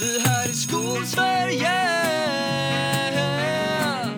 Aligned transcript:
Det 0.00 0.28
här 0.28 0.48
är 0.48 0.52
Skolsverige 0.52 1.70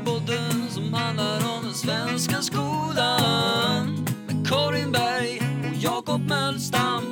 Podden 0.04 0.70
som 0.70 0.94
handlar 0.94 1.36
om 1.56 1.64
den 1.64 1.74
svenska 1.74 2.36
skolan 2.42 4.04
Med 4.26 4.48
Karin 4.48 4.92
Berg 4.92 5.40
och 5.70 5.76
Jakob 5.82 6.28
Mölstam. 6.28 7.02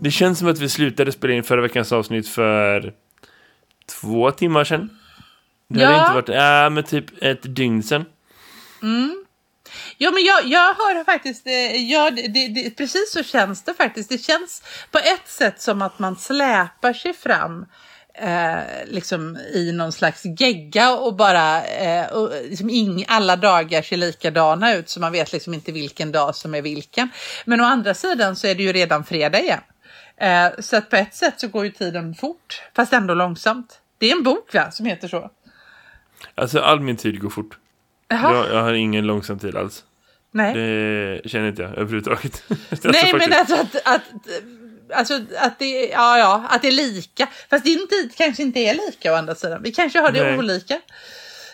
Det 0.00 0.10
känns 0.10 0.38
som 0.38 0.48
att 0.48 0.58
vi 0.58 0.68
slutade 0.68 1.12
spela 1.12 1.34
in 1.34 1.42
förra 1.44 1.60
veckans 1.60 1.92
avsnitt 1.92 2.28
för 2.28 2.92
två 4.00 4.30
timmar 4.30 4.64
sedan. 4.64 4.90
Det 5.68 5.80
Ja. 5.80 5.86
hade 5.88 6.00
inte 6.00 6.14
varit, 6.14 6.28
ja 6.28 6.70
men 6.70 6.84
typ 6.84 7.22
ett 7.22 7.56
dygn 7.56 7.82
sedan. 7.82 8.04
Ja, 9.98 10.10
men 10.10 10.24
jag, 10.24 10.44
jag 10.44 10.74
har 10.74 11.04
faktiskt, 11.04 11.46
eh, 11.46 11.90
ja, 11.90 12.10
det, 12.10 12.28
det, 12.28 12.48
det, 12.48 12.70
precis 12.70 13.12
så 13.12 13.22
känns 13.22 13.62
det 13.62 13.74
faktiskt. 13.74 14.08
Det 14.08 14.18
känns 14.18 14.62
på 14.90 14.98
ett 14.98 15.28
sätt 15.28 15.60
som 15.60 15.82
att 15.82 15.98
man 15.98 16.16
släpar 16.16 16.92
sig 16.92 17.12
fram 17.12 17.66
eh, 18.14 18.58
liksom 18.86 19.36
i 19.36 19.72
någon 19.72 19.92
slags 19.92 20.22
gegga 20.24 20.94
och 20.94 21.16
bara, 21.16 21.64
eh, 21.64 22.06
och 22.06 22.30
liksom 22.44 22.70
ing, 22.70 23.04
alla 23.08 23.36
dagar 23.36 23.82
ser 23.82 23.96
likadana 23.96 24.74
ut 24.74 24.88
så 24.88 25.00
man 25.00 25.12
vet 25.12 25.32
liksom 25.32 25.54
inte 25.54 25.72
vilken 25.72 26.12
dag 26.12 26.34
som 26.34 26.54
är 26.54 26.62
vilken. 26.62 27.08
Men 27.44 27.60
å 27.60 27.64
andra 27.64 27.94
sidan 27.94 28.36
så 28.36 28.46
är 28.46 28.54
det 28.54 28.62
ju 28.62 28.72
redan 28.72 29.04
fredag 29.04 29.40
igen. 29.40 29.60
Eh, 30.16 30.50
så 30.58 30.76
att 30.76 30.90
på 30.90 30.96
ett 30.96 31.14
sätt 31.14 31.40
så 31.40 31.48
går 31.48 31.64
ju 31.64 31.70
tiden 31.70 32.14
fort, 32.14 32.62
fast 32.76 32.92
ändå 32.92 33.14
långsamt. 33.14 33.80
Det 33.98 34.10
är 34.10 34.16
en 34.16 34.22
bok 34.22 34.54
va, 34.54 34.70
som 34.70 34.86
heter 34.86 35.08
så. 35.08 35.30
Alltså 36.34 36.60
all 36.60 36.80
min 36.80 36.96
tid 36.96 37.20
går 37.20 37.30
fort. 37.30 37.58
Jag, 38.08 38.48
jag 38.52 38.62
har 38.62 38.72
ingen 38.72 39.06
långsam 39.06 39.38
tid 39.38 39.56
alls. 39.56 39.84
nej. 40.30 40.54
Det 40.54 41.28
känner 41.30 41.48
inte 41.48 41.62
jag 41.62 41.70
överhuvudtaget. 41.70 42.44
Alltså, 42.70 42.88
Nej, 42.88 43.12
men 43.14 43.32
alltså 43.32 43.54
att, 43.54 43.76
att, 43.84 44.02
alltså 44.94 45.14
att, 45.38 45.58
det, 45.58 45.88
ja, 45.88 46.18
ja, 46.18 46.44
att 46.50 46.62
det 46.62 46.68
är 46.68 46.72
lika. 46.72 47.28
Fast 47.50 47.64
din 47.64 47.88
tid 47.88 48.12
kanske 48.16 48.42
inte 48.42 48.60
är 48.60 48.74
lika 48.74 49.12
å 49.12 49.16
andra 49.16 49.34
sidan. 49.34 49.62
Vi 49.62 49.72
kanske 49.72 49.98
har 50.00 50.12
det 50.12 50.22
Nej. 50.22 50.38
olika. 50.38 50.80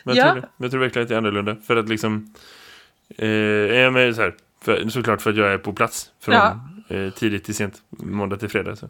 Men 0.05 0.17
jag, 0.17 0.27
Ja. 0.29 0.33
tror 0.33 0.49
jag 0.57 0.71
tror 0.71 0.81
verkligen 0.81 1.03
att 1.03 1.09
det 1.09 1.15
är 1.15 1.19
annorlunda. 1.19 1.57
För 1.67 1.77
att 1.77 1.89
liksom... 1.89 2.35
Eh, 3.19 3.29
ja, 3.29 3.91
men 3.91 4.15
så 4.15 4.21
här, 4.21 4.35
för, 4.65 4.89
såklart 4.89 5.23
för 5.23 5.31
att 5.31 5.37
jag 5.37 5.53
är 5.53 5.59
på 5.59 5.73
plats. 5.73 6.11
Från 6.21 6.35
Ja. 6.35 6.61
eh, 6.97 7.11
tidigt 7.13 7.45
till 7.45 7.55
sent. 7.55 7.75
Måndag 7.91 8.37
till 8.37 8.49
fredag. 8.49 8.77
Så. 8.77 8.89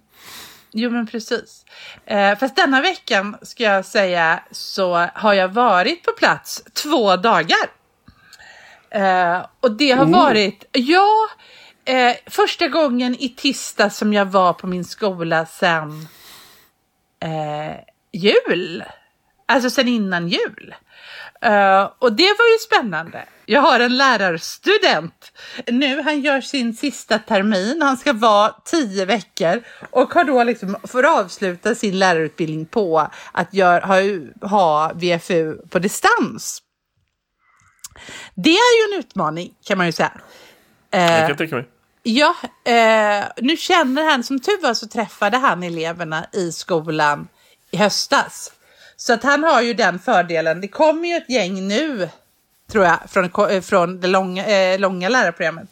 Jo, 0.73 0.91
men 0.91 1.07
precis. 1.07 1.65
Eh, 2.07 2.39
fast 2.39 2.57
denna 2.57 2.81
veckan 2.81 3.37
ska 3.43 3.63
jag 3.63 3.85
säga 3.85 4.41
så 4.51 4.95
har 5.15 5.35
jag 5.35 5.49
varit 5.49 6.03
på 6.05 6.13
plats 6.13 6.63
två 6.83 7.17
dagar. 7.17 7.71
Eh, 8.91 9.47
och 9.61 9.73
det 9.73 9.91
har 9.91 10.05
Oh. 10.05 10.11
varit, 10.13 10.65
ja, 10.73 11.29
eh, 11.85 12.17
första 12.27 12.69
gången 12.69 13.17
i 13.19 13.29
tisdag 13.29 13.91
som 13.91 14.13
jag 14.13 14.25
var 14.27 14.53
på 14.53 14.67
min 14.67 14.85
skola 14.85 15.47
sen 15.47 16.09
eh, 17.21 17.77
jul. 18.13 18.85
Alltså 19.51 19.70
sen 19.70 19.89
innan 19.89 20.29
jul. 20.29 20.75
Eh, 21.43 21.91
och 21.98 22.12
det 22.12 22.34
var 22.39 22.53
ju 22.53 22.59
spännande. 22.67 23.25
Jag 23.47 23.61
har 23.61 23.81
en 23.81 23.97
lärarstudent 23.97 25.33
nu. 25.67 26.03
Han 26.03 26.20
gör 26.20 26.41
sin 26.41 26.75
sista 26.75 27.19
termin. 27.19 27.83
Han 27.83 27.97
ska 27.97 28.12
vara 28.12 28.55
tio 28.65 29.05
veckor 29.05 29.62
och 29.91 30.15
har 30.15 30.25
då 30.25 30.45
liksom 30.45 30.77
får 30.84 31.07
avsluta 31.07 31.75
sin 31.75 31.98
lärarutbildning 31.98 32.67
på 32.67 33.09
att 33.33 33.55
gör, 33.55 33.81
ha, 33.81 34.48
ha 34.48 34.92
VFU 34.95 35.57
på 35.70 35.79
distans. 35.79 36.62
Det 38.35 38.51
är 38.51 38.89
ju 38.89 38.95
en 38.95 39.01
utmaning 39.01 39.53
kan 39.64 39.79
man 39.79 39.87
ju 39.87 39.92
säga. 39.92 40.12
Eh, 40.91 41.19
Jag 41.19 41.29
kan 41.29 41.37
tänka 41.37 41.57
mig. 41.57 41.69
Ja, 42.03 42.35
eh, 42.64 43.25
nu 43.37 43.57
känner 43.57 44.05
han, 44.11 44.25
som 44.25 44.41
tur 44.41 44.62
var 44.62 44.75
så 44.75 44.89
träffade 44.89 45.37
han 45.37 45.62
eleverna 45.62 46.27
i 46.33 46.53
skolan 46.53 47.29
i 47.70 47.77
höstas. 47.77 48.53
Så 49.01 49.12
att 49.12 49.23
han 49.23 49.45
har 49.45 49.62
ju 49.62 49.75
den 49.75 49.98
fördelen. 49.98 50.61
Det 50.61 50.69
kommer 50.69 51.08
ju 51.08 51.17
ett 51.17 51.30
gäng 51.30 51.69
nu, 51.69 52.08
tror 52.73 52.85
jag, 52.85 52.98
från, 53.08 53.63
från 53.63 54.01
det 54.01 54.07
långa, 54.07 54.47
eh, 54.47 54.79
långa 54.79 55.08
lärarprogrammet. 55.08 55.69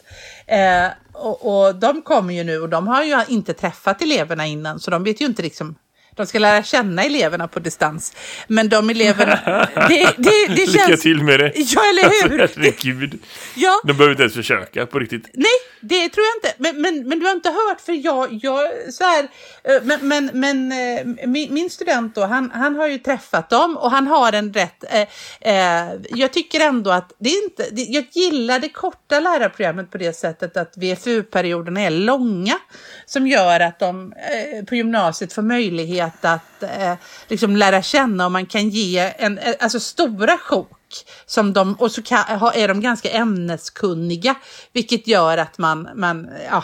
Eh, 0.47 0.87
och, 1.13 1.65
och 1.67 1.75
de 1.75 2.01
kommer 2.01 2.33
ju 2.33 2.43
nu 2.43 2.59
och 2.59 2.69
de 2.69 2.87
har 2.87 3.03
ju 3.03 3.23
inte 3.27 3.53
träffat 3.53 4.01
eleverna 4.01 4.45
innan, 4.45 4.79
så 4.79 4.91
de 4.91 5.03
vet 5.03 5.21
ju 5.21 5.25
inte 5.25 5.41
liksom 5.41 5.75
de 6.19 6.25
ska 6.27 6.39
lära 6.39 6.63
känna 6.63 7.03
eleverna 7.03 7.47
på 7.47 7.59
distans. 7.59 8.13
Men 8.47 8.69
de 8.69 8.89
eleverna... 8.89 9.39
Det, 9.89 10.13
det, 10.17 10.47
det 10.47 10.65
Lycka 10.65 10.87
känns... 10.87 11.01
till 11.01 11.23
med 11.23 11.39
det. 11.39 11.51
Ja, 11.55 11.81
eller 11.89 12.29
hur? 12.29 12.41
Alltså, 12.41 12.59
herregud. 12.59 13.19
Ja, 13.55 13.81
De 13.83 13.93
behöver 13.93 14.11
inte 14.11 14.23
ens 14.23 14.33
försöka 14.33 14.85
på 14.85 14.99
riktigt. 14.99 15.29
Nej, 15.33 15.45
det 15.81 16.09
tror 16.09 16.25
jag 16.25 16.35
inte. 16.37 16.55
Men, 16.57 16.81
men, 16.81 17.09
men 17.09 17.19
du 17.19 17.25
har 17.25 17.33
inte 17.33 17.49
hört, 17.49 17.81
för 17.81 18.05
jag, 18.05 18.27
jag 18.31 18.93
så 18.93 19.03
här, 19.03 19.27
eh, 19.63 19.81
men, 19.83 20.07
men, 20.07 20.29
men 20.33 20.71
eh, 20.71 21.27
min, 21.27 21.53
min 21.53 21.69
student 21.69 22.15
då, 22.15 22.25
han, 22.25 22.51
han 22.51 22.75
har 22.75 22.87
ju 22.87 22.97
träffat 22.97 23.49
dem 23.49 23.77
och 23.77 23.91
han 23.91 24.07
har 24.07 24.33
en 24.33 24.53
rätt, 24.53 24.83
eh, 24.89 25.07
eh, 25.41 25.93
jag 26.09 26.33
tycker 26.33 26.59
ändå 26.59 26.91
att 26.91 27.13
det 27.19 27.29
är 27.29 27.43
inte, 27.43 27.65
det, 27.71 27.81
jag 27.81 28.05
gillar 28.11 28.59
det 28.59 28.69
korta 28.69 29.19
lärarprogrammet 29.19 29.91
på 29.91 29.97
det 29.97 30.13
sättet 30.13 30.57
att 30.57 30.77
VFU-perioderna 30.77 31.81
är 31.81 31.89
långa, 31.89 32.59
som 33.05 33.27
gör 33.27 33.59
att 33.59 33.79
de 33.79 34.13
eh, 34.13 34.65
på 34.65 34.75
gymnasiet 34.75 35.33
får 35.33 35.41
möjlighet 35.41 36.08
att 36.25 36.63
eh, 36.63 36.93
liksom 37.27 37.55
lära 37.55 37.81
känna 37.81 38.25
och 38.25 38.31
man 38.31 38.45
kan 38.45 38.69
ge 38.69 39.13
en, 39.17 39.37
eh, 39.37 39.55
alltså 39.59 39.79
stora 39.79 40.37
sjok 40.37 41.05
som 41.25 41.53
de, 41.53 41.73
och 41.73 41.91
så 41.91 42.01
kan, 42.01 42.51
är 42.53 42.67
de 42.67 42.81
ganska 42.81 43.09
ämneskunniga, 43.09 44.35
vilket 44.73 45.07
gör 45.07 45.37
att 45.37 45.57
man, 45.57 45.89
man 45.95 46.29
ja, 46.49 46.63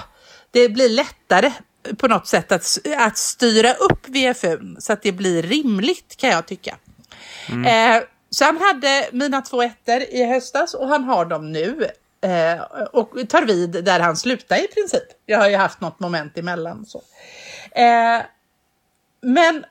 det 0.52 0.70
blir 0.70 0.90
lättare 0.90 1.52
på 1.98 2.08
något 2.08 2.28
sätt 2.28 2.52
att, 2.52 2.78
att 2.98 3.18
styra 3.18 3.74
upp 3.74 4.08
VFU 4.08 4.60
så 4.80 4.94
att 4.94 5.02
det 5.02 5.12
blir 5.12 5.44
rimligt 5.44 6.18
kan 6.18 6.30
jag 6.30 6.46
tycka. 6.46 6.78
Eh, 7.50 8.04
så 8.30 8.46
han 8.46 8.58
hade 8.58 9.10
mina 9.12 9.42
två 9.42 9.62
ettor 9.62 10.02
i 10.02 10.26
höstas 10.26 10.74
och 10.74 10.88
han 10.88 11.04
har 11.04 11.26
dem 11.26 11.52
nu. 11.52 11.90
Eh, 12.22 12.62
och 12.94 13.30
tar 13.30 13.46
vid 13.46 13.84
där 13.84 14.00
han 14.00 14.18
slutade 14.18 14.62
i 14.62 14.68
princip. 14.68 15.04
Jag 15.26 15.40
har 15.40 15.50
ju 15.50 15.56
haft 15.56 15.82
något 15.82 16.00
moment 16.00 16.38
emellan. 16.38 16.86
Så. 16.86 17.02
Eh, 17.72 18.22
men 19.26 19.66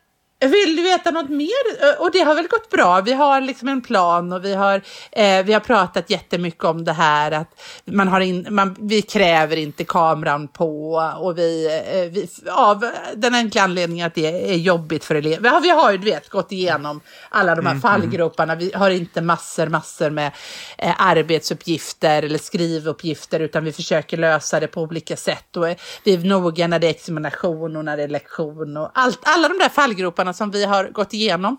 vill 0.49 0.77
du 0.77 0.83
veta 0.83 1.11
något 1.11 1.29
mer? 1.29 1.83
Eh, 1.83 2.01
Och 2.01 2.11
det 2.13 2.21
har 2.21 2.35
väl 2.35 2.47
gått 2.49 2.71
bra. 2.71 3.01
Vi 3.01 3.13
har 3.13 3.41
liksom 3.41 3.69
en 3.69 3.83
plan 3.83 4.33
och 4.33 4.45
vi 4.45 4.55
har, 4.55 4.83
eh, 5.13 5.43
vi 5.45 5.53
har 5.53 5.61
pratat 5.61 6.11
jättemycket 6.11 6.65
om 6.65 6.85
det 6.85 6.93
här 6.93 7.31
att 7.33 7.61
man 7.85 8.09
har 8.09 8.21
in, 8.21 8.47
man, 8.51 8.77
vi 8.81 9.03
kräver 9.03 9.57
inte 9.57 9.85
kameran 9.85 10.49
på 10.49 10.95
och 11.21 11.39
vi, 11.39 11.67
eh, 11.93 12.13
vi 12.13 12.29
av 12.51 12.85
den 13.15 13.35
enkla 13.35 13.63
anledningen 13.63 14.07
att 14.07 14.15
det 14.15 14.51
är 14.53 14.57
jobbigt 14.57 15.05
för 15.05 15.15
elever. 15.15 15.51
Ja, 15.51 15.61
vi 15.63 15.71
har 15.71 15.93
ju 15.93 15.99
du 15.99 16.05
vet 16.05 16.29
gått 16.29 16.53
igenom 16.53 17.01
alla 17.29 17.55
de 17.55 17.67
här 17.67 17.75
fallgroparna. 17.81 18.55
Vi 18.55 18.73
har 18.75 18.91
inte 18.91 19.21
massor, 19.21 19.67
massor 19.67 20.11
med 20.11 20.33
eh, 20.79 20.95
arbetsuppgifter 20.99 22.23
eller 22.23 22.39
skrivuppgifter 22.39 23.41
utan 23.41 23.65
vi 23.65 23.73
försöker 23.73 24.17
lösa 24.17 24.61
det 24.61 24.67
på 24.67 24.83
olika 24.83 25.17
sätt 25.17 25.57
och 25.57 25.67
vi 26.05 26.15
är 26.15 26.19
noga 26.19 26.67
när 26.67 26.79
det 26.79 26.87
är 26.87 26.91
examination 26.91 27.77
och 27.77 27.85
när 27.85 27.97
det 27.97 28.03
är 28.03 28.09
lektion 28.09 28.77
och 28.77 28.91
allt, 28.95 29.19
alla 29.23 29.49
de 29.49 29.59
där 29.59 29.69
fallgroparna 29.69 30.33
som 30.35 30.51
vi 30.51 30.65
har 30.65 30.89
gått 30.89 31.13
igenom 31.13 31.57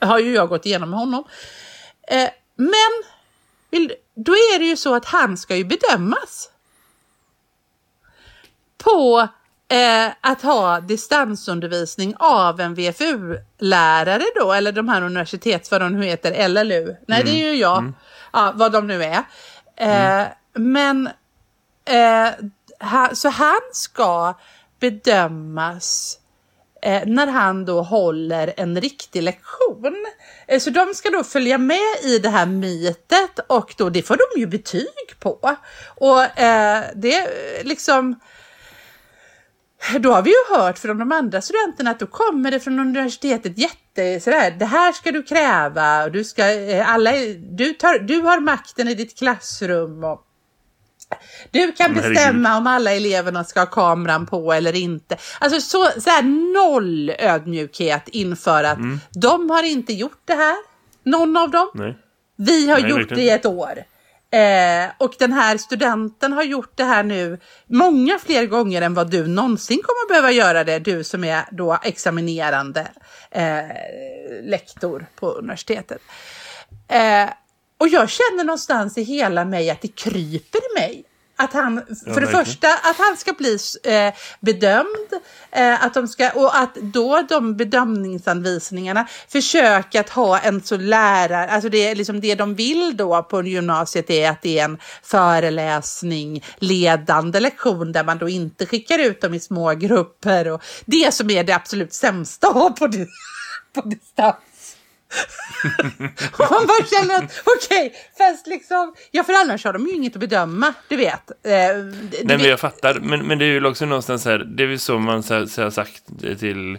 har 0.00 0.18
ju 0.18 0.34
jag 0.34 0.48
gått 0.48 0.66
igenom 0.66 0.90
med 0.90 0.98
honom. 0.98 1.24
Eh, 2.08 2.28
men 2.56 3.04
vill, 3.70 3.92
då 4.14 4.32
är 4.32 4.58
det 4.58 4.64
ju 4.64 4.76
så 4.76 4.94
att 4.94 5.04
han 5.04 5.36
ska 5.36 5.56
ju 5.56 5.64
bedömas 5.64 6.50
på 8.78 9.28
eh, 9.68 10.12
att 10.20 10.42
ha 10.42 10.80
distansundervisning 10.80 12.14
av 12.18 12.60
en 12.60 12.74
VFU-lärare 12.74 14.24
då, 14.34 14.52
eller 14.52 14.72
de 14.72 14.88
här 14.88 15.02
universitets, 15.02 15.70
vad 15.70 15.80
de 15.80 15.92
nu 15.92 16.06
heter, 16.06 16.48
LLU. 16.48 16.96
Nej, 17.06 17.24
det 17.24 17.30
är 17.30 17.52
ju 17.52 17.54
jag, 17.54 17.92
ja, 18.32 18.52
vad 18.54 18.72
de 18.72 18.86
nu 18.86 19.04
är. 19.04 19.24
Eh, 19.76 20.26
Men, 20.52 21.08
eh, 21.84 22.30
ha, 22.80 23.14
så 23.14 23.28
han 23.28 23.60
ska 23.72 24.34
bedömas 24.80 26.18
eh, 26.84 27.02
när 27.06 27.26
han 27.26 27.64
då 27.64 27.82
håller 27.82 28.54
en 28.56 28.80
riktig 28.80 29.22
lektion. 29.22 30.06
Eh, 30.48 30.58
så 30.58 30.70
de 30.70 30.94
ska 30.94 31.10
då 31.10 31.24
följa 31.24 31.58
med 31.58 31.96
i 32.02 32.18
det 32.18 32.28
här 32.28 32.46
mitet 32.46 33.40
och 33.46 33.74
då, 33.78 33.90
det 33.90 34.02
får 34.02 34.16
de 34.16 34.40
ju 34.40 34.46
betyg 34.46 35.18
på. 35.20 35.56
Och 35.96 36.38
eh, 36.38 36.84
det 36.94 37.28
liksom 37.62 38.20
då 40.00 40.12
har 40.12 40.22
vi 40.22 40.30
ju 40.30 40.56
hört 40.56 40.78
från 40.78 40.98
de 40.98 41.12
andra 41.12 41.40
studenterna 41.40 41.90
att 41.90 41.98
då 41.98 42.06
kommer 42.06 42.50
det 42.50 42.60
från 42.60 42.78
universitetet 42.78 43.58
jätte 43.58 44.20
sådär, 44.20 44.50
det 44.58 44.64
här 44.64 44.92
ska 44.92 45.12
du 45.12 45.22
kräva 45.22 46.04
och 46.04 46.12
du 46.12 46.24
ska, 46.24 46.50
eh, 46.50 46.90
alla, 46.90 47.12
du, 47.38 47.72
tar, 47.72 47.98
du 47.98 48.20
har 48.20 48.40
makten 48.40 48.88
i 48.88 48.94
ditt 48.94 49.18
klassrum 49.18 50.04
och 50.04 50.20
du 51.50 51.72
kan 51.72 51.94
bestämma 51.94 52.56
om 52.56 52.66
alla 52.66 52.92
eleverna 52.92 53.44
ska 53.44 53.60
ha 53.60 53.66
kameran 53.66 54.26
på 54.26 54.52
eller 54.52 54.76
inte. 54.76 55.16
Alltså 55.38 55.60
så, 55.60 56.00
så 56.00 56.10
här 56.10 56.22
noll 56.54 57.10
ödmjukhet 57.18 58.08
inför 58.08 58.64
att 58.64 58.78
Mm. 58.78 59.00
de 59.14 59.50
har 59.50 59.62
inte 59.62 59.92
gjort 59.92 60.22
det 60.24 60.34
här, 60.34 60.56
någon 61.04 61.36
av 61.36 61.50
dem. 61.50 61.70
Nej. 61.74 61.98
Vi 62.36 62.70
har 62.70 62.80
Nej, 62.80 62.90
gjort 62.90 62.98
verkligen 62.98 63.18
det 63.18 63.24
i 63.24 63.30
ett 63.30 63.46
år. 63.46 63.84
Eh, 64.30 64.90
och 64.98 65.14
den 65.18 65.32
här 65.32 65.56
studenten 65.56 66.32
har 66.32 66.42
gjort 66.42 66.72
det 66.76 66.84
här 66.84 67.02
nu 67.02 67.38
många 67.66 68.18
fler 68.18 68.46
gånger 68.46 68.82
än 68.82 68.94
vad 68.94 69.10
du 69.10 69.26
någonsin 69.26 69.76
kommer 69.82 70.08
behöva 70.08 70.30
göra 70.30 70.64
det, 70.64 70.78
du 70.78 71.04
som 71.04 71.24
är 71.24 71.44
då 71.50 71.78
examinerande 71.82 72.86
eh, 73.30 73.64
lektor 74.42 75.06
på 75.20 75.30
universitetet. 75.30 76.00
Eh, 76.88 77.28
och 77.84 77.88
jag 77.88 78.10
känner 78.10 78.44
någonstans 78.44 78.98
i 78.98 79.02
hela 79.02 79.44
mig 79.44 79.70
att 79.70 79.82
det 79.82 79.88
kryper 79.88 80.58
i 80.58 80.80
mig. 80.80 81.04
Att 81.36 81.52
han, 81.52 81.82
för 82.14 82.20
det 82.20 82.26
första, 82.26 82.68
att 82.68 82.96
han 82.98 83.16
ska 83.16 83.32
bli 83.32 83.58
eh, 83.84 84.14
bedömd 84.40 85.12
eh, 85.50 85.84
att 85.84 85.94
de 85.94 86.08
ska, 86.08 86.30
och 86.30 86.56
att 86.58 86.74
då 86.74 87.22
de 87.28 87.56
bedömningsanvisningarna 87.56 89.06
försöka 89.28 90.00
att 90.00 90.08
ha 90.08 90.38
en 90.38 90.62
så 90.62 90.76
lärare, 90.76 91.50
alltså 91.50 91.68
det 91.68 91.88
är 91.88 91.94
liksom 91.94 92.20
det 92.20 92.34
de 92.34 92.54
vill 92.54 92.96
då 92.96 93.22
på 93.22 93.42
gymnasiet 93.42 94.10
är 94.10 94.30
att 94.30 94.42
det 94.42 94.58
är 94.58 94.64
en 94.64 94.78
föreläsning, 95.02 96.44
ledande 96.58 97.40
lektion 97.40 97.92
där 97.92 98.04
man 98.04 98.18
då 98.18 98.28
inte 98.28 98.66
skickar 98.66 98.98
ut 98.98 99.20
dem 99.20 99.34
i 99.34 99.40
små 99.40 99.74
grupper 99.74 100.48
och 100.48 100.62
det 100.84 101.14
som 101.14 101.30
är 101.30 101.44
det 101.44 101.52
absolut 101.52 101.92
sämsta 101.92 102.48
att 102.48 102.54
ha 102.54 102.70
på, 102.70 102.88
på 103.74 103.88
distans. 103.88 104.53
Och 106.32 106.50
man 106.50 106.66
bara 106.66 106.86
känner 106.86 107.24
att 107.24 107.42
okej, 107.56 107.94
fast 108.18 108.46
liksom, 108.46 108.94
ja 109.10 109.24
för 109.24 109.32
annars 109.32 109.64
har 109.64 109.72
de 109.72 109.86
ju 109.86 109.92
inget 109.92 110.14
att 110.14 110.20
bedöma, 110.20 110.74
du 110.88 110.96
vet. 110.96 111.30
Eh, 111.30 111.52
Nej, 112.22 112.38
men 112.38 112.44
jag 112.44 112.60
fattar. 112.60 113.00
Men, 113.00 113.26
men 113.26 113.38
det 113.38 113.44
är 113.44 113.48
ju 113.48 113.66
också 113.66 113.86
någonstans 113.86 114.24
här, 114.24 114.38
det 114.38 114.62
är 114.62 114.66
väl 114.66 114.78
så 114.78 114.98
man 114.98 115.22
så, 115.22 115.46
så 115.46 115.62
har 115.62 115.70
sagt 115.70 116.02
till 116.38 116.78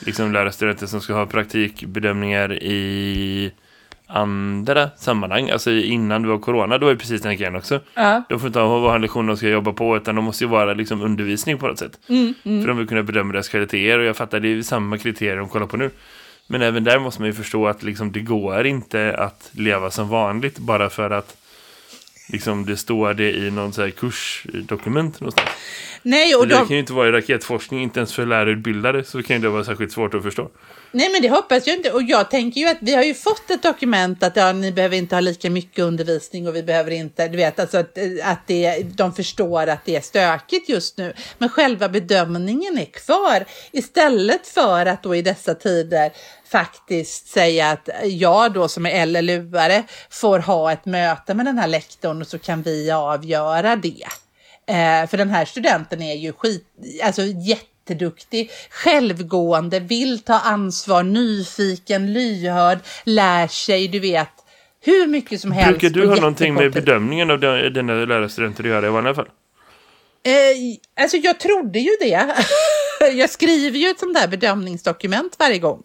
liksom 0.00 0.32
lärarstudenter 0.32 0.86
som 0.86 1.00
ska 1.00 1.14
ha 1.14 1.26
praktikbedömningar 1.26 2.52
i 2.52 3.52
andra 4.06 4.90
sammanhang. 4.96 5.50
Alltså 5.50 5.70
innan 5.70 6.22
det 6.22 6.28
var 6.28 6.38
corona, 6.38 6.78
då 6.78 6.86
är 6.86 6.90
det 6.90 6.98
precis 7.00 7.22
den 7.22 7.36
grejen 7.36 7.56
också. 7.56 7.80
Ja. 7.94 8.22
De 8.28 8.40
får 8.40 8.46
inte 8.46 8.58
ha 8.58 8.78
vad 8.78 8.94
en 8.94 9.02
lektion 9.02 9.26
de 9.26 9.36
ska 9.36 9.48
jobba 9.48 9.72
på, 9.72 9.96
utan 9.96 10.14
de 10.14 10.24
måste 10.24 10.44
ju 10.44 10.50
vara 10.50 10.74
liksom 10.74 11.02
undervisning 11.02 11.58
på 11.58 11.66
något 11.66 11.78
sätt. 11.78 11.98
För 12.42 12.66
de 12.66 12.76
vill 12.76 12.88
kunna 12.88 13.02
bedöma 13.02 13.32
deras 13.32 13.48
kvaliteter, 13.48 13.98
och 13.98 14.04
jag 14.04 14.16
fattar, 14.16 14.40
det 14.40 14.48
är 14.48 14.62
samma 14.62 14.98
kriterier 14.98 15.36
de 15.36 15.48
kollar 15.48 15.66
på 15.66 15.76
nu. 15.76 15.90
Men 16.46 16.62
även 16.62 16.84
där 16.84 16.98
måste 16.98 17.20
man 17.20 17.26
ju 17.26 17.34
förstå 17.34 17.66
att 17.66 17.82
liksom, 17.82 18.12
det 18.12 18.20
går 18.20 18.66
inte 18.66 19.16
att 19.16 19.50
leva 19.52 19.90
som 19.90 20.08
vanligt 20.08 20.58
bara 20.58 20.90
för 20.90 21.10
att 21.10 21.36
liksom, 22.28 22.66
det 22.66 22.76
står 22.76 23.14
det 23.14 23.36
i 23.36 23.50
någon 23.50 23.72
så 23.72 23.82
här 23.82 23.90
kursdokument 23.90 25.20
någonstans. 25.20 25.50
Nej, 26.02 26.34
Och 26.34 26.48
det 26.48 26.54
de, 26.54 26.66
kan 26.66 26.76
ju 26.76 26.78
inte 26.78 26.92
vara 26.92 27.08
i 27.08 27.12
raketforskning, 27.12 27.82
inte 27.82 28.00
ens 28.00 28.14
för 28.14 28.26
lärarutbildare, 28.26 29.04
så 29.04 29.22
kan 29.22 29.40
det 29.40 29.48
vara 29.48 29.64
särskilt 29.64 29.92
svårt 29.92 30.14
att 30.14 30.22
förstå 30.22 30.50
nej, 30.96 31.08
men 31.12 31.22
det 31.22 31.28
hoppas 31.28 31.66
jag 31.66 31.76
inte. 31.76 31.92
Och 31.92 32.02
jag 32.02 32.30
tänker 32.30 32.60
ju 32.60 32.68
att 32.68 32.78
vi 32.80 32.94
har 32.94 33.02
ju 33.02 33.14
fått 33.14 33.50
ett 33.50 33.62
dokument 33.62 34.22
att 34.22 34.36
ja, 34.36 34.52
ni 34.52 34.72
behöver 34.72 34.96
inte 34.96 35.16
ha 35.16 35.20
lika 35.20 35.50
mycket 35.50 35.78
undervisning 35.78 36.48
och 36.48 36.56
vi 36.56 36.62
behöver 36.62 36.90
inte, 36.90 37.28
du 37.28 37.36
vet, 37.36 37.58
alltså 37.58 37.78
att, 37.78 37.98
att 38.22 38.46
det, 38.46 38.82
de 38.82 39.12
förstår 39.12 39.66
att 39.66 39.84
det 39.84 39.96
är 39.96 40.00
stökigt 40.00 40.68
just 40.68 40.98
nu. 40.98 41.14
Men 41.38 41.48
själva 41.48 41.88
bedömningen 41.88 42.78
är 42.78 42.84
kvar 42.84 43.44
istället 43.72 44.46
för 44.46 44.86
att 44.86 45.02
då 45.02 45.14
i 45.14 45.22
dessa 45.22 45.54
tider 45.54 46.12
faktiskt 46.48 47.28
säga 47.28 47.70
att 47.70 47.88
jag 48.04 48.52
då 48.52 48.68
som 48.68 48.86
är 48.86 49.06
LLU-are 49.06 49.82
får 50.10 50.38
ha 50.38 50.72
ett 50.72 50.84
möte 50.84 51.34
med 51.34 51.46
den 51.46 51.58
här 51.58 51.68
lektorn 51.68 52.20
och 52.20 52.28
så 52.28 52.38
kan 52.38 52.62
vi 52.62 52.90
avgöra 52.90 53.76
det. 53.76 54.06
Eh, 54.68 55.08
för 55.08 55.16
den 55.16 55.30
här 55.30 55.44
studenten 55.44 56.02
är 56.02 56.14
ju 56.14 56.32
skit, 56.32 56.66
alltså 57.02 57.22
jätteduktig, 57.86 58.50
självgående, 58.70 59.80
vill 59.80 60.18
ta 60.18 60.38
ansvar, 60.38 61.02
nyfiken, 61.02 62.12
lyhörd, 62.12 62.78
lär 63.04 63.46
sig, 63.46 63.88
du 63.88 64.00
vet, 64.00 64.28
hur 64.84 65.06
mycket 65.06 65.40
som 65.40 65.52
helst. 65.52 65.80
Brukar 65.80 66.00
du 66.00 66.08
ha 66.08 66.16
någonting 66.16 66.54
med 66.54 66.72
bedömningen 66.72 67.30
av 67.30 67.40
dina 67.74 67.92
lärarstudenter 67.94 68.64
att 68.64 68.70
göra 68.70 68.86
i 68.86 68.90
vanliga 68.90 69.14
fall? 69.14 69.28
Eh, 70.22 71.02
alltså 71.02 71.16
jag 71.16 71.40
trodde 71.40 71.78
ju 71.78 71.90
det. 72.00 72.34
jag 73.12 73.30
skriver 73.30 73.78
ju 73.78 73.88
ett 73.88 73.98
sånt 73.98 74.14
där 74.14 74.28
bedömningsdokument 74.28 75.36
varje 75.38 75.58
gång. 75.58 75.82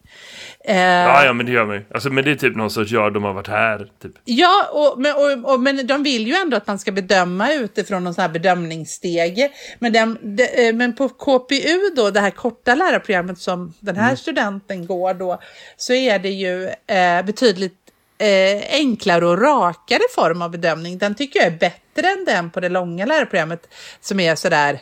Eh, 0.64 0.78
Ja, 0.78 1.26
ja, 1.26 1.34
men 1.34 1.46
det 1.46 1.52
gör 1.52 1.66
man 1.66 1.76
ju. 1.76 1.84
Alltså, 1.94 2.10
men 2.10 2.24
det 2.26 2.32
är 2.32 2.36
typ 2.36 2.56
någon 2.56 2.72
sorts, 2.72 2.92
ja, 2.92 3.10
de 3.10 3.24
har 3.24 3.34
varit 3.34 3.48
här, 3.48 3.88
typ. 4.02 4.12
Ja, 4.26 4.70
och, 4.72 5.02
men, 5.02 5.16
och, 5.16 5.54
och, 5.54 5.60
men 5.60 5.88
de 5.88 6.04
vill 6.04 6.28
ju 6.28 6.34
ändå 6.34 6.58
att 6.58 6.68
man 6.68 6.80
ska 6.80 6.92
bedöma 6.92 7.54
utifrån 7.54 8.04
någon 8.04 8.14
sån 8.14 8.22
här 8.22 8.30
bedömningsstege. 8.30 9.52
Men, 9.80 9.94
den, 9.94 10.18
de, 10.22 10.68
eh, 10.68 10.76
men 10.76 10.96
på 10.96 11.10
KPU 11.10 11.80
då, 11.96 12.10
det 12.10 12.20
här 12.20 12.30
korta 12.30 12.76
lärarprogrammet 12.76 13.38
som 13.40 13.74
den 13.80 13.96
här 13.96 14.16
studenten 14.16 14.86
går 14.86 15.14
då, 15.14 15.42
så 15.78 15.94
är 15.94 16.20
det 16.20 16.30
ju 16.30 16.66
eh, 16.68 17.26
betydligt 17.26 17.78
eh, 18.18 18.64
enklare 18.72 19.26
och 19.26 19.42
rakare 19.42 20.02
form 20.16 20.42
av 20.42 20.52
bedömning. 20.52 20.98
Den 20.98 21.16
tycker 21.16 21.40
jag 21.40 21.48
är 21.48 21.58
bättre 21.58 22.08
än 22.12 22.26
den 22.26 22.52
på 22.52 22.60
det 22.60 22.70
långa 22.70 23.06
lärarprogrammet 23.06 23.68
som 24.02 24.20
är 24.20 24.36
sådär, 24.36 24.80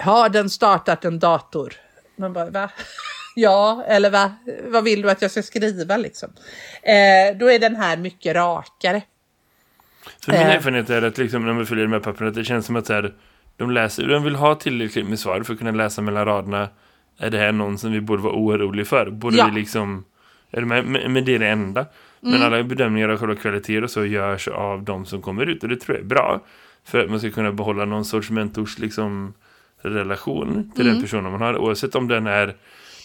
har 0.00 0.28
den 0.28 0.50
startat 0.50 1.04
en 1.04 1.18
dator? 1.18 1.72
Man 2.16 2.32
bara, 2.32 2.50
va? 2.50 2.70
Ja, 3.38 3.84
eller 3.86 4.10
va? 4.10 4.32
vad 4.68 4.84
vill 4.84 5.02
du 5.02 5.10
att 5.10 5.22
jag 5.22 5.30
ska 5.30 5.42
skriva 5.42 5.96
liksom? 5.96 6.28
Eh, 6.82 7.36
då 7.38 7.50
är 7.52 7.58
den 7.58 7.76
här 7.76 7.96
mycket 7.96 8.36
rakare. 8.36 9.02
För 10.24 10.32
min 10.32 10.40
Eh. 10.40 10.54
erfarenhet 10.54 10.90
är 10.90 11.02
att 11.02 11.18
liksom, 11.18 11.46
när 11.46 11.52
man 11.52 11.66
följer 11.66 11.86
här 11.86 11.98
papperna, 12.00 12.30
det 12.30 12.44
känns 12.44 12.66
som 12.66 12.76
att 12.76 12.88
här, 12.88 13.14
de 13.56 13.70
läser, 13.70 14.06
de 14.08 14.24
vill 14.24 14.34
ha 14.34 14.54
tillräckligt 14.54 15.08
med 15.08 15.18
svar 15.18 15.42
för 15.42 15.52
att 15.52 15.58
kunna 15.58 15.70
läsa 15.70 16.02
mellan 16.02 16.24
raderna. 16.24 16.68
Är 17.18 17.30
det 17.30 17.38
här 17.38 17.52
någon 17.52 17.78
som 17.78 17.92
vi 17.92 18.00
borde 18.00 18.22
vara 18.22 18.34
oroliga 18.34 18.84
för? 18.84 19.10
Borde 19.10 19.36
Ja. 19.36 19.46
vi 19.54 19.60
liksom... 19.60 20.04
Med? 20.50 20.66
Men, 20.86 21.12
men 21.12 21.24
det 21.24 21.34
är 21.34 21.38
det 21.38 21.48
enda. 21.48 21.86
Men 22.20 22.42
alla 22.42 22.62
bedömningar 22.62 23.08
av 23.08 23.18
själva 23.18 23.34
kvalitet 23.34 23.82
och 23.82 23.90
så 23.90 24.04
görs 24.04 24.48
av 24.48 24.82
de 24.82 25.06
som 25.06 25.22
kommer 25.22 25.46
ut. 25.46 25.62
Och 25.62 25.68
det 25.68 25.76
tror 25.76 25.96
jag 25.96 26.04
är 26.04 26.08
bra. 26.08 26.40
För 26.84 27.04
att 27.04 27.10
man 27.10 27.20
ska 27.20 27.30
kunna 27.30 27.52
behålla 27.52 27.84
någon 27.84 28.04
sorts 28.04 28.30
mentors 28.30 28.78
liksom, 28.78 29.34
relation 29.82 30.72
till 30.76 30.86
den 30.86 31.02
personen 31.02 31.32
man 31.32 31.40
har. 31.40 31.58
Oavsett 31.58 31.94
om 31.94 32.08
den 32.08 32.26
är... 32.26 32.54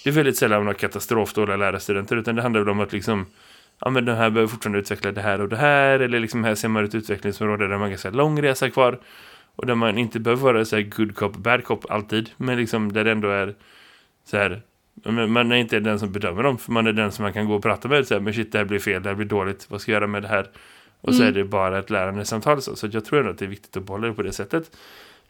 Det 0.03 0.09
är 0.09 0.13
väldigt 0.13 0.38
sällan 0.38 0.68
har 0.68 0.74
katastrofdåliga 0.74 1.57
lärarstudenter. 1.57 2.15
Utan 2.15 2.36
det 2.36 2.42
handlar 2.42 2.62
väl 2.62 2.69
om 2.69 2.80
att 2.80 2.94
liksom... 2.94 3.25
Ja 3.80 3.89
men 3.89 4.06
den 4.06 4.18
här 4.18 4.30
behöver 4.30 4.51
fortfarande 4.51 4.80
utveckla 4.80 5.12
det 5.12 5.21
här 5.21 5.42
och 5.42 5.50
det 5.50 5.56
här. 5.56 6.00
Eller 6.00 6.19
liksom 6.19 6.44
här 6.44 6.56
ser 6.56 6.68
man 6.68 6.86
ett 6.86 6.95
utvecklingsområde 6.95 7.63
där 7.63 7.71
man 7.71 7.81
har 7.81 7.89
ganska 7.89 8.09
lång 8.09 8.42
resa 8.42 8.69
kvar. 8.69 9.00
Och 9.56 9.65
där 9.65 9.75
man 9.75 9.98
inte 9.98 10.19
behöver 10.19 10.44
vara 10.44 10.65
så 10.65 10.75
här 10.75 10.83
good 10.83 11.15
cop, 11.15 11.38
bad 11.38 11.63
cop 11.63 11.92
alltid. 11.92 12.30
Men 12.38 12.57
liksom 12.57 12.94
där 12.94 13.03
det 13.03 13.12
ändå 13.12 13.30
är 13.30 13.56
så 14.25 14.38
här... 14.38 14.62
Man 15.27 15.51
är 15.51 15.56
inte 15.56 15.80
den 15.80 16.00
som 16.00 16.12
bedömer 16.12 16.44
dem. 16.44 16.57
För 16.57 16.71
man 16.71 16.88
är 16.88 16.94
den 16.94 17.12
som 17.12 17.24
man 17.24 17.33
kan 17.33 17.48
gå 17.48 17.56
och 17.56 17.63
prata 17.63 17.88
med. 17.88 18.07
Så 18.07 18.13
här, 18.13 18.21
men 18.21 18.33
shit, 18.33 18.51
det 18.51 18.57
här 18.57 18.65
blir 18.65 18.80
fel, 18.80 19.03
det 19.03 19.09
här 19.09 19.15
blir 19.15 19.27
dåligt. 19.27 19.65
Vad 19.69 19.81
ska 19.81 19.92
jag 19.92 19.98
göra 19.98 20.07
med 20.07 20.21
det 20.21 20.27
här? 20.27 20.48
Och 21.01 21.15
så 21.15 21.24
är 21.24 21.31
det 21.31 21.44
bara 21.44 21.80
ett 21.80 21.89
lärandesamtal. 21.89 22.62
Så, 22.62 22.75
så 22.75 22.88
jag 22.92 23.06
tror 23.06 23.19
ändå 23.19 23.31
att 23.31 23.38
det 23.38 23.45
är 23.45 23.50
viktigt 23.50 23.77
att 23.77 23.83
behålla 23.83 24.07
det 24.07 24.13
på 24.13 24.24
det 24.24 24.31
sättet. 24.31 24.77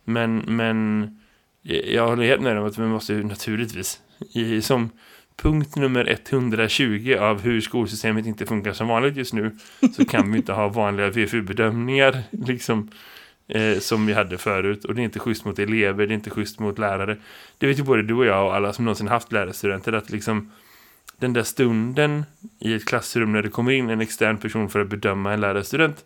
Men, 0.04 0.38
men 0.38 1.20
jag 1.62 1.86
jag 1.86 2.08
håller 2.08 2.24
helt 2.24 2.42
med 2.42 2.58
om 2.58 2.66
att 2.66 2.78
vi 2.78 2.84
måste 2.84 3.14
ju 3.14 3.24
naturligtvis 3.24 4.00
i, 4.34 4.62
som 4.62 4.90
punkt 5.36 5.76
nummer 5.76 6.18
120 6.32 7.18
av 7.20 7.42
hur 7.42 7.62
skolsystemet 7.62 8.26
inte 8.26 8.46
funkar 8.46 8.74
som 8.74 8.88
vanligt 8.88 9.16
just 9.16 9.34
nu 9.34 9.58
så 9.96 10.06
kan 10.06 10.32
vi 10.32 10.38
inte 10.38 10.54
ha 10.54 10.68
vanliga 10.68 11.10
VFU-bedömningar 11.10 12.24
liksom 12.32 12.92
eh, 13.48 13.80
som 13.80 14.06
vi 14.06 14.14
hade 14.14 14.38
förut 14.38 14.86
och 14.86 14.96
det 14.96 15.02
är 15.02 15.04
inte 15.04 15.20
schysst 15.20 15.46
mot 15.46 15.60
elever, 15.60 16.08
det 16.08 16.14
är 16.14 16.16
inte 16.16 16.30
schysst 16.30 16.60
mot 16.60 16.80
lärare. 16.80 17.18
Det 17.58 17.68
vet 17.68 17.80
ju 17.80 17.84
både 17.84 18.04
du 18.04 18.14
och 18.14 18.26
jag 18.26 18.46
och 18.46 18.56
alla 18.56 18.74
som 18.74 18.86
någonsin 18.86 19.08
haft 19.08 19.32
lärarstudenter 19.32 19.94
att 19.94 20.10
liksom 20.10 20.52
den 21.18 21.34
där 21.34 21.44
stunden 21.44 22.26
i 22.60 22.74
ett 22.74 22.86
klassrum 22.86 23.32
när 23.32 23.42
det 23.42 23.50
kommer 23.50 23.72
in 23.72 23.90
en 23.90 24.02
extern 24.02 24.38
person 24.38 24.70
för 24.70 24.80
att 24.80 24.90
bedöma 24.90 25.34
en 25.34 25.42
lärarstudent 25.42 26.06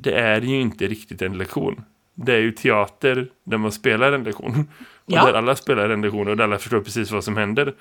det 0.00 0.12
är 0.12 0.40
ju 0.40 0.60
inte 0.60 0.86
riktigt 0.86 1.22
en 1.22 1.38
lektion. 1.38 1.84
Det 2.14 2.32
är 2.32 2.38
ju 2.38 2.52
teater 2.52 3.28
där 3.44 3.58
man 3.58 3.72
spelar 3.72 4.12
en 4.12 4.24
lektion. 4.24 4.68
Och 5.08 5.14
Ja. 5.14 5.26
där 5.26 5.34
alla 5.34 5.56
spelar 5.56 5.90
en 5.90 6.02
lektion 6.02 6.28
och 6.28 6.36
där 6.36 6.44
alla 6.44 6.58
förstår 6.58 6.80
precis 6.80 7.10
vad 7.10 7.24
som 7.24 7.36
händer. 7.36 7.74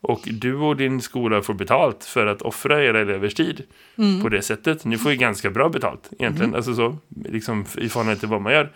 Och 0.00 0.20
du 0.24 0.54
och 0.54 0.76
din 0.76 1.00
skola 1.00 1.42
får 1.42 1.54
betalt 1.54 2.04
för 2.04 2.26
att 2.26 2.42
offra 2.42 2.84
era 2.84 3.00
elevers 3.00 3.34
tid 3.34 3.62
på 4.22 4.28
det 4.28 4.42
sättet. 4.42 4.84
Ni 4.84 4.98
får 4.98 5.12
ju 5.12 5.16
ganska 5.18 5.50
bra 5.50 5.68
betalt 5.68 6.10
egentligen. 6.18 6.54
Alltså 6.54 6.74
så, 6.74 6.96
liksom 7.24 7.64
i 7.78 7.88
förhållande 7.88 8.20
till 8.20 8.28
vad 8.28 8.40
man 8.42 8.52
gör. 8.52 8.72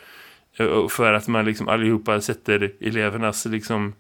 Eh, 0.57 0.89
För 0.89 1.13
att 1.13 1.29
man 1.29 1.45
liksom 1.45 1.69
allihopa 1.69 2.21
sätter 2.21 2.73
elevernas 2.81 3.45
liksom 3.47 3.95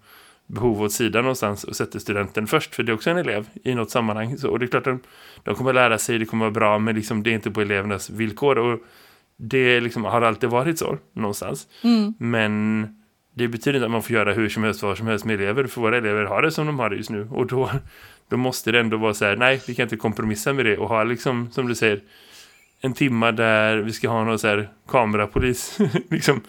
behov 0.46 0.82
åt 0.82 0.92
sidan 0.92 1.22
någonstans 1.22 1.64
och 1.64 1.76
sätter 1.76 1.98
studenten 1.98 2.46
först. 2.46 2.74
För 2.74 2.82
det 2.82 2.92
är 2.92 2.94
också 2.94 3.10
en 3.10 3.16
elev 3.18 3.46
i 3.64 3.74
något 3.74 3.90
sammanhang. 3.90 4.38
Så, 4.38 4.50
och 4.50 4.58
det 4.58 4.64
är 4.64 4.66
klart 4.68 4.84
de, 4.84 5.00
de 5.44 5.54
kommer 5.54 5.72
lära 5.72 5.98
sig, 5.98 6.18
det 6.18 6.24
kommer 6.24 6.44
vara 6.44 6.52
bra, 6.54 6.78
men 6.78 6.94
liksom 6.94 7.22
det 7.22 7.30
är 7.30 7.34
inte 7.34 7.50
på 7.50 7.60
elevernas 7.60 8.10
villkor. 8.10 8.58
Och 8.58 8.80
det 9.36 9.80
liksom 9.80 10.04
har 10.04 10.22
alltid 10.22 10.50
varit 10.50 10.78
så 10.78 10.98
någonstans. 11.12 11.66
Men 12.18 12.86
det 13.38 13.48
betyder 13.48 13.78
inte 13.78 13.86
att 13.86 13.90
man 13.90 14.02
får 14.02 14.12
göra 14.12 14.32
hur 14.32 14.48
som 14.48 14.64
helst, 14.64 14.82
var 14.82 14.94
som 14.94 15.06
helst 15.06 15.24
med 15.24 15.40
elever. 15.40 15.66
För 15.66 15.80
våra 15.80 15.96
elever 15.96 16.24
har 16.24 16.42
det 16.42 16.50
som 16.50 16.66
de 16.66 16.78
har 16.78 16.90
det 16.90 16.96
just 16.96 17.10
nu. 17.10 17.28
Och 17.30 17.46
då, 17.46 17.70
då 18.28 18.36
måste 18.36 18.72
det 18.72 18.80
ändå 18.80 18.96
vara 18.96 19.14
så 19.14 19.24
här, 19.24 19.36
nej, 19.36 19.62
vi 19.66 19.74
kan 19.74 19.82
inte 19.82 19.96
kompromissa 19.96 20.52
med 20.52 20.64
det. 20.64 20.78
Och 20.78 20.88
ha 20.88 21.04
liksom, 21.04 21.50
som 21.52 21.68
du 21.68 21.74
säger, 21.74 22.00
en 22.80 22.92
timma 22.92 23.32
där 23.32 23.76
vi 23.76 23.92
ska 23.92 24.08
ha 24.08 24.24
någon 24.24 24.38
så 24.38 24.48
här 24.48 24.68
kamerapolis 24.88 25.78
liksom, 26.10 26.40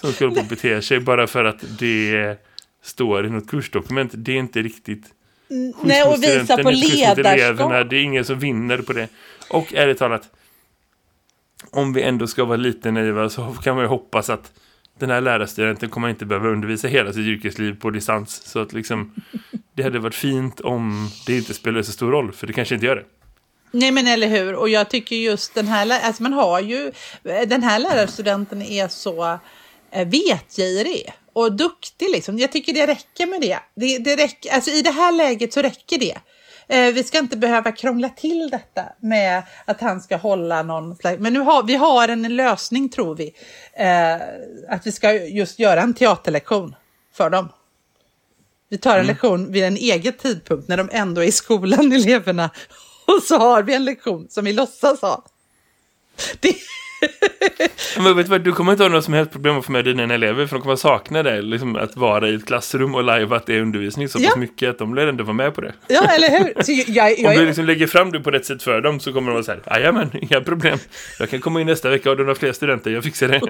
som 0.00 0.12
ska 0.12 0.24
hålla 0.24 0.34
på 0.34 0.40
och 0.40 0.48
bete 0.48 0.82
sig 0.82 1.00
bara 1.00 1.26
för 1.26 1.44
att 1.44 1.78
det 1.78 2.36
står 2.82 3.26
i 3.26 3.30
något 3.30 3.50
kursdokument. 3.50 4.12
Det 4.14 4.32
är 4.32 4.36
inte 4.36 4.62
riktigt 4.62 5.04
Nej, 5.82 6.02
och 6.02 6.22
visa 6.22 6.56
på 6.56 6.70
ledarskap. 6.70 7.90
Det 7.90 7.96
är 7.96 8.02
ingen 8.02 8.24
som 8.24 8.38
vinner 8.38 8.78
på 8.78 8.92
det. 8.92 9.08
Och 9.50 9.74
ärligt 9.74 9.98
talat, 9.98 10.30
om 11.70 11.92
vi 11.92 12.02
ändå 12.02 12.26
ska 12.26 12.44
vara 12.44 12.56
lite 12.56 12.90
naiva 12.90 13.28
så 13.28 13.52
kan 13.52 13.74
man 13.74 13.84
ju 13.84 13.88
hoppas 13.88 14.30
att 14.30 14.52
den 15.00 15.10
här 15.10 15.20
lärarstudenten 15.20 15.88
kommer 15.88 16.08
inte 16.08 16.26
behöva 16.26 16.48
undervisa 16.48 16.88
hela 16.88 17.12
sitt 17.12 17.26
yrkesliv 17.26 17.80
på 17.80 17.90
distans. 17.90 18.42
Så 18.44 18.58
att 18.62 18.72
liksom, 18.72 19.14
det 19.74 19.82
hade 19.82 19.98
varit 19.98 20.14
fint 20.14 20.60
om 20.60 21.08
det 21.26 21.36
inte 21.36 21.54
spelade 21.54 21.84
så 21.84 21.92
stor 21.92 22.10
roll, 22.10 22.32
för 22.32 22.46
det 22.46 22.52
kanske 22.52 22.74
inte 22.74 22.86
gör 22.86 22.96
det. 22.96 23.04
Nej 23.72 23.90
men 23.90 24.06
eller 24.06 24.26
hur, 24.26 24.54
och 24.54 24.68
jag 24.68 24.90
tycker 24.90 25.16
just 25.16 25.54
den 25.54 25.68
här, 25.68 26.00
alltså 26.06 26.22
man 26.22 26.32
har 26.32 26.60
ju, 26.60 26.92
den 27.22 27.62
här 27.62 27.78
lärarstudenten 27.78 28.62
är 28.62 28.88
så 28.88 29.38
eh, 29.90 30.08
vetgirig 30.08 31.12
och 31.32 31.52
duktig 31.52 32.10
liksom. 32.10 32.38
Jag 32.38 32.52
tycker 32.52 32.72
det 32.72 32.86
räcker 32.86 33.26
med 33.26 33.40
det. 33.40 33.58
det, 33.74 33.98
det 33.98 34.16
räcker, 34.16 34.54
alltså 34.54 34.70
i 34.70 34.82
det 34.82 34.90
här 34.90 35.12
läget 35.12 35.52
så 35.52 35.62
räcker 35.62 35.98
det. 35.98 36.18
Eh, 36.70 36.92
vi 36.92 37.04
ska 37.04 37.18
inte 37.18 37.36
behöva 37.36 37.72
krångla 37.72 38.08
till 38.08 38.50
detta 38.50 38.84
med 39.00 39.42
att 39.64 39.80
han 39.80 40.00
ska 40.00 40.16
hålla 40.16 40.62
någon 40.62 40.96
slags, 40.96 41.20
men 41.20 41.32
nu 41.32 41.40
har 41.40 41.62
vi 41.62 41.74
har 41.74 42.08
en 42.08 42.36
lösning 42.36 42.88
tror 42.88 43.16
vi. 43.16 43.34
Eh, 43.72 44.14
att 44.68 44.86
vi 44.86 44.92
ska 44.92 45.12
just 45.12 45.58
göra 45.58 45.82
en 45.82 45.94
teaterlektion 45.94 46.74
för 47.14 47.30
dem. 47.30 47.48
Vi 48.68 48.78
tar 48.78 48.98
en 48.98 49.06
lektion 49.06 49.52
vid 49.52 49.64
en 49.64 49.76
egen 49.76 50.12
tidpunkt 50.12 50.68
när 50.68 50.76
de 50.76 50.88
ändå 50.92 51.20
är 51.20 51.26
i 51.26 51.32
skolan, 51.32 51.92
eleverna. 51.92 52.50
Och 53.06 53.22
så 53.22 53.38
har 53.38 53.62
vi 53.62 53.74
en 53.74 53.84
lektion 53.84 54.26
som 54.30 54.44
vi 54.44 54.52
låtsas 54.52 55.00
ha. 55.00 55.24
Det, 56.40 56.54
Men 57.98 58.16
vet 58.16 58.26
du 58.26 58.30
vad, 58.30 58.40
du 58.40 58.52
kommer 58.52 58.72
inte 58.72 58.84
ha 58.84 58.88
några 58.88 59.02
som 59.02 59.14
helst 59.14 59.32
problem 59.32 59.58
att 59.58 59.64
få 59.64 59.72
med 59.72 59.84
dina 59.84 60.14
elever 60.14 60.46
för 60.46 60.56
de 60.56 60.62
kommer 60.62 60.76
sakna 60.76 61.22
det, 61.22 61.42
liksom 61.42 61.76
att 61.76 61.96
vara 61.96 62.28
i 62.28 62.34
ett 62.34 62.46
klassrum 62.46 62.94
och 62.94 63.04
live 63.04 63.36
att 63.36 63.46
det 63.46 63.54
är 63.56 63.60
undervisning 63.60 64.08
så 64.08 64.18
pass 64.18 64.26
Ja. 64.34 64.36
mycket 64.40 64.70
att 64.70 64.78
de 64.78 64.94
lär 64.94 65.06
ändå 65.06 65.24
vara 65.24 65.34
med 65.34 65.54
på 65.54 65.60
det. 65.60 65.72
ja, 65.88 66.02
eller 66.12 66.30
hur? 66.38 66.62
Så 66.62 66.72
jag, 66.72 67.18
jag, 67.18 67.30
Om 67.30 67.36
du 67.40 67.46
liksom 67.46 67.64
lägger 67.64 67.86
fram 67.86 68.12
det 68.12 68.20
på 68.20 68.30
rätt 68.30 68.46
sätt 68.46 68.62
för 68.62 68.80
dem 68.80 69.00
så 69.00 69.12
kommer 69.12 69.26
de 69.30 69.32
vara 69.32 69.42
så 69.44 69.50
här, 69.52 69.60
jajamän, 69.66 70.10
inga 70.22 70.40
problem. 70.40 70.78
Jag 71.18 71.30
kan 71.30 71.40
komma 71.40 71.60
in 71.60 71.66
nästa 71.66 71.90
vecka 71.90 72.10
och 72.10 72.16
du 72.16 72.24
har 72.24 72.34
fler 72.34 72.52
studenter, 72.52 72.90
jag 72.90 73.04
fixar 73.04 73.28
det. 73.28 73.40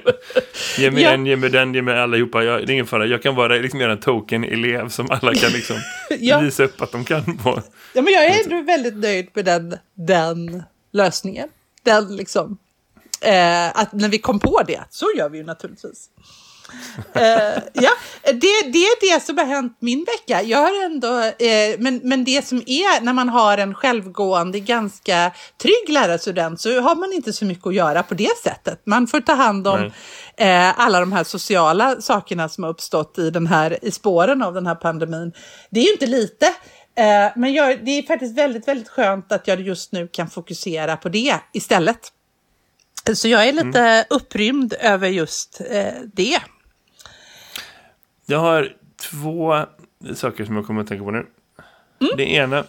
Ge 0.79 0.91
mig 0.91 1.03
Ja. 1.03 1.11
en, 1.11 1.27
ge 1.27 1.37
mig 1.37 1.51
den, 1.51 1.75
ge 1.75 1.83
mig 1.83 1.99
allihopa, 1.99 2.43
jag, 2.45 2.61
det 2.67 2.73
är 2.73 2.75
ingen 2.75 2.87
fara. 2.87 3.07
Jag 3.07 3.23
kan 3.23 3.35
vara 3.35 3.55
liksom 3.55 3.81
en 3.81 3.99
token-elev 4.01 4.89
som 4.89 5.11
alla 5.11 5.35
kan 5.35 5.51
liksom 5.53 5.77
Ja. 6.21 6.41
visa 6.41 6.63
upp 6.65 6.83
att 6.83 6.93
de 6.93 7.05
kan 7.05 7.37
på. 7.39 7.63
ja, 7.93 8.03
men 8.03 8.13
jag 8.13 8.25
är 8.25 8.45
ändå 8.45 8.63
väldigt 8.73 8.97
nöjd 8.97 9.29
med 9.35 9.45
den, 9.45 9.77
den 9.95 10.63
lösningen. 10.93 11.49
Den 11.83 12.17
liksom. 12.17 12.59
Eh, 13.21 13.69
att 13.69 13.93
när 13.93 14.09
vi 14.09 14.19
kom 14.19 14.41
på 14.41 14.63
det, 14.67 14.81
så 14.91 15.07
gör 15.17 15.29
vi 15.29 15.39
ju 15.39 15.45
naturligtvis. 15.45 16.09
Eh, 17.15 17.63
ja, 17.73 17.91
det, 18.25 18.63
det 18.73 18.79
är 18.79 19.15
det 19.15 19.23
som 19.23 19.39
har 19.39 19.45
hänt 19.45 19.77
min 19.81 20.05
vecka. 20.05 20.43
Jag 20.43 20.59
har 20.59 20.85
ändå, 20.85 21.21
eh, 21.21 21.79
men, 21.79 22.01
men 22.05 22.25
det 22.25 22.47
som 22.47 22.63
är 22.67 23.01
när 23.01 23.13
man 23.13 23.29
har 23.29 23.59
en 23.59 23.75
självgående, 23.75 24.61
ganska 24.61 25.33
trygg 25.63 25.89
lärarstudent 25.89 26.61
så 26.61 26.81
har 26.81 26.97
man 26.97 27.13
inte 27.13 27.33
så 27.33 27.45
mycket 27.45 27.67
att 27.67 27.75
göra 27.75 28.03
på 28.03 28.15
det 28.15 28.39
sättet. 28.43 28.83
Man 28.85 29.07
får 29.07 29.21
ta 29.21 29.33
hand 29.33 29.69
om 29.69 29.91
eh, 30.37 30.81
alla 30.81 31.01
de 31.01 31.13
här 31.13 31.25
sociala 31.25 32.01
sakerna 32.01 32.49
som 32.49 32.65
har 32.65 32.71
uppstått 32.71 33.19
i, 33.19 33.31
den 33.31 33.47
här, 33.47 33.85
i 33.85 33.91
spåren 33.91 34.43
av 34.43 34.55
den 34.55 34.67
här 34.67 34.75
pandemin. 34.75 35.33
Det 35.71 35.81
är 35.81 35.85
ju 35.85 35.93
inte 35.93 36.07
lite. 36.07 36.47
Eh, 36.97 37.33
men 37.37 37.53
jag, 37.53 37.85
det 37.85 37.91
är 37.91 38.03
faktiskt 38.03 38.39
väldigt, 38.39 38.69
väldigt 38.69 38.89
skönt 38.89 39.33
att 39.33 39.49
jag 39.49 39.61
just 39.61 39.93
nu 39.93 40.09
kan 40.09 40.31
fokusera 40.31 40.97
på 40.97 41.09
det 41.09 41.35
istället. 41.53 42.13
Så 43.15 43.29
jag 43.29 43.49
är 43.49 43.53
lite 43.53 44.07
upprymd 44.11 44.75
över 44.81 45.09
just 45.09 45.61
eh, 45.71 45.95
det. 46.13 46.41
Jag 48.27 48.39
har 48.39 48.73
två 48.97 49.65
saker 50.15 50.45
som 50.45 50.57
jag 50.57 50.67
kommer 50.67 50.81
att 50.81 50.87
tänka 50.87 51.05
på 51.05 51.11
nu. 51.11 51.27
Det 52.17 52.33
ena, 52.33 52.65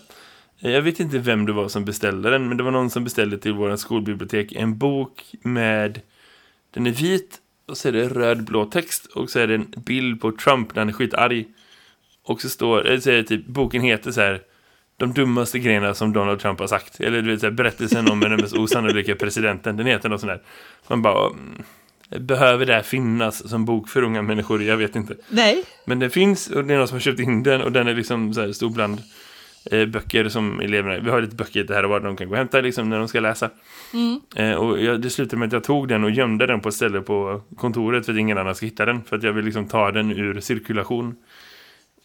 jag 0.59 0.81
vet 0.81 0.99
inte 0.99 1.19
vem 1.19 1.45
det 1.45 1.53
var 1.53 1.67
som 1.67 1.85
beställde 1.85 2.29
den, 2.29 2.47
men 2.47 2.57
det 2.57 2.63
var 2.63 2.71
någon 2.71 2.89
som 2.89 3.03
beställde 3.03 3.37
till 3.37 3.53
våra 3.53 3.77
skolbibliotek 3.77 4.51
en 4.51 4.77
bok 4.77 5.35
med, 5.41 6.01
den 6.71 6.87
är 6.87 6.91
vit 6.91 7.37
och 7.67 7.77
så 7.77 7.87
är 7.87 7.91
det 7.91 8.07
röd-blå 8.07 8.65
text 8.65 9.05
och 9.05 9.29
så 9.29 9.39
är 9.39 9.47
det 9.47 9.55
en 9.55 9.73
bild 9.77 10.21
på 10.21 10.31
Trump 10.31 10.75
när 10.75 10.81
han 10.81 10.89
är 10.89 10.93
skitarg. 10.93 11.47
Och 12.23 12.41
så 12.41 12.49
står, 12.49 12.99
så 12.99 13.09
är 13.09 13.13
det 13.13 13.23
typ, 13.23 13.45
boken 13.45 13.81
heter 13.81 14.11
så 14.11 14.21
här, 14.21 14.41
de 15.01 15.13
dummaste 15.13 15.59
grejerna 15.59 15.93
som 15.93 16.13
Donald 16.13 16.39
Trump 16.39 16.59
har 16.59 16.67
sagt. 16.67 16.99
Eller 16.99 17.21
du 17.21 17.31
vet, 17.31 17.39
så 17.39 17.45
här, 17.45 17.53
berättelsen 17.53 18.11
om 18.11 18.19
den 18.19 18.35
mest 18.35 18.55
osannolika 18.55 19.15
presidenten. 19.15 19.77
Den 19.77 19.85
heter 19.85 20.09
något 20.09 20.21
sånt 20.21 20.31
där. 20.31 20.41
Man 20.87 21.01
bara, 21.01 21.27
mm, 21.27 21.63
behöver 22.27 22.65
det 22.65 22.73
här 22.73 22.81
finnas 22.81 23.49
som 23.49 23.65
bok 23.65 23.89
för 23.89 24.03
unga 24.03 24.21
människor? 24.21 24.63
Jag 24.63 24.77
vet 24.77 24.95
inte. 24.95 25.15
Nej, 25.29 25.63
Men 25.85 25.99
den 25.99 26.09
finns 26.09 26.49
och 26.49 26.65
det 26.65 26.73
är 26.73 26.77
någon 26.77 26.87
som 26.87 26.95
har 26.95 27.01
köpt 27.01 27.19
in 27.19 27.43
den 27.43 27.61
och 27.61 27.71
den 27.71 27.87
är 27.87 27.93
liksom 27.93 28.33
så 28.33 28.41
här 28.41 28.51
stor 28.51 28.69
bland 28.69 29.01
eh, 29.71 29.85
böcker 29.85 30.29
som 30.29 30.59
eleverna, 30.59 30.99
vi 30.99 31.09
har 31.09 31.21
lite 31.21 31.35
böcker 31.35 31.63
det 31.63 31.73
här 31.73 31.83
och 31.83 31.89
var 31.89 31.99
de 31.99 32.15
kan 32.15 32.27
gå 32.27 32.31
och 32.31 32.37
hämta 32.37 32.61
liksom 32.61 32.89
när 32.89 32.99
de 32.99 33.07
ska 33.07 33.19
läsa. 33.19 33.49
Eh, 34.35 34.53
och 34.53 34.81
jag, 34.81 35.01
det 35.01 35.09
slutade 35.09 35.37
med 35.37 35.47
att 35.47 35.53
jag 35.53 35.63
tog 35.63 35.87
den 35.87 36.03
och 36.03 36.11
gömde 36.11 36.47
den 36.47 36.59
på 36.59 36.69
ett 36.69 36.75
ställe 36.75 37.01
på 37.01 37.41
kontoret 37.57 38.05
för 38.05 38.13
att 38.13 38.19
ingen 38.19 38.37
annan 38.37 38.55
ska 38.55 38.65
hitta 38.65 38.85
den. 38.85 39.03
För 39.03 39.15
att 39.15 39.23
jag 39.23 39.33
vill 39.33 39.45
liksom 39.45 39.67
ta 39.67 39.91
den 39.91 40.11
ur 40.11 40.39
cirkulation. 40.39 41.15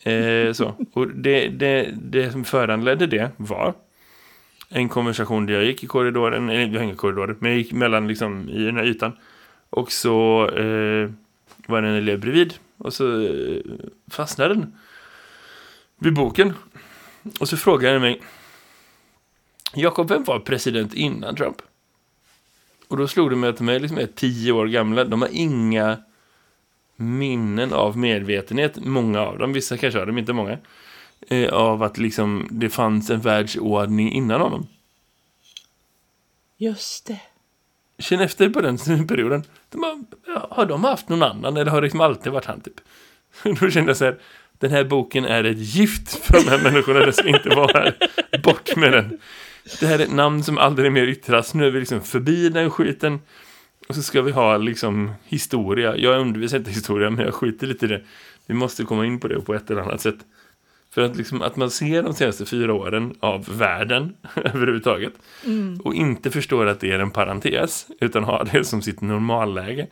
Eh, 0.06 0.52
så. 0.52 0.74
Och 0.92 1.08
det, 1.08 1.48
det, 1.48 1.94
det 2.02 2.32
som 2.32 2.44
föranledde 2.44 3.06
det 3.06 3.30
var 3.36 3.74
en 4.68 4.88
konversation 4.88 5.46
där 5.46 5.54
jag 5.54 5.64
gick 5.64 5.84
i 5.84 5.86
korridoren, 5.86 6.48
eller 6.48 6.66
vi 6.66 6.76
har 6.76 6.84
inga 6.84 6.94
korridorer, 6.94 7.36
men 7.38 7.50
jag 7.50 7.58
gick 7.58 7.72
mellan 7.72 8.08
liksom 8.08 8.48
i 8.48 8.64
den 8.64 8.76
här 8.76 8.84
ytan. 8.84 9.12
Och 9.70 9.92
så 9.92 10.48
eh, 10.50 11.10
var 11.66 11.82
det 11.82 11.88
en 11.88 11.94
elev 11.94 12.20
bredvid 12.20 12.54
och 12.78 12.92
så 12.92 13.22
eh, 13.22 13.62
fastnade 14.10 14.54
den 14.54 14.74
vid 15.98 16.14
boken. 16.14 16.52
Och 17.40 17.48
så 17.48 17.56
frågade 17.56 17.92
den 17.94 18.02
mig 18.02 18.22
Jakob, 19.74 20.08
vem 20.08 20.24
var 20.24 20.38
president 20.38 20.94
innan 20.94 21.36
Trump? 21.36 21.56
Och 22.88 22.96
då 22.96 23.08
slog 23.08 23.30
det 23.30 23.36
mig 23.36 23.50
att 23.50 23.56
de 23.56 23.68
är 23.68 23.80
liksom 23.80 23.98
är 23.98 24.06
tio 24.06 24.52
år 24.52 24.66
gamla. 24.66 25.04
De 25.04 25.22
har 25.22 25.28
inga 25.32 25.98
minnen 26.96 27.72
av 27.72 27.98
medvetenhet, 27.98 28.76
många 28.84 29.20
av 29.20 29.38
dem. 29.38 29.52
Vissa 29.52 29.76
kanske 29.76 29.98
har 29.98 30.06
dem, 30.06 30.18
inte 30.18 30.32
många. 30.32 30.58
Eh, 31.28 31.48
av 31.48 31.82
att 31.82 31.98
liksom 31.98 32.48
det 32.50 32.68
fanns 32.68 33.10
en 33.10 33.20
världsordning 33.20 34.12
innan 34.12 34.40
honom. 34.40 34.66
just 36.58 37.06
det. 37.06 37.20
Känn 37.98 38.20
efter 38.20 38.48
på 38.48 38.60
den 38.60 38.78
perioden. 39.08 39.44
De 39.70 39.82
har, 39.82 40.04
ja, 40.26 40.48
har 40.50 40.66
de 40.66 40.84
haft 40.84 41.08
någon 41.08 41.22
annan 41.22 41.56
eller 41.56 41.70
har 41.70 41.80
det 41.80 41.84
liksom 41.84 42.00
alltid 42.00 42.32
varit 42.32 42.44
han 42.44 42.60
typ? 42.60 42.80
Då 43.60 43.70
kände 43.70 43.90
jag 43.90 43.96
så 43.96 44.04
här, 44.04 44.18
den 44.58 44.70
här 44.70 44.84
boken 44.84 45.24
är 45.24 45.44
ett 45.44 45.58
gift 45.58 46.14
för 46.14 46.32
de 46.32 46.48
här 46.48 46.62
människorna, 46.62 47.00
det 47.00 47.12
ska 47.12 47.28
inte 47.28 47.48
vara 47.48 47.78
här. 47.78 47.96
Bort 48.42 48.76
med 48.76 48.92
den. 48.92 49.18
Det 49.80 49.86
här 49.86 49.98
är 49.98 50.04
ett 50.04 50.12
namn 50.12 50.44
som 50.44 50.58
aldrig 50.58 50.92
mer 50.92 51.06
yttras, 51.06 51.54
nu 51.54 51.66
är 51.66 51.70
vi 51.70 51.80
liksom 51.80 52.00
förbi 52.00 52.48
den 52.48 52.70
skiten. 52.70 53.20
Och 53.88 53.94
så 53.94 54.02
ska 54.02 54.22
vi 54.22 54.32
ha 54.32 54.56
liksom 54.56 55.12
historia. 55.24 55.96
Jag 55.96 56.20
undervisar 56.20 56.58
inte 56.58 56.70
historia, 56.70 57.10
men 57.10 57.24
jag 57.24 57.34
skiter 57.34 57.66
lite 57.66 57.84
i 57.84 57.88
det. 57.88 58.02
Vi 58.46 58.54
måste 58.54 58.84
komma 58.84 59.06
in 59.06 59.20
på 59.20 59.28
det 59.28 59.40
på 59.40 59.54
ett 59.54 59.70
eller 59.70 59.80
annat 59.82 60.00
sätt. 60.00 60.16
För 60.94 61.02
att, 61.02 61.16
liksom, 61.16 61.42
att 61.42 61.56
man 61.56 61.70
ser 61.70 62.02
de 62.02 62.14
senaste 62.14 62.46
fyra 62.46 62.74
åren 62.74 63.14
av 63.20 63.58
världen 63.58 64.16
överhuvudtaget 64.34 65.12
och 65.84 65.94
inte 65.94 66.30
förstår 66.30 66.66
att 66.66 66.80
det 66.80 66.92
är 66.92 66.98
en 66.98 67.10
parentes 67.10 67.86
utan 68.00 68.24
har 68.24 68.48
det 68.52 68.64
som 68.64 68.82
sitt 68.82 69.00
normalläge. 69.00 69.86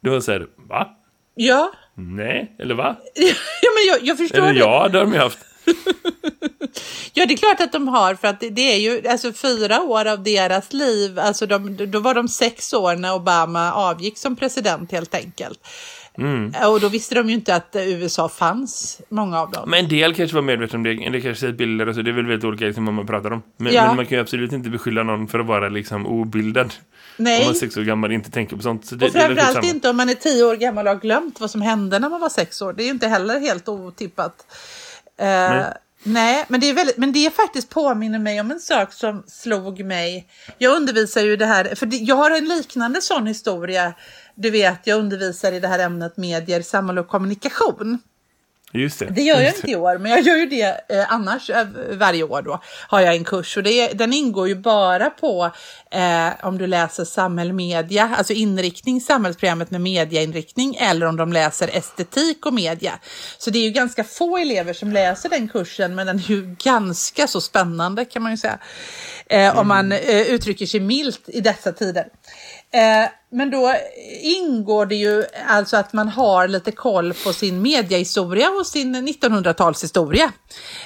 Var 0.00 0.20
så 0.20 0.32
här, 0.32 0.46
va? 0.56 0.88
Ja, 1.34 1.72
Nej, 1.94 2.56
eller 2.58 2.74
va? 2.74 2.96
ja 3.62 3.68
men 3.74 3.86
jag, 3.88 4.08
jag 4.08 4.18
förstår 4.18 4.38
Eller 4.38 4.52
det. 4.52 4.58
ja, 4.58 4.88
det 4.88 4.98
har 4.98 5.04
de 5.04 5.12
ju 5.12 5.18
haft. 5.18 5.38
Ja, 7.12 7.26
det 7.26 7.34
är 7.34 7.36
klart 7.36 7.60
att 7.60 7.72
de 7.72 7.88
har, 7.88 8.14
för 8.14 8.28
att 8.28 8.40
det, 8.40 8.50
det 8.50 8.72
är 8.72 8.76
ju 8.78 9.08
alltså 9.08 9.32
fyra 9.32 9.82
år 9.82 10.06
av 10.06 10.22
deras 10.22 10.72
liv. 10.72 11.18
Alltså 11.18 11.46
de, 11.46 11.76
då 11.90 12.00
var 12.00 12.14
de 12.14 12.28
sex 12.28 12.72
år 12.72 12.96
när 12.96 13.14
Obama 13.14 13.72
avgick 13.72 14.18
som 14.18 14.36
president 14.36 14.92
helt 14.92 15.14
enkelt. 15.14 15.58
Mm. 16.18 16.52
Och 16.68 16.80
då 16.80 16.88
visste 16.88 17.14
de 17.14 17.28
ju 17.28 17.34
inte 17.34 17.54
att 17.54 17.76
USA 17.78 18.28
fanns, 18.28 19.00
många 19.08 19.40
av 19.40 19.50
dem. 19.50 19.70
Men 19.70 19.84
en 19.84 19.88
del 19.88 20.14
kanske 20.14 20.34
var 20.34 20.42
medvetna 20.42 20.76
om 20.76 20.82
det, 20.82 20.90
en 20.90 21.12
del 21.12 21.22
kanske 21.22 21.46
sett 21.46 21.56
bilder 21.56 21.88
och 21.88 21.94
så, 21.94 22.02
det 22.02 22.10
är 22.10 22.12
väl 22.12 22.26
väldigt 22.26 22.44
olika 22.44 22.64
liksom, 22.64 22.84
vad 22.84 22.94
man 22.94 23.06
pratar 23.06 23.30
om. 23.30 23.42
Men, 23.56 23.72
Ja. 23.72 23.86
men 23.86 23.96
man 23.96 24.06
kan 24.06 24.18
ju 24.18 24.22
absolut 24.22 24.52
inte 24.52 24.70
beskylla 24.70 25.02
någon 25.02 25.28
för 25.28 25.38
att 25.38 25.46
vara 25.46 25.68
liksom 25.68 26.06
obildad. 26.06 26.66
Om 26.66 27.24
Nej, 27.24 27.44
man 27.44 27.54
är 27.54 27.58
sex 27.58 27.76
år 27.76 27.82
gammal 27.82 28.12
inte 28.12 28.30
tänker 28.30 28.56
på 28.56 28.62
sånt. 28.62 28.86
Så 28.86 28.94
det, 28.94 29.06
och 29.06 29.14
väl 29.14 29.36
framförallt 29.36 29.66
inte 29.66 29.90
om 29.90 29.96
man 29.96 30.08
är 30.08 30.14
tio 30.14 30.44
år 30.44 30.56
gammal 30.56 30.86
och 30.86 30.92
har 30.92 31.00
glömt 31.00 31.40
vad 31.40 31.50
som 31.50 31.62
hände 31.62 31.98
när 31.98 32.08
man 32.08 32.20
var 32.20 32.28
sex 32.28 32.62
år. 32.62 32.72
Det 32.72 32.82
är 32.82 32.84
ju 32.84 32.90
inte 32.90 33.08
heller 33.08 33.40
helt 33.40 33.68
otippat. 33.68 34.46
Nej. 35.18 35.58
Eh, 35.58 35.66
nej, 36.02 36.44
men 36.48 36.60
det, 36.60 36.70
är 36.70 36.74
väldigt, 36.74 36.96
men 36.96 37.12
det 37.12 37.26
är 37.26 37.30
faktiskt 37.30 37.68
påminner 37.70 38.18
mig 38.18 38.40
om 38.40 38.50
en 38.50 38.60
sak 38.60 38.92
som 38.92 39.24
slog 39.26 39.84
mig. 39.84 40.28
Jag 40.58 40.76
undervisar 40.76 41.22
ju 41.22 41.36
det 41.36 41.46
här, 41.46 41.74
för 41.74 41.86
det, 41.86 41.96
jag 41.96 42.16
har 42.16 42.30
en 42.30 42.44
liknande 42.44 43.02
sån 43.02 43.26
historia. 43.26 43.94
Du 44.34 44.50
vet, 44.50 44.86
jag 44.86 44.98
undervisar 44.98 45.52
i 45.52 45.60
det 45.60 45.68
här 45.68 45.78
ämnet 45.78 46.16
medier, 46.16 46.62
samhälle 46.62 47.00
och 47.00 47.08
kommunikation. 47.08 47.98
Just 48.72 48.98
det. 48.98 49.06
Det 49.06 49.22
gör 49.22 49.40
jag 49.40 49.54
inte 49.54 49.70
i 49.70 49.76
år, 49.76 49.98
men 49.98 50.12
jag 50.12 50.20
gör 50.20 50.36
ju 50.36 50.46
det 50.46 50.80
eh, 50.88 51.12
annars 51.12 51.50
eh, 51.50 51.66
varje 51.92 52.22
år 52.22 52.42
då. 52.42 52.60
Har 52.88 53.00
jag 53.00 53.14
en 53.14 53.24
kurs 53.24 53.56
och 53.56 53.62
det 53.62 53.88
den 53.88 54.12
ingår 54.12 54.48
ju 54.48 54.54
bara 54.54 55.10
på 55.10 55.50
eh, 55.90 56.28
om 56.46 56.58
du 56.58 56.66
läser 56.66 57.04
samhällsmedia, 57.04 58.14
alltså 58.18 58.32
inriktning, 58.32 59.00
samhällsprogrammet 59.00 59.70
med 59.70 59.80
mediainriktning 59.80 60.76
eller 60.80 61.06
om 61.06 61.16
de 61.16 61.32
läser 61.32 61.76
estetik 61.76 62.46
och 62.46 62.54
media. 62.54 62.92
Så 63.38 63.50
det 63.50 63.58
är 63.58 63.64
ju 63.64 63.70
ganska 63.70 64.04
få 64.04 64.36
elever 64.36 64.72
som 64.72 64.92
läser 64.92 65.28
den 65.28 65.48
kursen, 65.48 65.94
men 65.94 66.06
den 66.06 66.16
är 66.16 66.30
ju 66.30 66.56
ganska 66.58 67.26
så 67.26 67.40
spännande 67.40 68.04
kan 68.04 68.22
man 68.22 68.30
ju 68.30 68.36
säga. 68.36 68.58
Eh, 69.26 69.58
Om 69.58 69.68
man 69.68 69.92
eh, 69.92 70.20
uttrycker 70.20 70.66
sig 70.66 70.80
milt 70.80 71.20
i 71.26 71.40
dessa 71.40 71.72
tider. 71.72 72.06
Eh, 72.72 73.08
men 73.30 73.50
då 73.50 73.74
ingår 74.20 74.86
det 74.86 74.94
ju 74.94 75.24
alltså 75.48 75.76
att 75.76 75.92
man 75.92 76.08
har 76.08 76.48
lite 76.48 76.72
koll 76.72 77.14
på 77.24 77.32
sin 77.32 77.62
mediahistoria 77.62 78.50
och 78.50 78.66
sin 78.66 79.08
1900-talshistoria. 79.08 80.30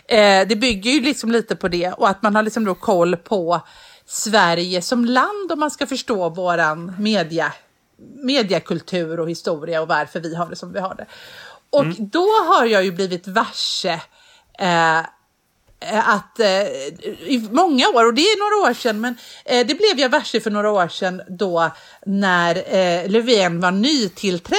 Eh, 0.06 0.48
det 0.48 0.56
bygger 0.56 0.90
ju 0.90 1.00
liksom 1.00 1.32
lite 1.32 1.56
på 1.56 1.68
det 1.68 1.92
och 1.92 2.08
att 2.08 2.22
man 2.22 2.36
har 2.36 2.42
liksom 2.42 2.64
då 2.64 2.74
koll 2.74 3.16
på 3.16 3.60
Sverige 4.06 4.82
som 4.82 5.04
land 5.04 5.52
om 5.52 5.60
man 5.60 5.70
ska 5.70 5.86
förstå 5.86 6.28
våran 6.28 6.92
media, 6.98 7.52
mediakultur 8.24 9.20
och 9.20 9.30
historia 9.30 9.82
och 9.82 9.88
varför 9.88 10.20
vi 10.20 10.34
har 10.34 10.46
det 10.50 10.56
som 10.56 10.72
vi 10.72 10.80
har 10.80 10.94
det. 10.94 11.06
Och 11.70 11.86
då 11.98 12.26
har 12.48 12.64
jag 12.64 12.84
ju 12.84 12.92
blivit 12.92 13.28
varse 13.28 14.00
eh, 14.58 15.00
att 15.88 16.40
eh, 16.40 16.62
i 17.26 17.48
många 17.50 17.88
år, 17.88 18.06
och 18.06 18.14
det 18.14 18.22
är 18.22 18.38
några 18.38 18.70
år 18.70 18.74
sedan, 18.74 19.00
men 19.00 19.16
eh, 19.44 19.66
det 19.66 19.74
blev 19.74 19.98
jag 19.98 20.08
varse 20.08 20.40
för 20.40 20.50
några 20.50 20.70
år 20.70 20.88
sedan 20.88 21.22
då 21.28 21.70
när 22.06 22.74
eh, 22.74 23.10
Löfven 23.10 23.60
var 23.60 23.70
nytillträdd 23.70 24.58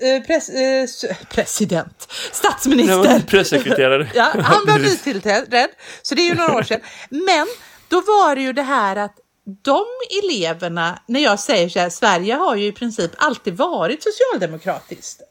eh, 0.00 0.22
pres, 0.22 0.48
eh, 0.48 1.16
president, 1.30 2.12
statsminister. 2.32 3.20
pressekreterare. 3.20 4.10
Ja, 4.14 4.32
han 4.42 4.66
var 4.66 4.78
nytillträdd, 4.88 5.70
så 6.02 6.14
det 6.14 6.22
är 6.22 6.26
ju 6.26 6.34
några 6.34 6.54
år 6.54 6.62
sedan. 6.62 6.80
Men 7.10 7.46
då 7.88 8.00
var 8.00 8.36
det 8.36 8.42
ju 8.42 8.52
det 8.52 8.62
här 8.62 8.96
att 8.96 9.16
de 9.62 9.84
eleverna, 10.22 11.02
när 11.08 11.20
jag 11.20 11.40
säger 11.40 11.68
så 11.68 11.78
här, 11.78 11.90
Sverige 11.90 12.34
har 12.34 12.56
ju 12.56 12.66
i 12.66 12.72
princip 12.72 13.10
alltid 13.16 13.56
varit 13.56 14.02
socialdemokratiskt. 14.02 15.22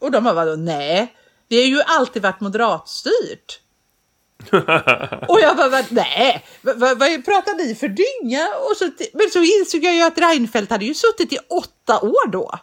Och 0.00 0.10
de 0.10 0.24
bara, 0.24 0.34
vadå, 0.34 0.56
nej, 0.56 1.14
det 1.48 1.56
har 1.56 1.68
ju 1.68 1.82
alltid 1.82 2.22
varit 2.22 2.40
moderatstyrt. 2.40 3.61
Och 5.28 5.40
jag 5.40 5.56
bara, 5.56 5.84
nej, 5.88 6.44
vad, 6.62 6.78
vad, 6.78 6.98
vad 6.98 7.24
pratar 7.24 7.54
ni 7.54 7.74
för 7.74 7.88
dynga? 7.88 8.48
Och 8.70 8.76
så, 8.76 8.90
men 9.12 9.30
så 9.32 9.42
insåg 9.42 9.84
jag 9.84 9.94
ju 9.94 10.02
att 10.02 10.18
Reinfeldt 10.18 10.70
hade 10.70 10.84
ju 10.84 10.94
suttit 10.94 11.32
i 11.32 11.38
åtta 11.50 12.00
år 12.00 12.28
då. 12.30 12.58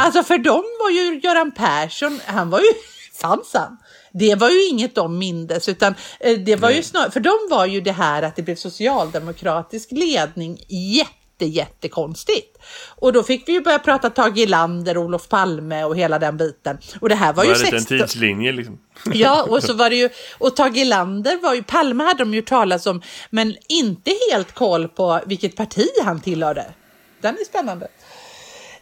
Alltså 0.00 0.22
för 0.22 0.38
dem 0.38 0.64
var 0.80 0.90
ju 0.90 1.20
Göran 1.20 1.52
Persson, 1.52 2.20
han 2.26 2.50
var 2.50 2.60
ju, 2.60 2.66
fanns 3.20 3.54
han? 3.54 3.76
Det 4.12 4.34
var 4.34 4.50
ju 4.50 4.66
inget 4.66 4.94
de 4.94 5.18
mindes, 5.18 5.68
utan 5.68 5.94
eh, 6.20 6.38
det 6.38 6.56
var 6.56 6.70
ju 6.70 6.82
snarare, 6.82 7.10
för 7.10 7.20
dem 7.20 7.48
var 7.50 7.66
ju 7.66 7.80
det 7.80 7.92
här 7.92 8.22
att 8.22 8.36
det 8.36 8.42
blev 8.42 8.56
socialdemokratisk 8.56 9.88
ledning 9.90 10.58
jätte, 10.68 11.10
jättekonstigt. 11.46 12.58
Och 12.88 13.12
då 13.12 13.22
fick 13.22 13.48
vi 13.48 13.52
ju 13.52 13.60
börja 13.60 13.78
prata 13.78 14.10
Tage 14.10 14.38
Erlander, 14.38 14.98
Olof 14.98 15.28
Palme 15.28 15.84
och 15.84 15.96
hela 15.96 16.18
den 16.18 16.36
biten. 16.36 16.78
Och 17.00 17.08
det 17.08 17.14
här 17.14 17.32
var 17.32 17.44
ju 17.44 17.50
Var 17.50 17.58
det 17.58 17.64
en 17.64 17.70
16... 17.70 17.98
tidslinje 17.98 18.52
liksom? 18.52 18.78
Ja, 19.12 19.42
och 19.42 19.62
så 19.62 19.74
var 19.74 19.90
det 19.90 19.96
ju, 19.96 20.08
och 20.38 20.56
Tage 20.56 20.76
Erlander 20.76 21.36
var 21.42 21.54
ju, 21.54 21.62
Palme 21.62 22.04
hade 22.04 22.18
de 22.18 22.34
ju 22.34 22.42
talat 22.42 22.86
om, 22.86 23.02
men 23.30 23.56
inte 23.68 24.12
helt 24.30 24.52
koll 24.52 24.88
på 24.88 25.20
vilket 25.26 25.56
parti 25.56 25.88
han 26.04 26.20
tillhörde. 26.20 26.64
Den 27.20 27.34
är 27.34 27.44
spännande. 27.44 27.88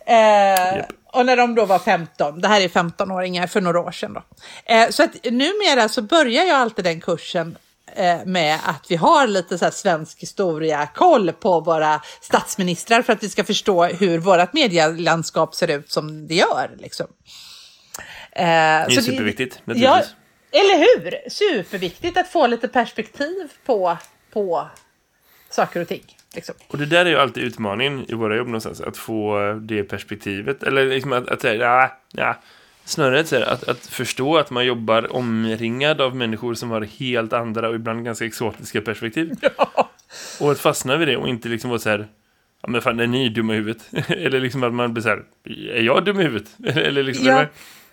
Eh, 0.07 0.77
Japp. 0.77 0.93
Och 1.13 1.27
när 1.27 1.37
de 1.37 1.55
då 1.55 1.65
var 1.65 1.79
15, 1.79 2.41
det 2.41 2.49
här 2.49 2.61
är 2.61 2.69
15-åringar 2.69 3.47
för 3.47 3.61
några 3.61 3.81
år 3.81 3.91
sedan 3.91 4.13
då. 4.13 4.23
Eh, 4.65 4.89
så 4.91 5.03
att 5.03 5.25
numera 5.25 5.89
så 5.89 6.03
börjar 6.03 6.45
jag 6.45 6.57
alltid 6.57 6.85
den 6.85 7.01
kursen 7.01 7.59
med 8.25 8.59
att 8.65 8.87
vi 8.89 8.97
har 8.97 9.27
lite 9.27 9.59
så 9.59 9.71
svensk 9.71 10.23
historia, 10.23 10.87
koll 10.95 11.33
på 11.33 11.61
våra 11.61 12.01
statsministrar 12.21 13.03
för 13.03 13.13
att 13.13 13.23
vi 13.23 13.29
ska 13.29 13.45
förstå 13.45 13.85
hur 13.85 14.19
vårt 14.19 14.53
medielandskap 14.53 15.55
ser 15.55 15.69
ut 15.71 15.91
som 15.93 16.27
det 16.27 16.35
gör. 16.35 16.71
Liksom. 16.79 17.07
Eh, 18.33 18.45
Det 18.45 18.47
är 18.47 18.91
så 18.91 19.03
superviktigt, 19.03 19.61
Ja, 19.65 19.73
naturligtvis. 19.75 20.15
eller 20.53 20.79
hur? 20.79 21.31
Superviktigt 21.31 22.17
att 22.19 22.29
få 22.29 22.47
lite 22.47 22.69
perspektiv 22.69 23.53
på, 23.67 23.97
på 24.33 24.69
saker 25.51 25.81
och 25.81 25.89
ting. 25.89 26.17
Liksom. 26.35 26.55
Och 26.69 26.79
det 26.79 26.87
där 26.87 27.07
är 27.07 27.11
ju 27.11 27.17
alltid 27.17 27.45
utmaningen 27.45 28.11
i 28.11 28.15
våra 28.15 28.37
jobb 28.37 28.47
någonstans. 28.47 28.81
Att 28.81 28.97
få 28.97 29.39
det 29.63 29.83
perspektivet. 29.85 30.63
Eller 30.63 30.87
liksom 30.87 31.13
att, 31.13 31.29
att 31.29 31.41
säga, 31.41 31.63
ja, 31.65 31.99
ja. 32.13 32.37
Snarare 32.91 33.21
att, 33.21 33.29
säga, 33.29 33.47
att, 33.47 33.69
att 33.69 33.87
förstå 33.87 34.37
att 34.37 34.51
man 34.51 34.67
jobbar 34.67 35.13
omringad 35.17 36.01
av 36.01 36.17
människor 36.17 36.55
som 36.55 36.71
har 36.71 36.81
helt 36.81 37.33
andra 37.33 37.69
och 37.69 37.75
ibland 37.75 38.05
ganska 38.05 38.25
exotiska 38.25 38.81
perspektiv. 38.81 39.33
Och 40.41 40.51
att 40.51 40.59
fastna 40.61 40.97
vid 40.97 41.09
det 41.09 41.17
och 41.17 41.29
inte 41.29 41.49
liksom 41.49 41.71
vara 41.71 41.79
så 41.81 41.91
här, 41.91 42.09
ja 42.63 42.69
men 42.69 42.83
fan 42.83 43.01
är 43.01 43.07
ni 43.07 43.29
dumma 43.29 43.53
i 43.53 43.57
huvudet? 43.57 43.89
Eller 44.09 44.41
liksom 44.41 44.63
att 44.63 44.73
man 44.75 44.93
blir 44.93 45.03
så 45.03 45.09
här, 45.09 45.23
är 45.75 45.83
jag 45.83 46.05
dum 46.05 46.21
i 46.21 46.23
huvudet? 46.23 46.57
Eller 46.77 47.03
liksom, 47.03 47.27
Ja. 47.27 47.47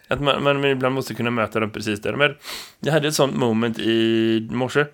att 0.08 0.22
man, 0.22 0.44
man 0.44 0.66
ibland 0.66 0.96
måste 0.96 1.14
kunna 1.14 1.32
möta 1.32 1.60
dem 1.60 1.70
precis 1.70 2.02
där. 2.02 2.14
Men 2.16 2.36
jag 2.80 2.94
hade 2.94 3.08
ett 3.08 3.14
sånt 3.14 3.36
moment 3.36 3.80
i 3.80 4.48
morse. 4.52 4.86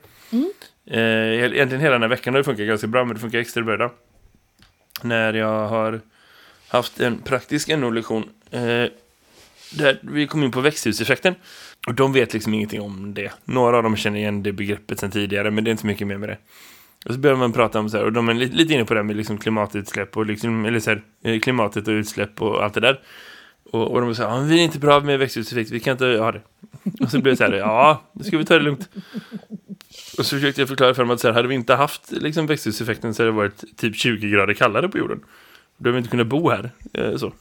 Eh, 0.87 0.99
egentligen 1.43 1.79
hela 1.81 1.91
den 1.93 2.01
här 2.01 2.09
veckan 2.09 2.33
har 2.33 2.39
det 2.39 2.43
funkat 2.43 2.67
ganska 2.67 2.87
bra, 2.87 3.05
men 3.05 3.13
det 3.15 3.21
funkar 3.21 3.39
extra 3.39 3.63
bra 3.63 3.73
idag. 3.75 3.91
När 5.01 5.33
jag 5.33 5.67
har 5.67 6.01
haft 6.67 6.99
en 6.99 7.17
praktisk 7.17 7.67
NO-lektion 7.67 8.29
eh, 8.51 8.85
där 9.77 9.99
vi 10.01 10.27
kom 10.27 10.43
in 10.43 10.51
på 10.51 10.61
växthuseffekten. 10.61 11.35
Och 11.87 11.93
de 11.93 12.13
vet 12.13 12.33
liksom 12.33 12.53
ingenting 12.53 12.81
om 12.81 13.13
det. 13.13 13.31
Några 13.45 13.77
av 13.77 13.83
dem 13.83 13.95
känner 13.95 14.19
igen 14.19 14.43
det 14.43 14.51
begreppet 14.51 14.99
sedan 14.99 15.11
tidigare, 15.11 15.51
men 15.51 15.63
det 15.63 15.69
är 15.69 15.71
inte 15.71 15.81
så 15.81 15.87
mycket 15.87 16.07
mer 16.07 16.17
med 16.17 16.29
det. 16.29 16.37
Och 17.05 17.13
så 17.13 17.19
börjar 17.19 17.37
man 17.37 17.53
prata 17.53 17.79
om 17.79 17.89
så 17.89 17.97
här, 17.97 18.03
och 18.03 18.13
de 18.13 18.29
är 18.29 18.33
lite, 18.33 18.55
lite 18.55 18.73
inne 18.73 18.85
på 18.85 18.93
det 18.93 18.99
här 18.99 19.05
med 19.05 19.15
liksom 19.15 19.37
klimatutsläpp 19.37 20.17
och 20.17 20.25
liksom, 20.25 20.65
eller 20.65 20.79
så 20.79 20.89
här, 20.89 21.01
eh, 21.23 21.39
klimatet 21.39 21.87
och 21.87 21.91
utsläpp 21.91 22.41
och 22.41 22.63
allt 22.63 22.73
det 22.73 22.79
där. 22.79 22.99
Och, 23.71 23.91
och 23.91 24.01
de 24.01 24.15
säger, 24.15 24.29
ja, 24.29 24.39
vi 24.39 24.59
är 24.59 24.63
inte 24.63 24.79
bra 24.79 24.99
med 24.99 25.19
växthuseffekt, 25.19 25.71
vi 25.71 25.79
kan 25.79 25.91
inte 25.91 26.05
ha 26.05 26.31
det. 26.31 26.41
Och 26.99 27.11
så 27.11 27.19
blir 27.19 27.31
det 27.31 27.37
så 27.37 27.43
här, 27.43 27.53
ja, 27.53 28.01
nu 28.13 28.23
ska 28.23 28.37
vi 28.37 28.45
ta 28.45 28.53
det 28.53 28.63
lugnt. 28.63 28.89
Och 30.17 30.25
så 30.25 30.35
försökte 30.35 30.61
jag 30.61 30.67
förklara 30.67 30.93
för 30.93 31.03
dem 31.03 31.11
att 31.11 31.19
så 31.19 31.27
här, 31.27 31.33
hade 31.33 31.47
vi 31.47 31.55
inte 31.55 31.75
haft 31.75 32.11
liksom, 32.11 32.47
växthuseffekten 32.47 33.13
så 33.13 33.23
hade 33.23 33.31
det 33.31 33.35
varit 33.35 33.77
typ 33.77 33.95
20 33.95 34.29
grader 34.29 34.53
kallare 34.53 34.89
på 34.89 34.97
jorden. 34.97 35.19
Då 35.77 35.89
hade 35.89 35.91
vi 35.91 35.97
inte 35.97 36.09
kunnat 36.09 36.27
bo 36.27 36.49
här. 36.49 36.71
Eh, 36.93 37.15
så. 37.15 37.33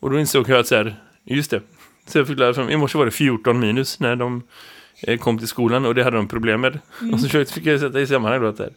Och 0.00 0.10
då 0.10 0.18
insåg 0.18 0.48
jag 0.48 0.60
att 0.60 0.66
så 0.66 0.74
här, 0.74 0.96
just 1.24 1.50
det. 1.50 1.62
Så 2.06 2.18
jag 2.18 2.26
förklarade 2.26 2.54
för 2.54 2.62
dem, 2.62 2.70
i 2.70 2.76
morse 2.76 2.98
var 2.98 3.04
det 3.04 3.10
14 3.10 3.60
minus 3.60 4.00
när 4.00 4.16
de 4.16 4.42
eh, 5.02 5.18
kom 5.18 5.38
till 5.38 5.48
skolan 5.48 5.86
och 5.86 5.94
det 5.94 6.04
hade 6.04 6.16
de 6.16 6.28
problem 6.28 6.60
med. 6.60 6.78
Och 7.12 7.20
så 7.20 7.26
försökte, 7.26 7.54
fick 7.54 7.66
jag 7.66 7.80
sätta 7.80 8.00
i 8.00 8.06
sammanhang 8.06 8.40
då 8.40 8.48
att 8.48 8.56
där. 8.56 8.72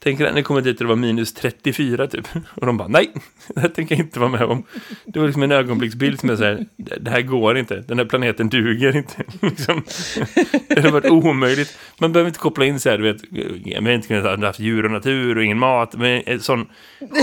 Tänker 0.00 0.26
att 0.26 0.34
ni 0.34 0.42
kommer 0.42 0.60
dit 0.60 0.76
och 0.76 0.84
det 0.84 0.88
var 0.88 0.96
minus 0.96 1.34
34 1.34 2.06
typ. 2.06 2.28
Och 2.54 2.66
de 2.66 2.76
bara, 2.76 2.88
nej, 2.88 3.12
det 3.54 3.60
här 3.60 3.68
tänker 3.68 3.94
jag 3.94 4.04
inte 4.04 4.20
vara 4.20 4.30
med 4.30 4.42
om. 4.42 4.64
Det 5.04 5.18
var 5.18 5.26
liksom 5.26 5.42
en 5.42 5.52
ögonblicksbild 5.52 6.20
som 6.20 6.30
är 6.30 6.36
så 6.36 6.44
här, 6.44 6.66
det 6.76 7.10
här 7.10 7.22
går 7.22 7.58
inte, 7.58 7.76
den 7.76 7.98
här 7.98 8.04
planeten 8.04 8.48
duger 8.48 8.96
inte. 8.96 9.24
liksom. 9.46 9.82
Det 10.68 10.80
har 10.80 10.90
varit 10.90 11.10
omöjligt. 11.10 11.78
Man 11.98 12.12
behöver 12.12 12.28
inte 12.28 12.40
koppla 12.40 12.64
in 12.64 12.80
så 12.80 12.90
här, 12.90 12.98
du 12.98 13.12
vet, 13.12 13.22
jag 13.64 13.82
har 13.82 13.90
inte 13.90 14.08
kunnat 14.08 14.38
ha 14.40 14.46
haft 14.46 14.60
djur 14.60 14.84
och 14.84 14.90
natur 14.90 15.38
och 15.38 15.44
ingen 15.44 15.58
mat, 15.58 15.94
men 15.94 16.22
en 16.26 16.40
sån 16.40 16.66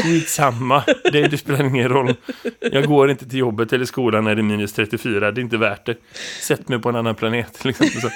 skitsamma, 0.04 0.84
det, 1.12 1.28
det 1.28 1.38
spelar 1.38 1.66
ingen 1.66 1.90
roll. 1.90 2.16
Jag 2.60 2.86
går 2.86 3.12
inte 3.12 3.30
till 3.30 3.40
jobbet 3.40 3.74
eller 3.74 3.86
skolan 3.86 4.24
när 4.24 4.36
det 4.36 4.42
är 4.42 4.44
minus 4.44 4.74
34, 4.74 5.32
det 5.32 5.42
är 5.42 5.44
inte 5.44 5.58
värt 5.58 5.86
det. 5.86 5.96
Sätt 6.42 6.70
mig 6.70 6.80
på 6.80 6.90
en 6.90 6.96
annan 6.96 7.16
planet. 7.16 7.66
Liksom. 7.66 7.88
Så. 7.88 8.10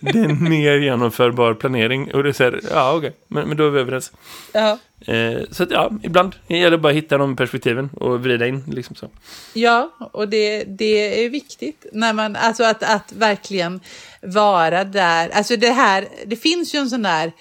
Det 0.00 0.18
är 0.18 0.24
en 0.24 0.48
mer 0.50 0.76
genomförbar 0.76 1.54
planering. 1.54 2.14
Och 2.14 2.22
det 2.22 2.28
är 2.28 2.32
så 2.32 2.44
här, 2.44 2.60
ja 2.70 2.92
okej, 2.92 3.12
men, 3.28 3.48
men 3.48 3.56
då 3.56 3.66
är 3.66 3.70
vi 3.70 3.80
överens. 3.80 4.12
Ja. 4.52 4.78
Eh, 5.06 5.38
så 5.50 5.62
att 5.62 5.70
ja, 5.70 5.90
ibland 6.02 6.34
det 6.46 6.58
gäller 6.58 6.76
bara 6.76 6.88
att 6.88 6.96
hitta 6.96 7.18
de 7.18 7.36
perspektiven 7.36 7.90
och 7.96 8.20
vrida 8.20 8.46
in 8.46 8.64
liksom 8.66 8.96
så. 8.96 9.10
Ja, 9.54 9.90
och 10.12 10.28
det, 10.28 10.64
det 10.64 11.24
är 11.24 11.30
viktigt 11.30 11.86
när 11.92 12.12
man, 12.12 12.36
alltså 12.36 12.64
att, 12.64 12.82
att 12.82 13.12
verkligen 13.12 13.80
vara 14.22 14.84
där. 14.84 15.28
Alltså 15.28 15.56
det 15.56 15.70
här, 15.70 16.08
det 16.26 16.36
finns 16.36 16.74
ju 16.74 16.78
en 16.78 16.90
sån 16.90 17.02
där 17.02 17.32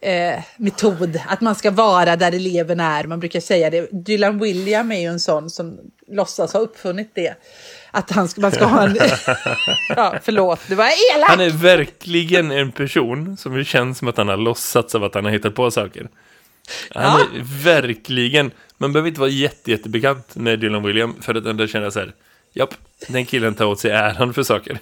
eh, 0.00 0.42
metod 0.56 1.20
att 1.28 1.40
man 1.40 1.54
ska 1.54 1.70
vara 1.70 2.16
där 2.16 2.32
eleverna 2.32 2.98
är. 2.98 3.04
Man 3.04 3.20
brukar 3.20 3.40
säga 3.40 3.70
det. 3.70 3.88
Dylan 3.92 4.38
William 4.38 4.92
är 4.92 5.00
ju 5.00 5.06
en 5.06 5.20
sån 5.20 5.50
som 5.50 5.78
låtsas 6.08 6.52
ha 6.52 6.60
uppfunnit 6.60 7.10
det. 7.14 7.34
Att 7.96 8.10
han 8.10 8.28
ska, 8.28 8.40
man 8.40 8.52
ska 8.52 8.64
ha 8.64 8.82
en... 8.86 8.96
ja, 9.96 10.14
förlåt, 10.22 10.60
det 10.68 10.74
var 10.74 10.84
elakt! 11.16 11.30
Han 11.30 11.40
är 11.40 11.50
verkligen 11.50 12.50
en 12.50 12.72
person 12.72 13.36
som 13.36 13.54
det 13.54 13.64
känns 13.64 13.98
som 13.98 14.08
att 14.08 14.16
han 14.16 14.28
har 14.28 14.36
låtsats 14.36 14.94
av 14.94 15.04
att 15.04 15.14
han 15.14 15.24
har 15.24 15.32
hittat 15.32 15.54
på 15.54 15.70
saker. 15.70 16.08
Han 16.94 17.04
Ja. 17.04 17.20
är 17.38 17.64
verkligen, 17.64 18.50
man 18.78 18.92
behöver 18.92 19.08
inte 19.08 19.20
vara 19.20 19.30
jätte, 19.30 19.70
jättebekant 19.70 20.36
med 20.36 20.58
Dylan 20.58 20.82
William 20.82 21.14
för 21.22 21.34
att 21.34 21.46
ändå 21.46 21.66
känna 21.66 21.90
så 21.90 21.98
här, 21.98 22.12
japp, 22.52 22.74
den 23.08 23.26
killen 23.26 23.54
tar 23.54 23.64
åt 23.64 23.80
sig 23.80 23.90
äran 23.90 24.34
för 24.34 24.42
saker. 24.42 24.78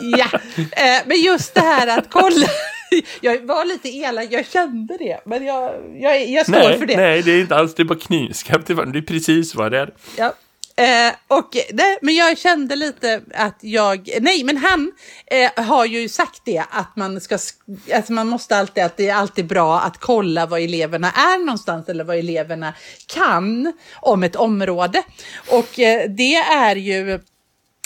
Ja, 0.00 0.28
eh, 0.56 1.02
men 1.06 1.20
just 1.20 1.54
det 1.54 1.60
här 1.60 1.98
att 1.98 2.10
kolla. 2.10 2.46
Jag 3.20 3.46
var 3.46 3.64
lite 3.64 3.88
elak, 3.88 4.26
jag 4.30 4.46
kände 4.46 4.96
det. 4.98 5.20
Men 5.24 5.44
jag, 5.44 5.72
jag, 6.00 6.28
jag 6.30 6.46
står 6.46 6.58
Nej, 6.58 6.78
för 6.78 6.86
det. 6.86 6.96
nej, 6.96 7.22
det 7.22 7.30
är 7.32 7.40
inte 7.40 7.56
alls, 7.56 7.74
det 7.74 7.82
är 7.82 7.84
bara 7.84 7.98
knivskarpt, 7.98 8.66
det 8.66 8.72
är 8.72 9.02
precis 9.06 9.54
vad 9.54 9.72
det 9.72 9.78
är. 9.78 9.90
Ja. 10.18 10.34
Eh, 10.78 11.14
och, 11.28 11.56
nej, 11.72 11.98
men 12.02 12.14
jag 12.14 12.38
kände 12.38 12.76
lite 12.76 13.20
att 13.34 13.58
jag, 13.60 14.10
nej 14.20 14.44
men 14.44 14.56
han 14.56 14.92
eh, 15.26 15.64
har 15.64 15.84
ju 15.84 16.08
sagt 16.08 16.42
det 16.44 16.64
att 16.70 16.96
man 16.96 17.20
ska, 17.20 17.38
alltså 17.94 18.12
man 18.12 18.28
måste 18.28 18.56
alltid, 18.56 18.84
att 18.84 18.96
det 18.96 19.08
är 19.08 19.14
alltid 19.14 19.46
bra 19.46 19.80
att 19.80 19.98
kolla 19.98 20.46
vad 20.46 20.60
eleverna 20.60 21.10
är 21.10 21.38
någonstans 21.38 21.88
eller 21.88 22.04
vad 22.04 22.16
eleverna 22.16 22.74
kan 23.06 23.72
om 23.94 24.22
ett 24.22 24.36
område. 24.36 25.02
Och 25.50 25.78
eh, 25.78 26.10
det 26.10 26.34
är 26.36 26.76
ju 26.76 27.20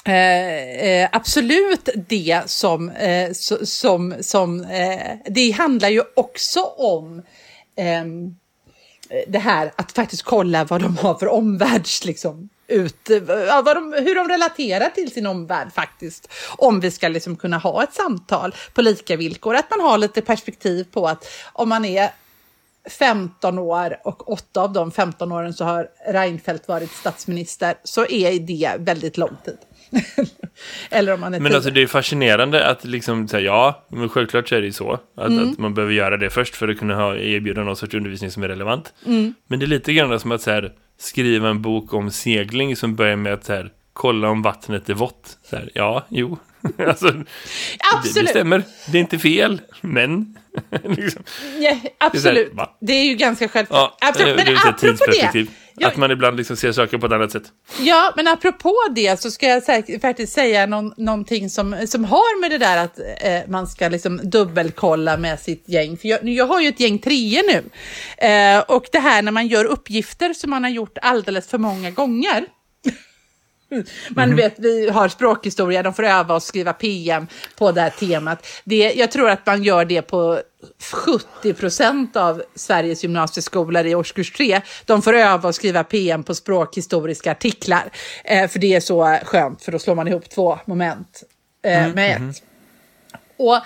Eh, 0.04 0.88
eh, 0.88 1.08
absolut 1.12 1.88
det 2.08 2.42
som, 2.46 2.90
eh, 2.90 3.32
som, 3.64 4.14
som 4.20 4.60
eh, 4.60 5.16
det 5.26 5.50
handlar 5.50 5.88
ju 5.88 6.02
också 6.16 6.60
om 6.62 7.22
ehm, 7.76 8.36
det 9.26 9.38
här 9.38 9.72
att 9.76 9.92
faktiskt 9.92 10.22
kolla 10.22 10.64
vad 10.64 10.82
de 10.82 10.96
har 10.96 11.14
för 11.14 11.28
omvärlds 11.28 12.04
liksom, 12.04 12.48
ut, 12.70 13.10
ja, 13.28 13.62
de, 13.62 13.92
hur 13.92 14.14
de 14.14 14.28
relaterar 14.28 14.88
till 14.88 15.12
sin 15.12 15.26
omvärld 15.26 15.72
faktiskt. 15.72 16.32
Om 16.56 16.80
vi 16.80 16.90
ska 16.90 17.08
liksom 17.08 17.36
kunna 17.36 17.58
ha 17.58 17.82
ett 17.82 17.94
samtal 17.94 18.54
på 18.74 18.82
lika 18.82 19.16
villkor. 19.16 19.54
Att 19.54 19.70
man 19.70 19.80
har 19.80 19.98
lite 19.98 20.20
perspektiv 20.20 20.86
på 20.92 21.08
att 21.08 21.26
om 21.52 21.68
man 21.68 21.84
är 21.84 22.10
15 22.88 23.58
år 23.58 23.96
och 24.04 24.32
åtta 24.32 24.60
av 24.60 24.72
de 24.72 24.92
15 24.92 25.32
åren 25.32 25.52
så 25.52 25.64
har 25.64 25.88
Reinfeldt 26.06 26.68
varit 26.68 26.90
statsminister 26.90 27.74
så 27.84 28.06
är 28.06 28.40
det 28.40 28.76
väldigt 28.78 29.16
lång 29.16 29.36
tid. 29.44 29.58
Eller 30.90 31.14
om 31.14 31.20
man 31.20 31.34
är 31.34 31.40
Men 31.40 31.54
alltså 31.54 31.70
det 31.70 31.82
är 31.82 31.86
fascinerande 31.86 32.66
att 32.66 32.84
liksom 32.84 33.28
säga 33.28 33.42
ja, 33.42 33.86
men 33.88 34.08
självklart 34.08 34.48
så 34.48 34.54
är 34.54 34.60
det 34.60 34.66
ju 34.66 34.72
så. 34.72 34.92
Att, 35.16 35.28
mm. 35.28 35.50
att, 35.50 35.58
man 35.58 35.74
behöver 35.74 35.94
göra 35.94 36.16
det 36.16 36.30
först 36.30 36.56
för 36.56 36.68
att 36.68 36.78
kunna 36.78 36.94
ha, 36.94 37.16
erbjuda 37.16 37.62
någon 37.62 37.76
sorts 37.76 37.94
undervisning 37.94 38.30
som 38.30 38.42
är 38.42 38.48
relevant. 38.48 38.92
Mm. 39.06 39.34
Men 39.46 39.58
det 39.58 39.64
är 39.64 39.68
lite 39.68 39.92
grann 39.92 40.20
som 40.20 40.32
att 40.32 40.42
så 40.42 40.50
här, 40.50 40.72
skriva 41.00 41.48
en 41.48 41.62
bok 41.62 41.94
om 41.94 42.10
segling 42.10 42.76
som 42.76 42.96
börjar 42.96 43.16
med 43.16 43.32
att 43.32 43.44
så 43.44 43.52
här, 43.52 43.72
kolla 43.92 44.28
om 44.28 44.42
vattnet 44.42 44.88
är 44.88 44.94
vått. 44.94 45.38
Så 45.42 45.56
här, 45.56 45.70
ja, 45.74 46.06
jo. 46.08 46.38
alltså, 46.78 47.06
Absolut. 47.94 48.14
Det, 48.14 48.20
det 48.22 48.28
stämmer. 48.28 48.62
Det 48.86 48.98
är 48.98 49.00
inte 49.00 49.18
fel, 49.18 49.60
men... 49.80 50.38
liksom. 50.84 51.22
ja, 51.60 51.76
absolut. 51.98 52.52
Det 52.56 52.62
är, 52.62 52.68
det 52.80 52.92
är, 52.92 53.04
ju 53.04 53.14
ganska 53.14 53.48
självklart. 53.48 53.96
Ja, 54.00 54.08
absolut. 54.08 54.36
Men 54.36 54.56
apropå 54.56 55.04
det. 55.32 55.46
Att 55.82 55.96
man 55.96 56.10
ibland 56.10 56.36
liksom 56.36 56.56
ser 56.56 56.72
saker 56.72 56.98
på 56.98 57.06
ett 57.06 57.12
annat 57.12 57.32
sätt. 57.32 57.42
Ja, 57.80 58.12
men 58.16 58.28
apropå 58.28 58.74
det 58.94 59.20
så 59.20 59.30
ska 59.30 59.46
jag 59.46 59.62
faktiskt 60.00 60.32
säga 60.32 60.66
någon, 60.66 60.94
någonting 60.96 61.50
som, 61.50 61.86
som 61.86 62.04
har 62.04 62.40
med 62.40 62.50
det 62.50 62.58
där 62.58 62.84
att 62.84 62.98
eh, 62.98 63.50
man 63.50 63.66
ska 63.66 63.88
liksom 63.88 64.20
dubbelkolla 64.22 65.16
med 65.16 65.40
sitt 65.40 65.68
gäng. 65.68 65.96
För 65.96 66.08
jag, 66.08 66.28
jag 66.28 66.46
har 66.46 66.60
ju 66.60 66.68
ett 66.68 66.80
gäng 66.80 66.98
treor 66.98 67.42
nu. 67.52 67.64
Eh, 68.26 68.60
och 68.60 68.84
det 68.92 68.98
här 68.98 69.22
när 69.22 69.32
man 69.32 69.46
gör 69.46 69.64
uppgifter 69.64 70.32
som 70.32 70.50
man 70.50 70.64
har 70.64 70.70
gjort 70.70 70.98
alldeles 71.02 71.48
för 71.48 71.58
många 71.58 71.90
gånger. 71.90 72.46
Man 74.10 74.24
mm. 74.24 74.36
vet, 74.36 74.54
vi 74.58 74.90
har 74.90 75.08
språkhistoria, 75.08 75.82
de 75.82 75.94
får 75.94 76.02
öva 76.02 76.34
och 76.34 76.42
skriva 76.42 76.72
PM 76.72 77.26
på 77.58 77.72
det 77.72 77.80
här 77.80 77.90
temat. 77.90 78.46
Det, 78.64 78.92
jag 78.92 79.10
tror 79.10 79.30
att 79.30 79.46
man 79.46 79.62
gör 79.62 79.84
det 79.84 80.02
på 80.02 80.40
70 81.42 81.54
procent 81.54 82.16
av 82.16 82.42
Sveriges 82.54 83.02
gymnasieskolor 83.02 83.86
i 83.86 83.94
årskurs 83.94 84.32
3. 84.32 84.60
De 84.84 85.02
får 85.02 85.12
öva 85.12 85.48
och 85.48 85.54
skriva 85.54 85.84
PM 85.84 86.24
på 86.24 86.34
språkhistoriska 86.34 87.30
artiklar. 87.30 87.90
Eh, 88.24 88.48
för 88.48 88.58
det 88.58 88.74
är 88.74 88.80
så 88.80 89.18
skönt, 89.24 89.62
för 89.62 89.72
då 89.72 89.78
slår 89.78 89.94
man 89.94 90.08
ihop 90.08 90.30
två 90.30 90.58
moment 90.64 91.22
eh, 91.64 91.84
mm. 91.84 91.94
med 91.94 92.10
ett. 92.10 92.18
Mm. 92.18 92.34
Och 93.36 93.56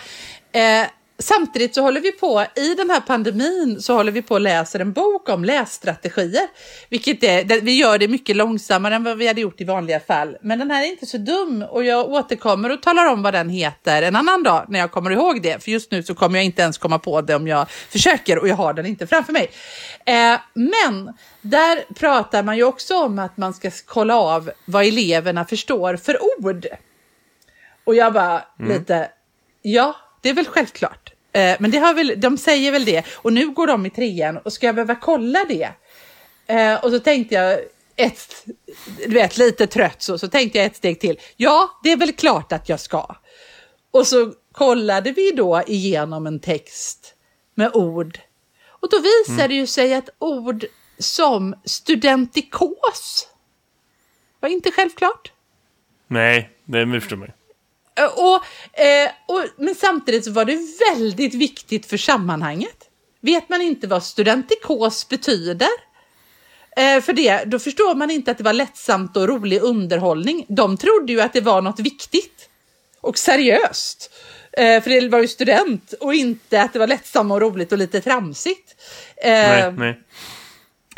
eh, 0.59 0.87
Samtidigt 1.19 1.75
så 1.75 1.83
håller 1.83 2.01
vi 2.01 2.13
på, 2.13 2.45
i 2.57 2.75
den 2.75 2.91
här 2.91 3.01
pandemin, 3.01 3.83
så 3.83 3.95
håller 3.95 4.13
vi 4.13 4.23
på 4.23 4.37
att 4.37 4.43
läsa 4.43 4.79
en 4.79 4.93
bok 4.93 5.29
om 5.29 5.45
lässtrategier. 5.45 6.49
Vilket 6.89 7.25
är, 7.25 7.61
vi 7.61 7.73
gör 7.73 7.99
det 7.99 8.09
mycket 8.09 8.37
långsammare 8.37 8.95
än 8.95 9.05
vad 9.05 9.19
vi 9.19 9.27
hade 9.27 9.41
gjort 9.41 9.61
i 9.61 9.65
vanliga 9.65 10.01
fall. 10.01 10.37
Men 10.41 10.59
den 10.59 10.71
här 10.71 10.83
är 10.83 10.87
inte 10.87 11.07
så 11.07 11.19
dum 11.19 11.63
och 11.63 11.85
jag 11.85 12.09
återkommer 12.09 12.71
och 12.73 12.83
talar 12.83 13.07
om 13.07 13.23
vad 13.23 13.35
den 13.35 13.49
heter 13.49 14.03
en 14.03 14.17
annan 14.17 14.43
dag 14.43 14.67
när 14.69 14.79
jag 14.79 14.91
kommer 14.91 15.11
ihåg 15.11 15.43
det. 15.43 15.65
För 15.65 15.71
just 15.71 15.91
nu 15.91 16.03
så 16.03 16.15
kommer 16.15 16.39
jag 16.39 16.45
inte 16.45 16.63
ens 16.63 16.79
komma 16.79 16.99
på 16.99 17.21
det 17.21 17.35
om 17.35 17.49
jag 17.49 17.71
försöker 17.71 18.39
och 18.39 18.49
jag 18.49 18.57
har 18.57 18.73
den 18.75 18.87
inte 18.87 19.07
framför 19.07 19.33
mig. 19.33 19.51
Eh, 20.07 20.41
men 20.55 21.15
där 21.41 21.95
pratar 21.95 22.43
man 22.43 22.57
ju 22.57 22.65
också 22.65 23.05
om 23.05 23.19
att 23.19 23.37
man 23.37 23.55
ska 23.55 23.71
kolla 23.87 24.17
av 24.17 24.51
vad 24.65 24.85
eleverna 24.85 25.45
förstår 25.45 25.97
för 25.97 26.19
ord. 26.23 26.67
Och 27.85 27.95
jag 27.95 28.13
bara 28.13 28.43
mm. 28.59 28.73
lite, 28.73 29.09
ja, 29.63 29.97
det 30.25 30.31
är 30.31 30.35
väl 30.35 30.47
självklart. 30.47 31.13
Eh, 31.33 31.57
men 31.61 31.71
det 31.71 31.79
har 31.79 31.95
väl, 31.95 32.15
de 32.17 32.39
säger 32.39 32.73
väl 32.73 32.85
det. 32.85 33.07
Och 33.13 33.33
nu 33.33 33.51
går 33.51 33.67
de 33.67 33.87
i 33.87 33.91
trean 33.91 34.37
och 34.37 34.53
ska 34.53 34.67
jag 34.67 34.75
behöva 34.75 34.95
kolla 34.95 35.45
det? 35.49 35.69
Eh, 36.47 36.85
och 36.85 36.91
så 36.91 36.99
tänkte 36.99 37.35
jag, 37.35 37.61
ett, 37.97 38.47
du 39.07 39.15
vet, 39.15 39.37
lite 39.37 39.67
trött 39.67 40.03
så, 40.03 40.19
så 40.19 40.29
tänkte 40.29 40.59
jag 40.59 40.67
ett 40.67 40.77
steg 40.77 41.01
till. 41.01 41.21
Ja, 41.37 41.81
det 41.83 41.93
är 41.93 41.97
väl 41.97 42.13
klart 42.13 42.53
att 42.53 42.69
jag 42.69 42.81
ska. 42.81 43.17
Och 43.91 44.07
så 44.07 44.33
kollade 44.53 45.13
vi 45.13 45.31
då 45.31 45.63
igenom 45.67 46.27
en 46.27 46.41
text 46.41 47.15
med 47.55 47.71
ord. 47.75 48.19
Och 48.67 48.89
då 48.91 48.97
visade 48.97 49.45
mm. 49.45 49.49
det 49.49 49.55
ju 49.55 49.67
sig 49.67 49.95
att 49.95 50.09
ord 50.19 50.65
som 50.99 51.55
studentikos 51.65 53.29
var 54.41 54.49
inte 54.49 54.71
självklart. 54.71 55.33
Nej, 56.07 56.51
det 56.65 57.01
förstår 57.01 57.17
man. 57.17 57.31
Eh, 57.99 58.05
och, 58.05 58.35
eh, 58.81 59.11
och, 59.27 59.45
men 59.57 59.75
samtidigt 59.75 60.25
så 60.25 60.31
var 60.31 60.45
det 60.45 60.59
väldigt 60.91 61.35
viktigt 61.35 61.87
för 61.87 61.97
sammanhanget. 61.97 62.77
Vet 63.21 63.49
man 63.49 63.63
inte 63.63 63.87
vad 63.87 64.03
studentikos 64.03 65.09
betyder, 65.09 65.69
eh, 66.77 67.01
för 67.01 67.13
det, 67.13 67.45
då 67.45 67.59
förstår 67.59 67.95
man 67.95 68.11
inte 68.11 68.31
att 68.31 68.39
det 68.39 68.45
var 68.45 68.53
lättsamt 68.53 69.17
och 69.17 69.29
rolig 69.29 69.63
underhållning. 69.63 70.47
De 70.49 70.77
trodde 70.77 71.13
ju 71.13 71.21
att 71.21 71.33
det 71.33 71.41
var 71.41 71.63
något 71.63 71.81
viktigt 71.81 72.49
och 73.01 73.19
seriöst. 73.19 74.11
Eh, 74.53 74.83
för 74.83 74.91
det 75.01 75.09
var 75.09 75.21
ju 75.21 75.29
student 75.29 75.93
och 76.01 76.15
inte 76.15 76.63
att 76.63 76.73
det 76.73 76.79
var 76.79 76.87
lättsamt 76.87 77.33
och 77.33 77.41
roligt 77.41 77.73
och 77.73 77.79
lite 77.79 78.01
tramsigt. 78.01 78.75
Eh, 79.17 79.31
nej, 79.31 79.73
nej. 79.73 80.01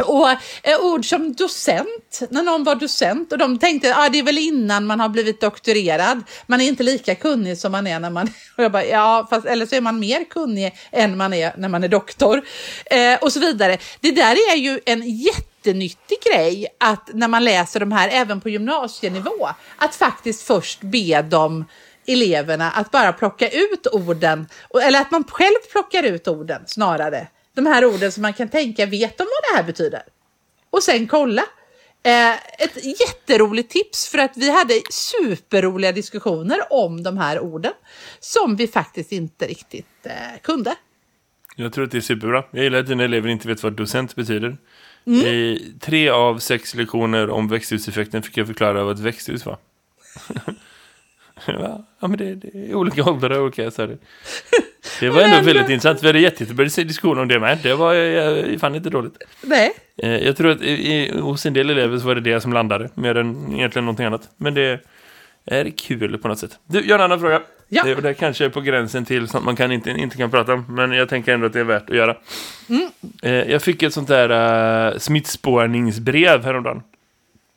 Och 0.05 0.31
eh, 0.63 0.81
ord 0.81 1.09
som 1.09 1.33
docent, 1.33 2.21
när 2.31 2.43
någon 2.43 2.65
var 2.65 2.75
docent 2.75 3.33
och 3.33 3.39
de 3.39 3.59
tänkte 3.59 3.95
att 3.95 4.07
ah, 4.07 4.09
det 4.09 4.19
är 4.19 4.23
väl 4.23 4.39
innan 4.39 4.87
man 4.87 5.01
har 5.01 5.09
blivit 5.09 5.41
doktorerad. 5.41 6.23
Man 6.47 6.61
är 6.61 6.69
inte 6.69 6.83
lika 6.83 7.15
kunnig 7.15 7.59
som 7.59 7.73
man 7.73 7.87
är 7.87 8.01
när 8.01 8.11
man... 8.11 8.31
Och 8.57 8.65
jag 8.65 8.73
bara, 8.73 8.85
ja, 8.85 9.27
fast, 9.31 9.47
eller 9.47 9.67
så 9.67 9.75
är 9.75 9.81
man 9.81 9.99
mer 9.99 10.25
kunnig 10.25 10.75
än 10.93 11.17
man 11.17 11.33
är 11.33 11.55
när 11.57 11.69
man 11.69 11.85
är 11.85 11.89
doktor. 11.89 12.43
Eh, 12.87 13.19
och 13.21 13.33
så 13.33 13.41
vidare. 13.41 13.79
Det 14.01 14.13
där 14.13 14.53
är 14.53 14.57
ju 14.57 14.81
en 14.87 15.03
jättenyttig 15.11 16.19
grej 16.33 16.67
att 16.81 17.11
när 17.15 17.29
man 17.29 17.45
läser 17.45 17.81
de 17.81 17.93
här 17.93 18.09
även 18.13 18.41
på 18.41 18.49
gymnasienivå, 18.49 19.49
att 19.77 19.95
faktiskt 19.95 20.43
först 20.43 20.81
be 20.81 21.23
dem 21.23 21.65
eleverna 22.07 22.71
att 22.71 22.91
bara 22.91 23.13
plocka 23.13 23.49
ut 23.49 23.87
orden, 23.93 24.49
eller 24.83 25.01
att 25.01 25.11
man 25.11 25.25
själv 25.25 25.59
plockar 25.73 26.03
ut 26.03 26.29
orden 26.29 26.63
snarare 26.67 27.27
de 27.57 27.67
här 27.67 27.85
orden 27.85 28.13
som 28.13 28.23
man 28.23 28.33
kan 28.33 28.49
tänka, 28.49 28.87
vet 28.87 29.19
de 29.19 29.25
vad 29.25 29.53
det 29.53 29.57
här 29.57 29.65
betyder? 29.65 30.03
Och 30.71 30.83
sen 30.83 31.07
kolla. 31.07 31.43
Eh, 32.03 32.35
ett 32.35 32.85
jätteroligt 33.01 33.71
tips 33.71 34.09
för 34.09 34.19
att 34.19 34.37
vi 34.37 34.51
hade 34.51 34.81
superroliga 34.91 35.93
diskussioner 35.93 36.59
om 36.71 37.03
de 37.03 37.19
här 37.19 37.41
orden 37.41 37.73
som 38.21 38.57
vi 38.57 38.67
faktiskt 38.67 39.13
inte 39.13 39.47
riktigt 39.47 40.07
eh, 40.07 40.13
kunde. 40.43 40.75
Jag 41.57 41.73
tror 41.73 41.85
att 41.85 41.91
det 41.91 41.97
är 41.97 42.01
superbra. 42.01 42.45
Jag 42.51 42.65
gillar 42.65 42.79
att 42.79 42.87
dina 42.87 43.05
elever 43.05 43.29
inte 43.29 43.49
vet 43.49 43.63
vad 43.63 43.73
docent 43.73 44.15
betyder. 44.15 44.57
Mm. 45.07 45.21
I 45.21 45.75
tre 45.81 46.09
av 46.09 46.39
sex 46.39 46.75
lektioner 46.75 47.31
om 47.31 47.49
växthuseffekten 47.49 48.23
fick 48.23 48.37
jag 48.37 48.47
förklara 48.47 48.85
vad 48.85 48.95
ett 48.95 49.03
växthus 49.03 49.47
var. 49.47 49.59
ja, 52.01 52.09
men 52.09 52.17
det, 52.17 52.35
det 52.35 52.49
är 52.49 52.75
olika 52.75 53.11
åldrar 53.11 53.31
och 53.31 53.45
olika 53.45 53.71
så 53.71 53.83
här. 53.83 53.99
Det 55.01 55.11
var 55.11 55.23
ändå 55.23 55.37
väldigt 55.37 55.69
intressant. 55.69 56.03
Vi 56.03 56.07
hade 56.07 56.19
jättebra 56.19 56.65
diskussion 56.65 57.19
om 57.19 57.29
det 57.29 57.41
med. 57.41 57.59
Det 57.63 57.75
var 57.75 57.95
jag 57.95 58.61
fann 58.61 58.75
inte 58.75 58.91
dåligt. 58.91 59.15
Nej. 59.43 59.73
Eh, 60.03 60.17
jag 60.17 60.37
tror 60.37 60.51
att 60.51 60.63
i, 60.63 61.19
hos 61.19 61.47
en 61.47 61.53
del 61.53 61.71
elever 61.71 61.99
så 61.99 62.07
var 62.07 62.15
det 62.15 62.21
det 62.21 62.41
som 62.41 62.53
landade. 62.53 62.91
Mer 62.95 63.17
än 63.17 63.53
egentligen 63.53 63.85
någonting 63.85 64.07
annat. 64.07 64.31
Men 64.37 64.55
det 64.55 64.81
är 65.47 65.71
kul 65.71 66.19
på 66.19 66.29
något 66.29 66.39
sätt. 66.39 66.59
Du, 66.67 66.81
jag 66.81 66.99
har 66.99 67.05
en 67.05 67.05
annan 67.05 67.21
fråga. 67.21 67.43
Ja. 67.69 67.83
Det, 67.85 67.95
det 67.95 68.15
kanske 68.15 68.45
är 68.45 68.49
på 68.49 68.61
gränsen 68.61 69.05
till 69.05 69.29
sånt 69.29 69.45
man 69.45 69.57
kan 69.57 69.73
inte, 69.73 69.91
inte 69.91 70.17
kan 70.17 70.31
prata 70.31 70.55
om. 70.55 70.65
Men 70.69 70.93
jag 70.93 71.09
tänker 71.09 71.35
ändå 71.35 71.47
att 71.47 71.53
det 71.53 71.61
är 71.61 71.65
värt 71.65 71.91
att 71.91 71.97
göra. 71.97 72.17
Mm. 72.69 72.91
Eh, 73.23 73.53
jag 73.53 73.63
fick 73.63 73.83
ett 73.83 73.95
sånt 73.95 74.09
där 74.09 74.31
uh, 74.93 74.99
smittspårningsbrev 74.99 76.45
häromdagen. 76.45 76.83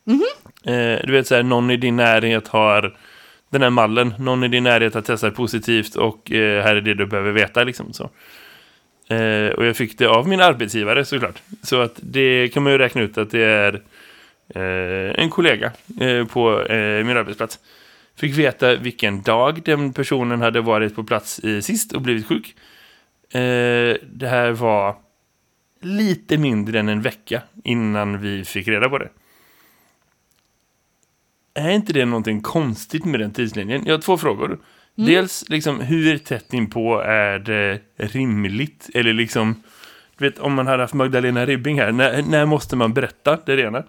Mm 0.08 0.22
-hmm. 0.64 1.06
du 1.06 1.14
vet 1.14 1.28
så 1.28 1.36
här, 1.36 1.44
någon 1.44 1.72
i 1.72 1.78
din 1.78 1.96
närhet 1.96 2.48
har 2.48 2.98
den 3.50 3.62
här 3.62 3.70
mallen. 3.70 4.14
Någon 4.20 4.44
i 4.44 4.48
din 4.48 4.64
närhet 4.64 4.94
har 4.94 5.02
testat 5.02 5.36
positivt 5.36 5.96
och 5.96 6.32
eh, 6.32 6.64
här 6.64 6.76
är 6.76 6.82
det 6.82 6.94
du 6.94 7.06
behöver 7.06 7.32
veta. 7.32 7.64
Liksom, 7.64 7.94
så. 7.94 8.10
Eh, 9.14 9.50
och 9.50 9.66
jag 9.66 9.78
fick 9.78 9.98
det 9.98 10.08
av 10.08 10.28
min 10.28 10.42
arbetsgivare 10.42 11.06
såklart. 11.06 11.42
Så 11.64 11.82
att 11.82 12.00
det 12.02 12.54
kan 12.54 12.64
man 12.64 12.72
ju 12.72 12.78
räkna 12.78 13.02
ut 13.02 13.18
att 13.18 13.32
det 13.32 13.44
är 13.44 13.82
eh, 14.56 15.24
en 15.24 15.30
kollega 15.30 15.72
eh, 16.02 16.26
på 16.26 16.62
eh, 16.62 17.06
min 17.06 17.18
arbetsplats. 17.18 17.60
Fick 18.16 18.38
veta 18.38 18.76
vilken 18.76 19.22
dag 19.22 19.62
den 19.66 19.94
personen 19.94 20.42
hade 20.42 20.62
varit 20.62 20.96
på 20.96 21.04
plats 21.04 21.40
i 21.40 21.62
sist 21.62 21.94
och 21.94 22.02
blivit 22.02 22.28
sjuk. 22.28 22.56
Eh, 23.34 23.96
det 24.12 24.28
här 24.28 24.52
var 24.52 24.96
lite 25.82 26.38
mindre 26.38 26.80
än 26.80 26.90
en 26.90 27.02
vecka 27.02 27.42
innan 27.64 28.22
vi 28.22 28.46
fick 28.46 28.68
reda 28.68 28.90
på 28.90 28.98
det 28.98 29.10
är 31.54 31.70
inte 31.70 31.94
det 31.94 32.06
någonting 32.06 32.42
konstigt 32.42 33.06
med 33.06 33.20
den 33.20 33.32
tidslinjen? 33.32 33.84
Jag 33.86 33.94
har 33.94 34.02
två 34.02 34.18
frågor. 34.18 34.60
Dels 34.96 35.50
liksom 35.50 35.82
hur 35.82 36.18
tätt 36.18 36.54
inpå 36.54 37.00
är 37.00 37.40
det 37.40 37.82
rimligt? 37.98 38.90
Eller 38.94 39.14
liksom, 39.14 39.64
du 40.18 40.30
vet 40.30 40.40
om 40.40 40.54
man 40.54 40.68
hade 40.68 40.84
haft 40.84 40.94
Magdalena 40.94 41.46
Ribbing 41.46 41.80
här, 41.80 41.92
när, 41.92 42.22
när 42.22 42.46
måste 42.46 42.76
man 42.76 42.94
berätta 42.94 43.38
det 43.46 43.62
ena? 43.62 43.84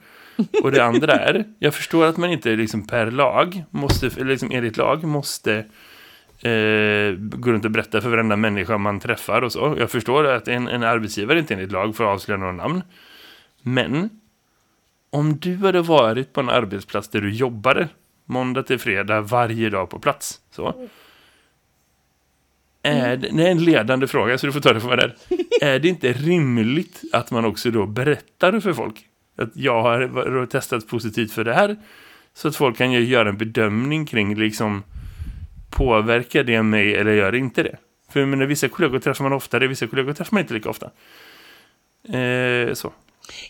Och 0.62 0.72
det 0.72 0.84
andra 0.84 1.12
är, 1.12 1.44
jag 1.58 1.74
förstår 1.74 2.06
att 2.06 2.16
man 2.16 2.30
inte 2.30 2.56
liksom 2.56 2.86
per 2.86 3.10
lag, 3.10 3.64
måste, 3.70 4.06
eller 4.06 4.30
liksom 4.30 4.50
enligt 4.52 4.76
lag, 4.76 5.04
måste 5.04 5.54
eh, 6.42 7.12
gå 7.18 7.52
runt 7.52 7.64
och 7.64 7.70
berätta 7.70 8.00
för 8.00 8.10
varenda 8.10 8.36
människa 8.36 8.78
man 8.78 9.00
träffar 9.00 9.42
och 9.42 9.52
så. 9.52 9.76
Jag 9.78 9.90
förstår 9.90 10.26
att 10.26 10.48
en, 10.48 10.68
en 10.68 10.82
arbetsgivare 10.82 11.38
inte 11.38 11.54
enligt 11.54 11.72
lag 11.72 11.96
får 11.96 12.04
avslöja 12.04 12.38
några 12.38 12.52
namn. 12.52 12.82
Men 13.62 14.10
om 15.10 15.38
du 15.38 15.56
hade 15.56 15.82
varit 15.82 16.32
på 16.32 16.40
en 16.40 16.48
arbetsplats 16.48 17.08
där 17.08 17.20
du 17.20 17.32
jobbade 17.32 17.88
måndag 18.24 18.62
till 18.62 18.78
fredag 18.78 19.20
varje 19.20 19.70
dag 19.70 19.90
på 19.90 19.98
plats 19.98 20.40
så 20.50 20.88
är 22.82 23.16
det, 23.16 23.28
det 23.28 23.46
är 23.46 23.50
en 23.50 23.64
ledande 23.64 24.06
fråga 24.06 24.38
så 24.38 24.46
du 24.46 24.52
får 24.52 24.60
ta 24.60 24.72
det 24.72 24.80
för 24.80 24.88
vad 24.88 24.98
det 24.98 25.04
är. 25.04 25.14
Är 25.74 25.78
det 25.78 25.88
inte 25.88 26.12
rimligt 26.12 27.02
att 27.12 27.30
man 27.30 27.44
också 27.44 27.70
då 27.70 27.86
berättar 27.86 28.60
för 28.60 28.72
folk 28.72 28.94
att 29.36 29.56
jag 29.56 29.82
har 29.82 30.46
testat 30.46 30.88
positivt 30.88 31.32
för 31.32 31.44
det 31.44 31.54
här 31.54 31.76
så 32.34 32.48
att 32.48 32.56
folk 32.56 32.76
kan 32.76 32.92
ju 32.92 33.00
göra 33.00 33.28
en 33.28 33.38
bedömning 33.38 34.06
kring 34.06 34.34
liksom 34.34 34.82
påverkar 35.70 36.44
det 36.44 36.62
mig 36.62 36.94
eller 36.94 37.12
gör 37.12 37.32
det 37.32 37.38
inte 37.38 37.62
det? 37.62 37.76
För 38.12 38.26
men 38.26 38.48
vissa 38.48 38.68
kollegor 38.68 38.98
träffar 38.98 39.24
man 39.24 39.32
oftare, 39.32 39.66
vissa 39.66 39.86
kollegor 39.86 40.12
träffar 40.12 40.34
man 40.34 40.40
inte 40.40 40.54
lika 40.54 40.70
ofta. 40.70 40.90
Eh, 42.18 42.74
så. 42.74 42.92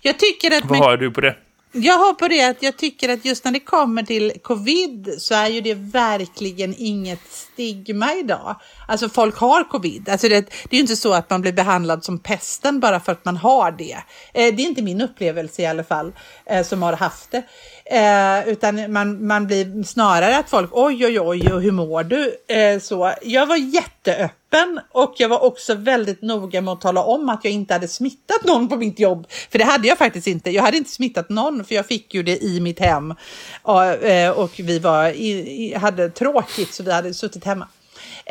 Jag 0.03 0.19
tycker 0.19 0.57
att... 0.57 0.65
Vad 0.65 0.79
har 0.79 0.97
du 0.97 1.11
på 1.11 1.21
det? 1.21 1.37
Jag 1.73 1.99
har 1.99 2.15
på 2.15 2.29
det 2.29 2.43
att 2.43 2.63
jag 2.63 2.77
tycker 2.77 3.09
att 3.09 3.25
just 3.25 3.45
när 3.45 3.53
det 3.53 3.61
kommer 3.61 4.03
till 4.03 4.33
covid 4.43 5.15
så 5.19 5.35
är 5.35 5.49
ju 5.49 5.61
det 5.61 5.75
verkligen 5.75 6.75
inget 6.79 7.21
stigma 7.31 8.15
idag. 8.15 8.57
Alltså 8.89 9.09
folk 9.09 9.37
har 9.37 9.65
covid. 9.65 10.09
Alltså 10.09 10.29
det, 10.29 10.41
det 10.41 10.71
är 10.71 10.75
ju 10.75 10.81
inte 10.81 10.97
så 10.97 11.13
att 11.13 11.31
man 11.31 11.41
blir 11.41 11.53
behandlad 11.53 12.05
som 12.05 12.19
pesten 12.19 12.81
bara 12.81 13.01
för 13.01 13.13
att 13.13 13.25
man 13.25 13.37
har 13.37 13.73
det. 13.73 13.93
Eh, 14.35 14.55
det 14.55 14.63
är 14.63 14.67
inte 14.67 14.83
min 14.83 15.01
upplevelse 15.01 15.63
i 15.63 15.67
alla 15.67 15.85
fall 15.85 16.13
eh, 16.47 16.65
som 16.65 16.83
har 16.83 16.93
haft 16.93 17.31
det. 17.31 17.43
Eh, 17.91 18.49
utan 18.49 18.93
man, 18.93 19.27
man 19.27 19.47
blir 19.47 19.83
snarare 19.83 20.39
att 20.39 20.51
folk, 20.51 20.71
oj 20.73 21.07
oj 21.07 21.21
oj, 21.21 21.53
och 21.53 21.63
hur 21.63 21.71
mår 21.71 22.05
du? 22.05 22.37
Eh, 22.49 22.81
så. 22.81 23.13
Jag 23.23 23.47
var 23.47 23.57
jätteöppen 23.57 24.81
och 24.93 25.15
jag 25.17 25.29
var 25.29 25.45
också 25.45 25.75
väldigt 25.75 26.23
noga 26.23 26.61
med 26.61 26.73
att 26.73 26.81
tala 26.81 27.03
om 27.03 27.29
att 27.29 27.45
jag 27.45 27.53
inte 27.53 27.75
hade 27.75 27.89
smittat 27.89 28.45
någon 28.45 28.69
på 28.69 28.77
mitt 28.77 28.99
jobb. 28.99 29.27
För 29.51 29.59
det 29.59 29.65
hade 29.65 29.89
jag 29.89 29.99
faktiskt 29.99 30.27
inte. 30.27 30.51
Jag 30.51 30.63
hade 30.63 30.77
inte 30.77 30.91
smittat 30.91 31.29
någon 31.29 31.65
för 31.65 31.75
jag 31.75 31.87
fick 31.87 32.15
ju 32.15 32.23
det 32.23 32.45
i 32.45 32.61
mitt 32.61 32.81
hem. 32.81 33.15
Och, 33.63 33.85
eh, 33.85 34.31
och 34.31 34.53
vi 34.57 34.79
var 34.79 35.09
i, 35.09 35.75
hade 35.81 36.11
tråkigt 36.11 36.75
så 36.75 36.83
vi 36.83 36.93
hade 36.93 37.15
suttit 37.15 37.45
hemma. 37.45 37.69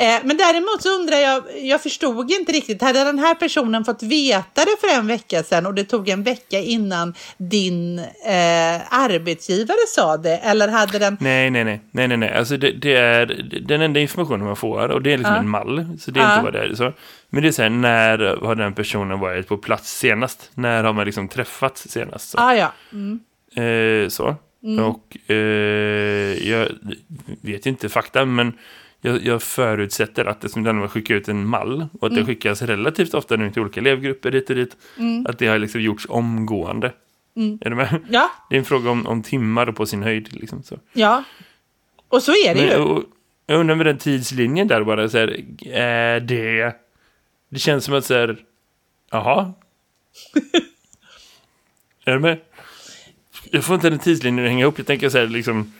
Eh, 0.00 0.20
men 0.24 0.36
däremot 0.36 0.82
så 0.82 0.88
undrar 1.00 1.16
jag, 1.16 1.42
jag 1.62 1.82
förstod 1.82 2.30
inte 2.30 2.52
riktigt, 2.52 2.82
hade 2.82 3.04
den 3.04 3.18
här 3.18 3.34
personen 3.34 3.84
fått 3.84 4.02
veta 4.02 4.64
det 4.64 4.76
för 4.80 4.88
en 4.98 5.06
vecka 5.06 5.42
sedan 5.42 5.66
och 5.66 5.74
det 5.74 5.84
tog 5.84 6.08
en 6.08 6.22
vecka 6.22 6.58
innan 6.58 7.14
din 7.36 7.98
eh, 7.98 8.80
arbetsgivare 8.90 9.76
sa 9.88 10.16
det? 10.16 10.36
Eller 10.36 10.68
hade 10.68 10.98
den... 10.98 11.16
Nej, 11.20 11.50
nej, 11.50 11.64
nej, 11.64 11.80
nej, 11.90 12.08
nej, 12.08 12.16
nej. 12.16 12.34
Alltså 12.34 12.56
det, 12.56 12.72
det 12.72 12.96
är 12.96 13.26
den 13.66 13.80
enda 13.82 14.00
informationen 14.00 14.46
man 14.46 14.56
får 14.56 14.88
och 14.88 15.02
det 15.02 15.12
är 15.12 15.18
liksom 15.18 15.34
Ja. 15.34 15.40
en 15.40 15.48
mall. 15.48 15.86
Så 16.00 16.10
det 16.10 16.20
är 16.20 16.24
Ja. 16.24 16.32
inte 16.32 16.44
vad 16.44 16.52
det 16.52 16.58
är. 16.60 16.74
Så. 16.74 16.92
Men 17.30 17.42
det 17.42 17.48
är 17.48 17.52
så 17.52 17.62
här, 17.62 17.70
när 17.70 18.18
har 18.46 18.54
den 18.54 18.74
personen 18.74 19.20
varit 19.20 19.48
på 19.48 19.56
plats 19.56 19.98
senast? 19.98 20.50
När 20.54 20.84
har 20.84 20.92
man 20.92 21.06
liksom 21.06 21.28
träffats 21.28 21.88
senast? 21.88 22.30
Så. 22.30 22.38
Ah, 22.38 22.54
ja. 22.54 22.72
Mm. 22.92 23.20
Eh, 23.56 24.08
så. 24.08 24.36
Och 24.88 25.30
eh, 25.30 26.48
jag 26.48 26.68
vet 27.42 27.66
inte 27.66 27.88
fakta, 27.88 28.24
men 28.24 28.52
jag, 29.00 29.22
jag 29.24 29.42
förutsätter 29.42 30.24
att 30.24 30.40
det 30.40 30.48
som 30.48 30.62
den 30.62 30.80
var 30.80 30.88
skicka 30.88 31.14
ut 31.14 31.28
en 31.28 31.46
mall 31.46 31.86
och 32.00 32.06
att 32.06 32.14
det 32.14 32.24
skickas 32.24 32.62
relativt 32.62 33.14
ofta 33.14 33.36
nu 33.36 33.50
till 33.50 33.62
olika 33.62 33.80
elevgrupper 33.80 34.30
dit 34.30 34.50
och 34.50 34.56
dit. 34.56 34.76
Att 35.24 35.38
det 35.38 35.46
har 35.46 35.58
liksom 35.58 35.80
gjorts 35.80 36.06
omgående. 36.08 36.92
Är 37.60 37.70
du 37.70 37.76
med? 37.76 38.00
Ja, 38.10 38.30
Det 38.50 38.56
är 38.56 38.58
en 38.58 38.64
fråga 38.64 38.90
om, 38.90 39.06
om 39.06 39.22
timmar 39.22 39.66
och 39.66 39.76
på 39.76 39.86
sin 39.86 40.02
höjd. 40.02 40.28
Liksom, 40.32 40.62
så. 40.62 40.78
ja. 40.92 41.24
Och 42.08 42.22
så 42.22 42.32
är 42.32 42.54
det 42.54 42.60
Men, 42.60 42.70
ju. 42.70 42.76
och, 42.76 43.04
jag 43.46 43.60
undrar 43.60 43.76
med 43.76 43.86
den 43.86 43.98
tidslinjen 43.98 44.68
där 44.68 44.84
bara, 44.84 45.08
så 45.08 45.18
här, 45.18 45.44
är 45.66 46.20
det... 46.20 46.76
Det 47.48 47.58
känns 47.58 47.84
som 47.84 47.94
att 47.94 48.04
så 48.04 48.14
här, 48.14 48.36
jaha. 49.10 49.52
är 52.04 52.12
du 52.12 52.18
med? 52.20 52.40
Jag 53.50 53.64
får 53.64 53.74
inte 53.74 53.90
den 53.90 53.98
tidslinjen 53.98 54.44
att 54.44 54.50
hänga 54.50 54.66
upp. 54.66 54.78
Jag 54.78 54.86
tänker 54.86 55.08
så 55.08 55.18
här, 55.18 55.26
liksom... 55.26 55.72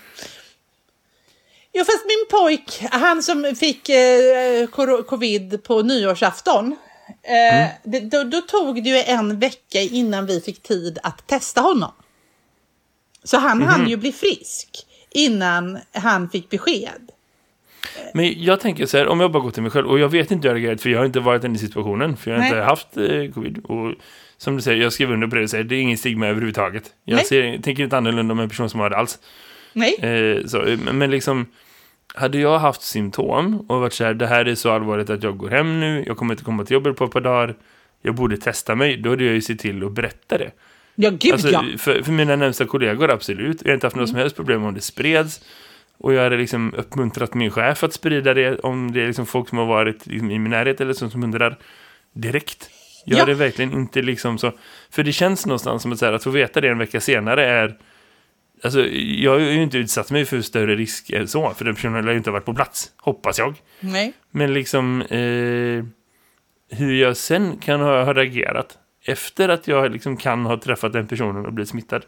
Jo, 1.81 1.85
fast 1.85 2.05
min 2.07 2.27
pojk, 2.31 2.93
han 2.93 3.23
som 3.23 3.55
fick 3.57 3.89
eh, 3.89 4.67
covid 5.07 5.63
på 5.65 5.83
nyårsafton, 5.83 6.77
eh, 7.23 7.69
det, 7.85 8.01
då, 8.01 8.25
då 8.25 8.41
tog 8.41 8.85
det 8.85 8.91
ju 8.91 8.97
en 8.97 9.39
vecka 9.39 9.81
innan 9.81 10.27
vi 10.27 10.41
fick 10.41 10.63
tid 10.63 10.99
att 11.03 11.27
testa 11.27 11.61
honom. 11.61 11.93
Så 13.25 13.37
han 13.37 13.63
hann 13.63 13.89
ju 13.89 13.97
bli 13.97 14.13
frisk 14.13 14.69
innan 15.11 15.79
han 15.93 16.31
fick 16.31 16.51
besked. 16.51 17.11
Men 18.15 18.43
jag 18.43 18.61
tänker 18.61 18.87
så 18.87 18.99
här, 18.99 19.09
om 19.09 19.21
jag 19.21 19.33
bara 19.33 19.43
går 19.43 19.51
till 19.51 19.63
mig 19.63 19.73
själv, 19.73 19.87
och 19.87 19.99
jag 19.99 20.09
vet 20.09 20.31
inte 20.31 20.49
hur 20.49 20.55
jag 20.55 20.63
reagerat, 20.63 20.83
för 20.83 20.91
jag 20.91 20.99
har 20.99 21.07
inte 21.07 21.21
varit 21.21 21.45
i 21.45 21.47
den 21.47 21.59
situationen, 21.59 22.17
för 22.17 22.31
jag 22.31 22.39
har 22.39 22.43
Nej. 22.43 22.51
inte 22.51 22.63
haft 22.63 22.97
eh, 22.97 23.33
covid. 23.35 23.59
Och 23.65 23.95
som 24.37 24.57
du 24.57 24.63
säger, 24.63 24.83
jag 24.83 24.93
skriver 24.93 25.15
under 25.15 25.27
på 25.27 25.37
det 25.37 25.49
säger, 25.49 25.65
det 25.65 25.75
är 25.75 25.81
ingen 25.81 25.99
stigma 25.99 26.27
överhuvudtaget. 26.27 26.93
Jag 27.05 27.27
ser, 27.27 27.59
tänker 27.59 27.83
inte 27.83 27.97
annorlunda 27.97 28.33
om 28.33 28.41
en 28.41 28.49
person 28.49 28.71
som 28.71 28.81
har 28.81 28.91
det 28.91 28.97
alls. 28.97 29.19
Nej, 29.73 29.95
Eh, 30.03 30.47
så, 30.47 30.59
men 30.59 30.99
men 30.99 31.11
liksom, 31.11 31.47
hade 32.15 32.39
jag 32.39 32.59
haft 32.59 32.83
symptom 32.83 33.61
och 33.69 33.81
varit 33.81 33.93
så 33.93 34.05
här, 34.05 34.15
det 34.15 34.27
här 34.27 34.45
är 34.49 34.55
så 34.55 34.71
allvarligt 34.71 35.11
att 35.11 35.23
jag 35.23 35.37
går 35.37 35.49
hem 35.51 35.81
nu, 35.81 36.05
jag 36.07 36.17
kommer 36.17 36.35
inte 36.35 36.45
komma 36.45 36.65
till 36.65 36.75
jobbet 36.75 36.97
på 36.97 37.05
ett 37.05 37.11
par 37.11 37.21
dagar, 37.21 37.55
jag 38.03 38.15
borde 38.15 38.37
testa 38.37 38.75
mig, 38.75 38.97
då 38.97 39.11
hade 39.11 39.25
jag 39.25 39.35
ju 39.35 39.41
sett 39.43 39.59
till 39.59 39.85
att 39.85 39.93
berätta 39.93 40.39
det. 40.39 40.51
ja 40.95 41.11
gud 41.11 41.33
Alltså, 41.33 41.49
ja. 41.49 41.65
för, 41.79 42.03
för 42.03 42.13
mina 42.13 42.37
närmsta 42.37 42.65
kollegor, 42.67 43.11
absolut. 43.11 43.63
Jag 43.63 43.69
har 43.71 43.75
inte 43.75 43.87
haft 43.87 43.97
något 43.97 44.09
som 44.09 44.19
helst 44.19 44.37
problem 44.37 44.65
om 44.65 44.75
det 44.75 44.81
spreds. 44.81 45.41
Och 45.99 46.15
jag 46.15 46.23
hade 46.23 46.37
liksom 46.37 46.75
uppmuntrat 46.75 47.35
min 47.35 47.51
chef 47.51 47.85
att 47.85 47.93
sprida 47.93 48.35
det 48.35 48.59
om 48.59 48.93
det 48.93 49.03
är 49.03 49.07
liksom 49.07 49.27
folk 49.27 49.49
som 49.49 49.59
har 49.59 49.67
varit 49.67 50.07
liksom 50.07 50.31
i 50.31 50.39
min 50.39 50.51
närhet 50.51 50.81
eller 50.81 50.93
som, 50.93 51.11
som 51.11 51.25
undrar 51.25 51.59
direkt. 52.13 52.71
Jag 53.07 53.17
Ja. 53.17 53.21
hade 53.21 53.35
verkligen 53.35 53.73
inte 53.73 54.03
liksom 54.03 54.39
så... 54.39 54.53
För 54.91 55.03
det 55.03 55.13
känns 55.13 55.47
någonstans 55.47 55.83
som 55.83 55.93
att, 55.93 55.99
så 55.99 56.07
här, 56.07 56.13
att 56.13 56.25
få 56.25 56.31
veta 56.31 56.61
det 56.61 56.69
en 56.69 56.79
vecka 56.79 57.01
senare 57.01 57.47
är... 57.47 57.77
Alltså, 58.63 58.87
jag 58.97 59.33
har 59.33 59.39
ju 59.39 59.63
inte 59.63 59.79
utsatt 59.79 60.11
mig 60.11 60.25
för 60.25 60.41
större 60.41 60.77
risk 60.77 61.11
än 61.11 61.29
så, 61.29 61.51
för 61.51 61.65
den 61.65 61.75
personen 61.75 62.05
har 62.05 62.11
ju 62.11 62.19
inte 62.19 62.31
varit 62.31 62.45
på 62.45 62.55
plats, 62.55 62.91
hoppas 62.97 63.39
jag. 63.39 63.55
Nej. 63.81 64.13
Men 64.31 64.55
liksom 64.55 65.03
eh, 65.03 65.85
hur 66.79 66.93
jag 66.93 67.17
sen 67.17 67.57
kan 67.57 67.81
ha, 67.81 68.05
ha 68.05 68.15
reagerat 68.15 68.79
efter 69.05 69.49
att 69.49 69.69
jag 69.69 69.93
liksom 69.93 70.17
kan 70.17 70.47
ha 70.47 70.61
träffat 70.61 70.93
den 70.93 71.09
personen 71.09 71.47
och 71.47 71.53
blivit 71.53 71.71
smittad 71.71 72.03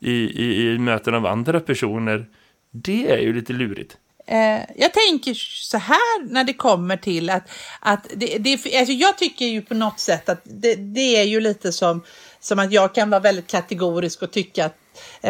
i, 0.00 0.12
i, 0.12 0.72
i 0.72 0.78
möten 0.78 1.14
av 1.14 1.26
andra 1.26 1.60
personer, 1.60 2.26
det 2.70 3.12
är 3.12 3.18
ju 3.18 3.32
lite 3.32 3.52
lurigt. 3.52 3.96
Eh, 4.26 4.60
jag 4.76 4.92
tänker 4.92 5.34
så 5.34 5.78
här 5.78 6.24
när 6.28 6.44
det 6.44 6.52
kommer 6.52 6.96
till 6.96 7.30
att, 7.30 7.50
att 7.80 8.06
det, 8.14 8.38
det, 8.38 8.52
alltså 8.52 8.92
jag 8.92 9.18
tycker 9.18 9.44
ju 9.44 9.62
på 9.62 9.74
något 9.74 10.00
sätt 10.00 10.28
att 10.28 10.40
det, 10.44 10.74
det 10.74 11.16
är 11.16 11.24
ju 11.24 11.40
lite 11.40 11.72
som, 11.72 12.02
som 12.40 12.58
att 12.58 12.72
jag 12.72 12.94
kan 12.94 13.10
vara 13.10 13.20
väldigt 13.20 13.46
kategorisk 13.46 14.22
och 14.22 14.30
tycka 14.30 14.66
att 14.66 14.76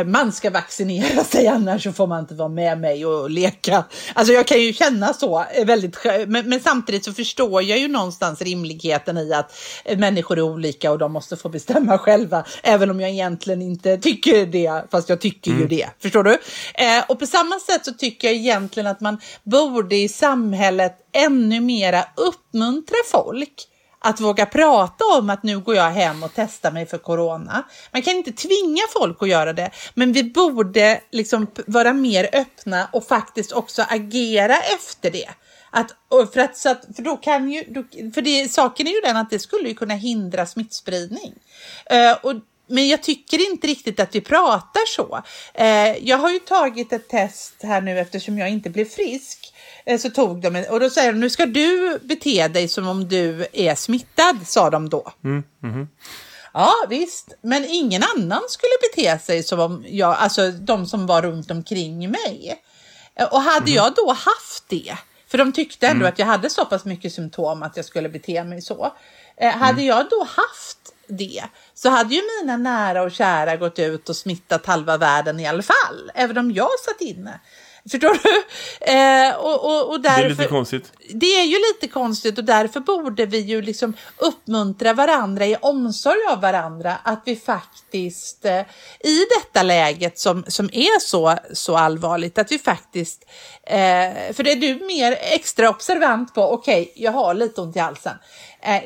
man 0.05 0.33
ska 0.33 0.51
vaccinera 0.51 1.25
sig 1.25 1.49
annars 1.55 1.83
så 1.83 1.93
får 1.93 2.07
man 2.07 2.21
inte 2.21 2.35
vara 2.35 2.49
med 2.49 2.81
mig 2.81 3.07
och 3.07 3.31
leka. 3.31 3.85
Alltså 4.15 4.33
jag 4.33 4.47
kan 4.47 4.61
ju 4.61 4.73
känna 4.73 5.13
så 5.13 5.45
eh, 5.55 5.67
väldigt 5.67 5.97
men, 6.27 6.49
men 6.49 6.61
samtidigt 6.61 7.05
så 7.05 7.13
förstår 7.13 7.63
jag 7.63 7.79
ju 7.79 7.89
någonstans 7.89 8.43
rimligheten 8.43 9.19
i 9.19 9.33
att 9.33 9.57
eh, 9.85 9.99
människor 9.99 10.39
är 10.39 10.43
olika 10.43 10.93
och 10.93 10.99
de 10.99 11.13
måste 11.13 11.37
få 11.37 11.49
bestämma 11.49 11.99
själva, 12.05 12.45
även 12.63 12.91
om 12.91 13.01
jag 13.01 13.11
egentligen 13.11 13.63
inte 13.63 13.97
tycker 13.97 14.47
det, 14.47 14.85
fast 14.91 15.09
jag 15.09 15.21
tycker 15.21 15.51
ju 15.51 15.67
det. 15.67 15.89
Förstår 16.03 16.23
du? 16.23 16.39
Eh, 16.75 17.05
och 17.09 17.19
på 17.19 17.27
samma 17.27 17.59
sätt 17.59 17.85
så 17.85 17.93
tycker 17.93 18.29
jag 18.29 18.37
egentligen 18.37 18.87
att 18.87 19.01
man 19.01 19.21
borde 19.43 19.97
i 19.97 20.09
samhället 20.09 20.97
ännu 21.13 21.61
mera 21.61 22.05
uppmuntra 22.17 22.97
folk 23.11 23.69
att 24.05 24.21
våga 24.21 24.47
prata 24.47 25.05
om 25.05 25.31
att 25.31 25.43
nu 25.43 25.59
går 25.59 25.75
jag 25.77 25.91
hem 25.91 26.23
och 26.23 26.31
testar 26.35 26.71
mig 26.71 26.87
för 26.87 26.99
corona. 26.99 27.65
Man 27.91 28.03
kan 28.03 28.17
inte 28.17 28.33
tvinga 28.33 28.83
folk 28.93 29.23
att 29.23 29.29
göra 29.29 29.53
det, 29.53 29.71
men 29.95 30.13
vi 30.13 30.25
borde 30.25 31.01
liksom 31.11 31.47
vara 31.67 31.93
mer 31.93 32.29
öppna 32.33 32.89
och 32.93 33.07
faktiskt 33.07 33.53
också 33.53 33.83
agera 33.89 34.57
efter 34.57 35.11
det. 35.11 35.29
Att, 35.71 35.91
för, 36.33 36.41
att, 36.41 36.57
så 36.57 36.69
att, 36.71 36.85
för 36.97 37.03
då 37.03 37.17
kan 37.17 37.51
ju, 37.53 37.65
då, 37.69 37.85
för 38.15 38.23
det, 38.23 38.53
saken 38.53 38.87
är 38.87 38.91
ju 38.91 39.01
den 39.01 39.17
att 39.17 39.31
det 39.31 39.39
skulle 39.39 39.69
ju 39.69 39.75
kunna 39.75 39.95
hindra 39.95 40.47
smittspridning. 40.47 41.35
Uh, 41.93 42.13
och, 42.23 42.35
men 42.67 42.89
jag 42.89 43.03
tycker 43.03 43.51
inte 43.51 43.67
riktigt 43.67 44.01
att 44.01 44.15
vi 44.15 44.21
pratar 44.21 44.87
så. 44.87 45.23
Uh, 45.61 46.09
jag 46.09 46.19
har 46.19 46.31
ju 46.31 46.39
tagit 46.39 46.93
ett 46.93 47.09
test 47.09 47.55
här 47.63 47.81
nu 47.81 47.99
eftersom 47.99 48.39
jag 48.39 48.51
inte 48.51 48.71
blev 48.71 48.85
frisk. 48.85 49.54
Eh, 49.87 49.99
Så 49.99 50.11
tog 50.11 50.41
de 50.43 50.57
en- 50.57 50.71
och 50.71 50.81
då 50.81 50.91
säger 50.91 51.13
de 51.13 51.19
nu 51.21 51.31
ska 51.31 51.47
du 51.47 51.99
bete 52.03 52.49
dig 52.49 52.69
som 52.69 52.89
om 52.89 53.09
du 53.09 53.47
är 53.53 53.75
smittad, 53.75 54.39
sa 54.47 54.71
de 54.71 54.89
då. 54.89 55.13
Ja 56.53 56.73
visst, 56.89 57.35
men 57.43 57.65
ingen 57.69 58.03
annan 58.17 58.43
skulle 58.49 58.71
bete 58.93 59.19
sig 59.19 59.43
som 59.43 59.61
om 59.61 59.85
jag, 59.89 60.17
alltså 60.17 60.51
de 60.51 60.87
som 60.87 61.07
var 61.07 61.23
runt 61.23 61.51
omkring 61.51 62.11
mig. 62.11 62.63
Eh, 63.17 63.27
Och 63.33 63.41
hade 63.41 63.67
Mhm. 63.71 63.75
jag 63.75 63.95
då 63.95 64.09
haft 64.13 64.65
det, 64.69 64.97
för 65.29 65.39
de 65.39 65.53
tyckte 65.53 65.87
Mm. 65.87 65.97
ändå 65.97 66.09
att 66.09 66.19
jag 66.19 66.27
hade 66.27 66.51
så 66.51 66.65
pass 66.65 66.85
mycket 66.85 67.13
symptom 67.13 67.63
att 67.63 67.77
jag 67.77 67.85
skulle 67.87 68.09
bete 68.09 68.45
mig 68.45 68.63
så. 68.63 68.93
Eh, 69.37 69.53
hade 69.53 69.73
Mm. 69.83 69.87
jag 69.87 70.07
då 70.11 70.21
haft 70.21 70.79
det 71.09 71.45
så 71.75 71.89
hade 71.89 72.15
ju 72.15 72.21
mina 72.41 72.57
nära 72.57 73.03
och 73.03 73.13
kära 73.13 73.57
gått 73.57 73.79
ut 73.79 74.09
och 74.09 74.17
smittat 74.17 74.67
halva 74.67 74.97
världen 74.97 75.41
i 75.41 75.47
alla 75.47 75.63
fall, 75.63 76.11
även 76.15 76.39
om 76.39 76.51
jag 76.53 76.71
satt 76.85 77.01
inne. 77.01 77.41
Förstår 77.91 78.19
du? 78.23 78.45
Eh, 78.81 79.35
och, 79.37 79.65
och, 79.65 79.91
och 79.91 80.01
Det 80.01 80.09
därför, 80.09 80.25
är 80.25 80.29
lite 80.29 80.47
konstigt. 80.47 80.93
det 81.15 81.27
är 81.27 81.45
ju 81.45 81.57
lite 81.57 81.93
konstigt 81.93 82.39
och 82.39 82.45
därför 82.45 82.81
borde 82.81 83.27
vi 83.27 83.39
ju 83.39 83.63
liksom 83.63 83.95
uppmuntra 84.17 84.93
varandra 84.93 85.47
i 85.47 85.57
omsorg 85.61 86.19
av 86.31 86.41
varandra 86.41 86.97
att 87.05 87.23
vi 87.25 87.37
faktiskt 87.37 88.45
eh, 88.45 88.61
i 89.01 89.27
detta 89.39 89.63
läget 89.63 90.19
som, 90.19 90.45
som 90.49 90.71
är 90.73 91.01
så, 91.01 91.37
så 91.53 91.77
allvarligt 91.77 92.39
att 92.39 92.53
vi 92.53 92.59
faktiskt, 92.59 93.25
eh, 93.67 94.33
för 94.33 94.43
det 94.43 94.53
är 94.53 94.57
du 94.57 94.87
mer 94.87 95.19
extra 95.21 95.71
observant 95.71 96.35
på, 96.35 96.43
okej 96.53 96.93
jag 96.97 97.13
har 97.13 97.35
lite 97.35 97.61
ont 97.61 97.77
i 97.77 97.79
halsen, 97.79 98.17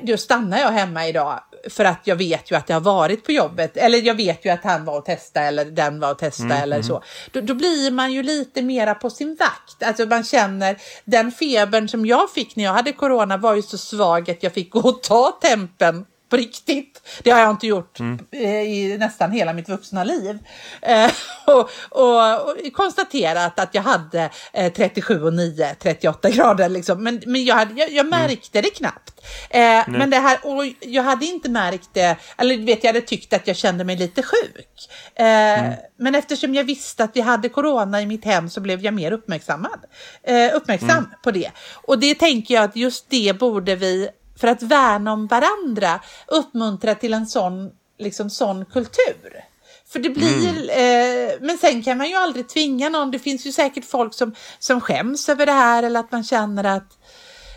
då 0.02 0.16
stannar 0.16 0.58
jag 0.58 0.70
hemma 0.70 1.08
idag 1.08 1.40
för 1.70 1.84
att 1.84 2.00
jag 2.04 2.16
vet 2.16 2.50
ju 2.50 2.56
att 2.56 2.68
jag 2.68 2.76
har 2.76 2.80
varit 2.80 3.24
på 3.24 3.32
jobbet 3.32 3.76
eller 3.76 3.98
jag 3.98 4.14
vet 4.14 4.44
ju 4.44 4.50
att 4.50 4.64
han 4.64 4.84
var 4.84 4.98
och 4.98 5.04
testa 5.04 5.40
eller 5.40 5.64
den 5.64 6.00
var 6.00 6.10
och 6.10 6.18
testa 6.18 6.54
eller 6.58 6.82
så. 6.82 7.02
Då, 7.30 7.40
då 7.40 7.54
blir 7.54 7.90
man 7.90 8.12
ju 8.12 8.22
lite 8.22 8.62
mera 8.62 8.94
på 8.94 9.10
sin 9.10 9.34
vakt. 9.34 9.82
Alltså 9.82 10.06
man 10.06 10.24
känner 10.24 10.76
den 11.04 11.32
febern 11.32 11.88
som 11.88 12.06
jag 12.06 12.30
fick 12.30 12.56
när 12.56 12.64
jag 12.64 12.72
hade 12.72 12.92
corona 12.92 13.36
var 13.36 13.54
ju 13.54 13.62
så 13.62 13.78
svag 13.78 14.30
att 14.30 14.42
jag 14.42 14.52
fick 14.52 14.70
gå 14.70 14.80
och 14.80 15.02
ta 15.02 15.38
tempen 15.42 16.04
på 16.28 16.36
riktigt. 16.36 17.02
Det 17.22 17.30
har 17.30 17.40
jag 17.40 17.50
inte 17.50 17.66
gjort 17.66 18.00
eh, 18.30 18.62
i 18.62 18.96
nästan 18.98 19.32
hela 19.32 19.52
mitt 19.52 19.68
vuxna 19.68 20.04
liv. 20.04 20.38
Eh, 20.82 21.10
och, 21.46 21.70
och, 21.88 22.50
och 22.50 22.72
konstaterat 22.72 23.60
att 23.60 23.74
jag 23.74 23.82
hade 23.82 24.30
eh, 24.52 24.72
37 24.72 25.22
och 25.22 25.34
9, 25.34 25.74
38 25.78 26.30
grader 26.30 26.68
liksom. 26.68 27.02
Men, 27.02 27.22
men 27.26 27.44
jag, 27.44 27.54
hade, 27.54 27.74
jag, 27.80 27.92
jag 27.92 28.06
märkte 28.06 28.60
det 28.60 28.70
knappt. 28.70 29.20
Eh, 29.50 29.82
men 29.86 30.10
det 30.10 30.18
här, 30.18 30.38
och 30.42 30.64
jag 30.80 31.02
hade 31.02 31.26
inte 31.26 31.50
märkt 31.50 31.88
det, 31.92 32.16
eller 32.38 32.56
du 32.56 32.64
vet 32.64 32.84
jag 32.84 32.88
hade 32.92 33.06
tyckt 33.06 33.32
att 33.32 33.46
jag 33.46 33.56
kände 33.56 33.84
mig 33.84 33.96
lite 33.96 34.22
sjuk. 34.22 34.88
Eh, 35.14 35.72
Men 35.98 36.14
eftersom 36.14 36.54
jag 36.54 36.64
visste 36.64 37.04
att 37.04 37.16
vi 37.16 37.20
hade 37.20 37.48
corona 37.48 38.02
i 38.02 38.06
mitt 38.06 38.24
hem 38.24 38.50
så 38.50 38.60
blev 38.60 38.84
jag 38.84 38.94
mer 38.94 39.12
uppmärksammad. 39.12 39.84
Eh, 40.22 40.56
uppmärksam 40.56 41.08
på 41.24 41.30
det. 41.30 41.50
Och 41.74 41.98
det 41.98 42.14
tänker 42.14 42.54
jag 42.54 42.64
att 42.64 42.76
just 42.76 43.10
det 43.10 43.38
borde 43.38 43.76
vi 43.76 44.08
för 44.40 44.48
att 44.48 44.62
värna 44.62 45.12
om 45.12 45.26
varandra 45.26 46.00
uppmuntra 46.26 46.94
till 46.94 47.14
en 47.14 47.26
sån, 47.26 47.70
liksom, 47.98 48.30
sån 48.30 48.64
kultur. 48.64 49.44
För 49.92 49.98
det 49.98 50.10
blir, 50.10 50.70
eh, 50.70 51.30
men 51.40 51.58
sen 51.58 51.82
kan 51.82 51.98
man 51.98 52.08
ju 52.08 52.14
aldrig 52.14 52.48
tvinga 52.48 52.88
någon. 52.88 53.10
Det 53.10 53.18
finns 53.18 53.46
ju 53.46 53.52
säkert 53.52 53.84
folk 53.84 54.14
som, 54.14 54.34
som 54.58 54.80
skäms 54.80 55.28
över 55.28 55.46
det 55.46 55.52
här 55.52 55.82
eller 55.82 56.00
att 56.00 56.12
man 56.12 56.24
känner 56.24 56.64
att 56.64 56.98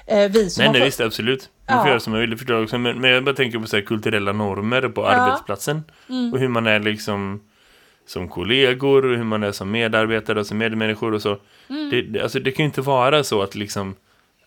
eh, 0.07 0.31
vi 0.31 0.49
som 0.49 0.63
Nej, 0.63 0.71
nej 0.71 0.81
fått- 0.81 0.87
visst, 0.87 1.01
absolut. 1.01 1.41
Du 1.41 1.73
Ja. 1.73 1.79
får 1.81 1.89
göra 1.89 1.99
som 1.99 2.11
man 2.11 2.21
vill, 2.21 2.37
förstår 2.37 2.63
också. 2.63 2.77
Men, 2.77 3.01
men 3.01 3.11
jag 3.11 3.23
bara 3.23 3.35
tänker 3.35 3.59
på 3.59 3.67
så 3.67 3.75
här 3.75 3.83
kulturella 3.83 4.31
normer 4.33 4.81
på 4.89 5.07
arbetsplatsen. 5.07 5.83
Mm. 6.09 6.33
Och 6.33 6.39
hur 6.39 6.47
man 6.47 6.67
är 6.67 6.79
liksom 6.79 7.41
som 8.07 8.27
kollegor, 8.29 9.05
och 9.05 9.17
hur 9.17 9.23
man 9.23 9.43
är 9.43 9.51
som 9.51 9.71
medarbetare 9.71 10.39
och 10.39 10.47
som 10.47 10.57
medmänniskor 10.57 11.13
och 11.13 11.21
så. 11.21 11.37
Mm. 11.69 11.89
Det, 11.89 12.01
det, 12.01 12.21
alltså, 12.23 12.39
det 12.39 12.51
kan 12.51 12.63
ju 12.63 12.67
inte 12.67 12.81
vara 12.81 13.23
så 13.23 13.41
att 13.41 13.55
liksom 13.55 13.95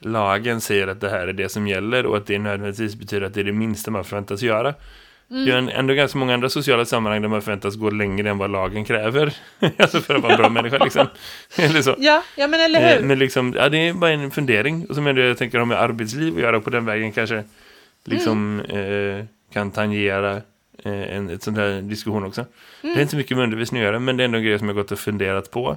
lagen 0.05 0.61
säger 0.61 0.87
att 0.89 1.01
det 1.01 1.11
här 1.11 1.27
är 1.29 1.33
det 1.33 1.49
som 1.49 1.67
gäller 1.67 2.07
och 2.07 2.17
att 2.17 2.27
det 2.27 2.39
nödvändigtvis 2.39 2.95
betyder 2.97 3.27
att 3.27 3.35
det 3.35 3.41
är 3.41 3.45
det 3.45 3.53
minsta 3.53 3.91
man 3.91 4.05
förväntas 4.05 4.43
göra. 4.43 4.75
Mm. 5.31 5.45
Det 5.45 5.53
är 5.53 5.79
ändå 5.79 5.95
ganska 5.95 6.19
många 6.19 6.35
andra 6.35 6.49
sociala 6.49 6.85
sammanhang 6.85 7.23
där 7.23 7.29
man 7.29 7.43
förväntas 7.43 7.77
gå 7.77 7.91
längre 7.91 8.31
än 8.31 8.39
vad 8.39 8.51
lagen 8.51 8.85
kräver. 8.85 9.35
alltså 9.79 10.01
för 10.01 10.15
att 10.15 10.23
vara 10.23 10.33
en 10.33 10.39
bra 10.39 10.49
människa 10.49 10.79
liksom. 10.85 11.07
Eller 11.59 11.83
så. 11.83 11.95
Ja, 11.99 12.23
ja 12.37 12.47
men 12.47 12.61
eller 12.61 12.81
Eh, 12.81 12.99
hur? 12.99 13.07
Men 13.07 13.19
liksom, 13.19 13.55
ja, 13.57 13.69
det 13.69 13.79
är 13.89 13.93
bara 13.93 14.11
en 14.11 14.31
fundering. 14.31 14.87
Och 14.89 14.95
som 14.95 15.07
jag, 15.07 15.19
jag 15.19 15.39
tänker 15.39 15.59
har 15.59 15.67
med 15.67 15.81
arbetsliv 15.81 16.35
att 16.37 16.41
göra 16.43 16.61
på 16.61 16.71
den 16.71 16.85
vägen 16.85 17.13
kanske 17.13 17.45
liksom 18.05 18.61
Mm. 18.69 19.19
eh, 19.19 19.25
kan 19.53 19.71
tangera 19.71 20.33
eh, 20.85 21.17
en 21.17 21.31
ett 21.31 21.43
sånt 21.43 21.57
här 21.59 21.81
diskussion 21.83 22.25
också. 22.25 22.45
Det 22.81 22.87
Mm. 22.89 22.99
är 22.99 23.03
inte 23.03 23.11
så 23.11 23.17
mycket 23.17 23.37
med 23.37 23.45
undervisning 23.45 23.83
att 23.83 23.87
göra, 23.87 23.99
men 23.99 24.17
det 24.17 24.23
är 24.23 24.25
ändå 24.25 24.39
en 24.39 24.45
grej 24.45 24.59
som 24.59 24.69
jag 24.69 24.77
gått 24.77 24.93
och 24.93 24.99
funderat 24.99 25.51
på. 25.51 25.77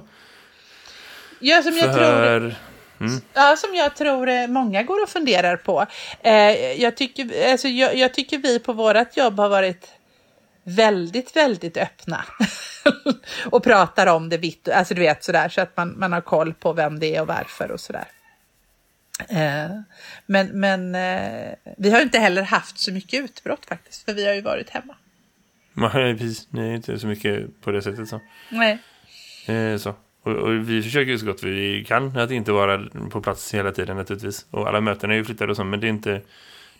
Ja, 1.38 1.62
som 1.62 1.76
jag 1.76 1.94
tror... 1.94 2.54
För, 2.98 3.20
Ja, 3.34 3.56
som 3.56 3.74
jag 3.74 3.96
tror 3.96 4.28
eh, 4.28 4.46
många 4.46 4.82
går 4.82 5.02
och 5.02 5.08
funderar 5.08 5.56
på. 5.56 5.86
Eh, 6.22 6.32
jag, 6.82 6.96
tycker, 6.96 7.50
alltså, 7.50 7.68
jag, 7.68 7.96
jag 7.96 8.14
tycker 8.14 8.38
vi 8.38 8.58
på 8.58 8.72
vårt 8.72 9.16
jobb 9.16 9.38
har 9.38 9.48
varit 9.48 9.88
väldigt, 10.64 11.36
väldigt 11.36 11.76
öppna. 11.76 12.24
och 13.50 13.64
pratar 13.64 14.06
om 14.06 14.28
det 14.28 14.36
vitt, 14.36 14.68
alltså 14.68 14.94
du 14.94 15.00
vet 15.00 15.24
sådär, 15.24 15.48
så 15.48 15.60
att 15.60 15.76
man, 15.76 15.98
man 15.98 16.12
har 16.12 16.20
koll 16.20 16.54
på 16.54 16.72
vem 16.72 16.98
det 16.98 17.16
är 17.16 17.20
och 17.20 17.26
varför 17.26 17.70
och 17.70 17.80
sådär. 17.80 18.08
Eh, 19.28 19.80
men 20.26 20.60
men 20.60 20.94
eh, 20.94 21.54
vi 21.78 21.90
har 21.90 22.00
inte 22.00 22.18
heller 22.18 22.42
haft 22.42 22.78
så 22.78 22.92
mycket 22.92 23.24
utbrott 23.24 23.66
faktiskt, 23.66 24.04
för 24.04 24.14
vi 24.14 24.26
har 24.26 24.34
ju 24.34 24.40
varit 24.40 24.70
hemma. 24.70 24.96
nej, 25.74 26.18
precis, 26.18 26.48
nej, 26.50 26.74
inte 26.74 26.98
så 26.98 27.06
mycket 27.06 27.60
på 27.60 27.70
det 27.70 27.82
sättet 27.82 28.08
så. 28.08 28.20
Nej. 28.50 28.78
Eh, 29.46 29.76
så. 29.76 29.94
Och, 30.28 30.36
och 30.36 30.70
vi 30.70 30.82
försöker 30.82 31.10
ju 31.10 31.18
så 31.18 31.26
gott 31.26 31.42
vi 31.42 31.84
kan 31.88 32.16
att 32.16 32.30
inte 32.30 32.52
vara 32.52 32.80
på 33.10 33.20
plats 33.20 33.54
hela 33.54 33.72
tiden 33.72 33.96
naturligtvis. 33.96 34.46
Och 34.50 34.68
alla 34.68 34.80
möten 34.80 35.10
är 35.10 35.14
ju 35.14 35.24
flyttade 35.24 35.50
och 35.50 35.56
så, 35.56 35.64
men 35.64 35.80
det 35.80 35.86
är 35.86 35.88
inte... 35.88 36.20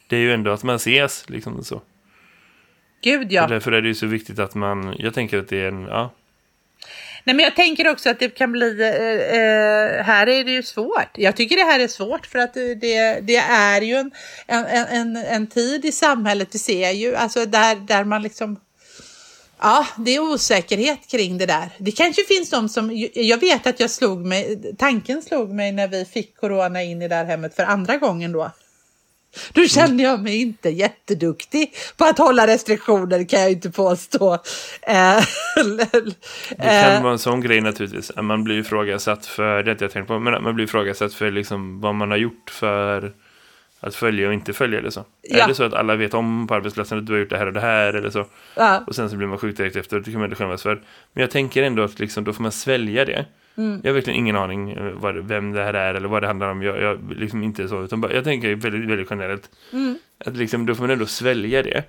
Det 0.06 0.16
är 0.16 0.20
ju 0.20 0.32
ändå 0.32 0.50
att 0.50 0.62
man 0.62 0.76
ses 0.76 1.30
liksom 1.30 1.64
så. 1.64 1.82
Gud 3.02 3.32
ja. 3.32 3.42
Och 3.42 3.50
därför 3.50 3.72
är 3.72 3.82
det 3.82 3.88
ju 3.88 3.94
så 3.94 4.06
viktigt 4.06 4.38
att 4.38 4.54
man... 4.54 4.94
Jag 4.98 5.14
tänker 5.14 5.38
att 5.38 5.48
det 5.48 5.60
är 5.60 5.68
en... 5.68 5.82
Ja, 5.82 6.10
Nej, 7.28 7.36
men 7.36 7.44
jag 7.44 7.56
tänker 7.56 7.88
också 7.88 8.10
att 8.10 8.18
det 8.18 8.28
kan 8.28 8.52
bli, 8.52 8.80
eh, 8.80 8.88
eh, 8.88 10.04
här 10.04 10.26
är 10.28 10.44
det 10.44 10.50
ju 10.50 10.62
svårt. 10.62 11.08
Jag 11.14 11.36
tycker 11.36 11.56
det 11.56 11.72
här 11.72 11.80
är 11.80 11.88
svårt 11.88 12.26
för 12.26 12.38
att 12.38 12.54
det, 12.54 13.20
det 13.22 13.36
är 13.36 13.80
ju 13.80 13.94
en, 13.94 14.10
en, 14.46 14.66
en, 14.66 15.16
en 15.16 15.46
tid 15.46 15.84
i 15.84 15.92
samhället, 15.92 16.48
vi 16.52 16.58
ser 16.58 16.90
ju, 16.90 17.16
alltså 17.16 17.44
där, 17.44 17.76
där 17.76 18.04
man 18.04 18.22
liksom, 18.22 18.60
ja, 19.60 19.86
det 19.96 20.14
är 20.14 20.20
osäkerhet 20.20 21.08
kring 21.10 21.38
det 21.38 21.46
där. 21.46 21.68
Det 21.78 21.92
kanske 21.92 22.24
finns 22.24 22.50
de 22.50 22.68
som, 22.68 23.08
jag 23.14 23.40
vet 23.40 23.66
att 23.66 23.80
jag 23.80 23.90
slog 23.90 24.26
mig, 24.26 24.74
tanken 24.78 25.22
slog 25.22 25.54
mig 25.54 25.72
när 25.72 25.88
vi 25.88 26.04
fick 26.04 26.36
corona 26.36 26.82
in 26.82 27.02
i 27.02 27.08
det 27.08 27.14
här 27.14 27.24
hemmet 27.24 27.54
för 27.54 27.62
andra 27.62 27.96
gången 27.96 28.32
då. 28.32 28.50
Då 29.52 29.64
kände 29.64 30.02
jag 30.02 30.20
mig 30.20 30.40
inte 30.40 30.68
jätteduktig 30.68 31.74
på 31.96 32.04
att 32.04 32.18
hålla 32.18 32.46
restriktioner 32.46 33.24
kan 33.24 33.40
jag 33.40 33.52
inte 33.52 33.70
påstå. 33.70 34.34
Eh, 34.82 35.18
Det 36.50 36.92
kan 36.92 37.02
vara 37.02 37.12
en 37.12 37.18
sån 37.18 37.40
grej 37.40 37.60
naturligtvis. 37.60 38.12
Man 38.16 38.44
blir 38.44 38.58
ifrågasatt 38.58 39.26
för, 39.26 39.62
det 39.62 39.80
jag 39.80 39.90
tänkt 39.90 40.06
på, 40.06 40.18
men 40.18 40.42
man 40.42 40.54
blir 40.54 40.64
ifrågasatt 40.64 41.14
för 41.14 41.30
liksom 41.30 41.80
vad 41.80 41.94
man 41.94 42.10
har 42.10 42.18
gjort 42.18 42.50
för 42.50 43.12
att 43.80 43.94
följa 43.94 44.28
och 44.28 44.34
inte 44.34 44.52
följa 44.52 44.78
eller 44.78 44.90
så. 44.90 45.04
Ja. 45.22 45.44
Är 45.44 45.48
det 45.48 45.54
så 45.54 45.64
att 45.64 45.74
alla 45.74 45.96
vet 45.96 46.14
om 46.14 46.46
på 46.46 46.54
arbetsplatsen 46.54 46.98
att 46.98 47.06
du 47.06 47.12
har 47.12 47.20
gjort 47.20 47.30
det 47.30 47.38
här 47.38 47.46
och 47.46 47.52
det 47.52 47.60
här 47.60 47.92
eller 47.92 48.10
så. 48.10 48.26
ja. 48.54 48.84
Och 48.86 48.94
sen 48.94 49.10
så 49.10 49.16
blir 49.16 49.26
man 49.26 49.38
sjuk 49.38 49.56
direkt 49.56 49.76
efter, 49.76 50.00
det 50.00 50.10
kan 50.10 50.20
man 50.20 50.24
inte 50.24 50.36
skämmas 50.36 50.62
för. 50.62 50.74
Men 51.12 51.20
jag 51.20 51.30
tänker 51.30 51.62
ändå 51.62 51.82
att 51.82 51.98
liksom, 51.98 52.24
då 52.24 52.32
får 52.32 52.42
man 52.42 52.52
svälja 52.52 53.04
det. 53.04 53.24
Mm. 53.56 53.80
Jag 53.84 53.90
har 53.90 53.94
verkligen 53.94 54.18
ingen 54.18 54.36
aning 54.36 54.70
eh, 54.72 54.82
vad, 54.82 55.16
vem 55.16 55.52
det 55.52 55.64
här 55.64 55.74
är 55.74 55.94
eller 55.94 56.08
vad 56.08 56.22
det 56.22 56.26
handlar 56.26 56.48
om. 56.50 56.62
Jag, 56.62 56.82
jag 56.82 57.14
liksom 57.16 57.42
inte 57.42 57.68
så, 57.68 57.84
utan 57.84 58.00
bara, 58.00 58.12
jag 58.12 58.24
tänker 58.24 58.54
väldigt, 58.54 58.90
väldigt 58.90 59.06
generellt. 59.10 59.50
Mm. 59.72 59.98
Att 60.24 60.36
liksom, 60.36 60.66
då 60.66 60.74
får 60.74 60.82
man 60.82 60.90
ändå 60.90 61.06
svälja 61.06 61.62
det. 61.62 61.84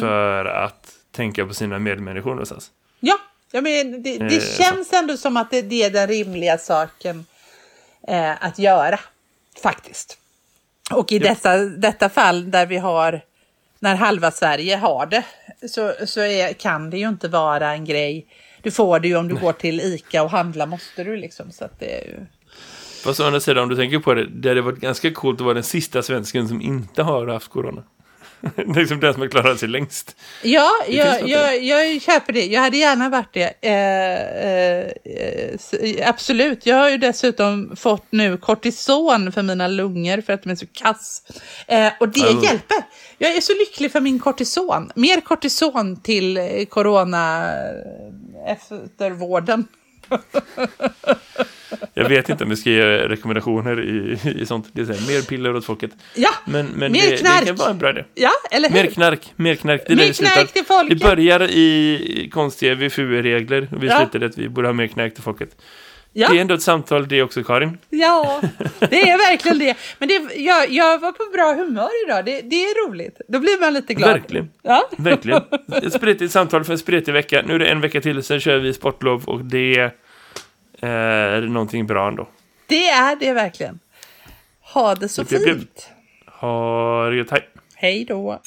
För 0.00 0.44
att 0.44 0.92
tänka 1.12 1.46
på 1.46 1.54
sina 1.54 1.78
medmänniskor 1.78 2.30
någonstans. 2.30 2.70
Ja, 3.00 3.18
ja 3.52 3.60
men 3.60 4.02
det, 4.02 4.18
det 4.18 4.34
Eh, 4.34 4.40
så. 4.40 4.62
känns 4.62 4.92
ändå 4.92 5.16
som 5.16 5.36
att 5.36 5.50
det, 5.50 5.62
det 5.62 5.82
är 5.82 5.90
den 5.90 6.08
rimliga 6.08 6.58
saken 6.58 7.26
eh, 8.08 8.44
att 8.44 8.58
göra, 8.58 9.00
faktiskt. 9.62 10.18
Och 10.90 11.12
i 11.12 11.18
dessa, 11.18 11.56
detta 11.56 12.08
fall 12.08 12.50
där 12.50 12.66
vi 12.66 12.76
har, 12.76 13.20
när 13.78 13.94
halva 13.94 14.30
Sverige 14.30 14.76
har 14.76 15.06
det, 15.06 15.24
så, 15.68 15.92
så 16.06 16.20
är, 16.20 16.52
kan 16.52 16.90
det 16.90 16.98
ju 16.98 17.08
inte 17.08 17.28
vara 17.28 17.72
en 17.72 17.84
grej. 17.84 18.26
Du 18.62 18.70
får 18.70 19.00
det 19.00 19.08
ju 19.08 19.16
om 19.16 19.28
du 19.28 19.34
går 19.34 19.52
till 19.52 19.80
ICA 19.80 20.22
och 20.22 20.30
handla 20.30 20.66
måste 20.66 21.04
du 21.04 21.16
liksom. 21.16 21.50
Så 21.50 21.64
att 21.64 21.80
det 21.80 22.00
är 22.00 22.04
ju... 22.06 22.26
Fast 23.04 23.20
å 23.20 23.24
andra 23.24 23.40
sidan, 23.40 23.62
om 23.62 23.68
du 23.68 23.76
tänker 23.76 23.98
på 23.98 24.14
det, 24.14 24.26
det 24.26 24.48
hade 24.48 24.60
varit 24.60 24.78
ganska 24.78 25.10
coolt 25.10 25.40
att 25.40 25.44
vara 25.44 25.54
den 25.54 25.62
sista 25.62 26.02
svensken 26.02 26.48
som 26.48 26.62
inte 26.62 27.02
har 27.02 27.26
haft 27.26 27.48
corona. 27.48 27.82
det 28.56 28.62
är 28.62 28.74
liksom 28.74 29.00
den 29.00 29.12
som 29.12 29.22
har 29.22 29.28
klarat 29.28 29.60
sig 29.60 29.68
längst. 29.68 30.16
Ja, 30.42 30.70
jag, 30.88 31.28
jag, 31.28 31.62
jag 31.62 32.02
köper 32.02 32.32
det. 32.32 32.46
Jag 32.46 32.60
hade 32.60 32.76
gärna 32.76 33.08
varit 33.08 33.32
det. 33.32 33.54
Eh, 33.60 33.72
eh, 34.50 34.86
eh, 35.98 36.08
absolut. 36.08 36.66
Jag 36.66 36.76
har 36.76 36.90
ju 36.90 36.98
dessutom 36.98 37.76
fått 37.76 38.06
nu 38.10 38.36
kortison 38.36 39.32
för 39.32 39.42
mina 39.42 39.68
lungor 39.68 40.20
för 40.20 40.32
att 40.32 40.42
de 40.42 40.50
är 40.50 40.56
så 40.56 40.66
kass. 40.72 41.22
Eh, 41.66 41.92
och 42.00 42.08
det 42.08 42.20
Oh. 42.20 42.44
hjälper. 42.44 42.76
Jag 43.18 43.36
är 43.36 43.40
så 43.40 43.52
lycklig 43.52 43.92
för 43.92 44.00
min 44.00 44.18
kortison. 44.18 44.92
Mer 44.94 45.20
kortison 45.20 46.00
till 46.00 46.66
corona 46.70 47.52
eh, 47.52 48.52
eftervården. 48.52 49.66
Jag 51.94 52.08
vet 52.08 52.28
inte 52.28 52.44
om 52.44 52.50
vi 52.50 52.56
ska 52.56 52.70
ge 52.70 52.82
rekommendationer 53.08 53.80
i, 53.80 54.18
i 54.40 54.46
sånt. 54.46 54.68
Det 54.72 54.80
är 54.80 54.84
så 54.84 54.92
här, 54.92 55.14
mer 55.14 55.22
piller 55.22 55.56
åt 55.56 55.64
folket. 55.64 55.90
Ja, 56.14 56.30
Men, 56.46 56.66
men 56.66 56.92
Mer 56.92 57.00
det, 57.02 57.10
det 57.10 57.16
knark. 57.16 57.46
kan 57.46 57.56
vara 57.56 57.70
en 57.70 57.78
bra 57.78 57.90
idé. 57.90 58.04
ja 58.14 58.30
eller 58.50 58.68
hur? 58.68 58.76
Mer 58.82 58.86
knark, 58.90 59.32
mer 59.36 59.54
knark. 59.54 59.82
Det 59.86 59.92
är 59.92 59.96
Mer 59.96 60.04
vi 60.06 60.12
slutar. 60.14 60.34
knark 60.34 60.52
till 60.52 60.64
folket. 60.64 60.98
Det 61.00 61.04
börjar 61.06 61.40
i 61.42 62.30
konstiga 62.32 62.74
VFU-regler 62.74 63.68
och 63.76 63.82
vi 63.82 63.86
Ja. 63.86 63.96
slutade 63.98 64.26
att 64.26 64.38
vi 64.38 64.48
borde 64.48 64.68
ha 64.68 64.72
mer 64.72 64.86
knark 64.86 65.14
till 65.14 65.22
folket. 65.22 65.56
ja. 66.12 66.28
Det 66.28 66.36
är 66.36 66.40
ändå 66.40 66.54
ett 66.54 66.62
samtal 66.62 67.08
det 67.08 67.22
också, 67.22 67.42
Karin. 67.42 67.78
Ja, 67.90 68.40
det 68.78 69.10
är 69.10 69.30
verkligen 69.30 69.58
det. 69.58 69.76
Men 69.98 70.08
det, 70.08 70.14
jag, 70.36 70.70
jag 70.70 70.98
var 70.98 71.12
på 71.12 71.30
bra 71.32 71.54
humör 71.64 71.90
idag. 72.06 72.24
Det, 72.24 72.40
det 72.40 72.56
är 72.64 72.88
roligt. 72.88 73.20
Då 73.28 73.38
blir 73.40 73.60
man 73.60 73.74
lite 73.74 73.94
glad. 73.94 74.10
Verkligen. 74.12 74.50
Ja, 74.62 74.88
Verkligen. 74.98 75.42
Ett 75.82 75.92
spretigt 75.92 76.32
samtal 76.32 76.64
för 76.64 76.72
en 76.72 76.78
spretig 76.78 77.12
vecka. 77.12 77.42
Nu 77.46 77.54
är 77.54 77.58
det 77.58 77.66
en 77.66 77.80
vecka 77.80 78.00
till, 78.00 78.22
sen 78.22 78.40
kör 78.40 78.58
vi 78.58 78.72
sportlov 78.74 79.24
och 79.24 79.44
det 79.44 79.90
är 80.80 81.40
någonting 81.40 81.86
bra 81.86 82.08
ändå. 82.08 82.28
det 82.66 82.88
är 82.88 83.16
det 83.16 83.32
verkligen. 83.32 83.78
Ha 84.60 84.94
det 84.94 85.08
så 85.08 85.24
fint. 85.24 85.90
Ha 86.26 87.08
det 87.10 87.16
gött, 87.16 87.30
hej. 87.30 87.48
Hej 87.74 88.04
då. 88.04 88.40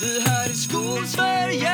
Det 0.00 0.30
här 0.30 0.48
är 0.48 0.52
Skolsverige 0.52 1.72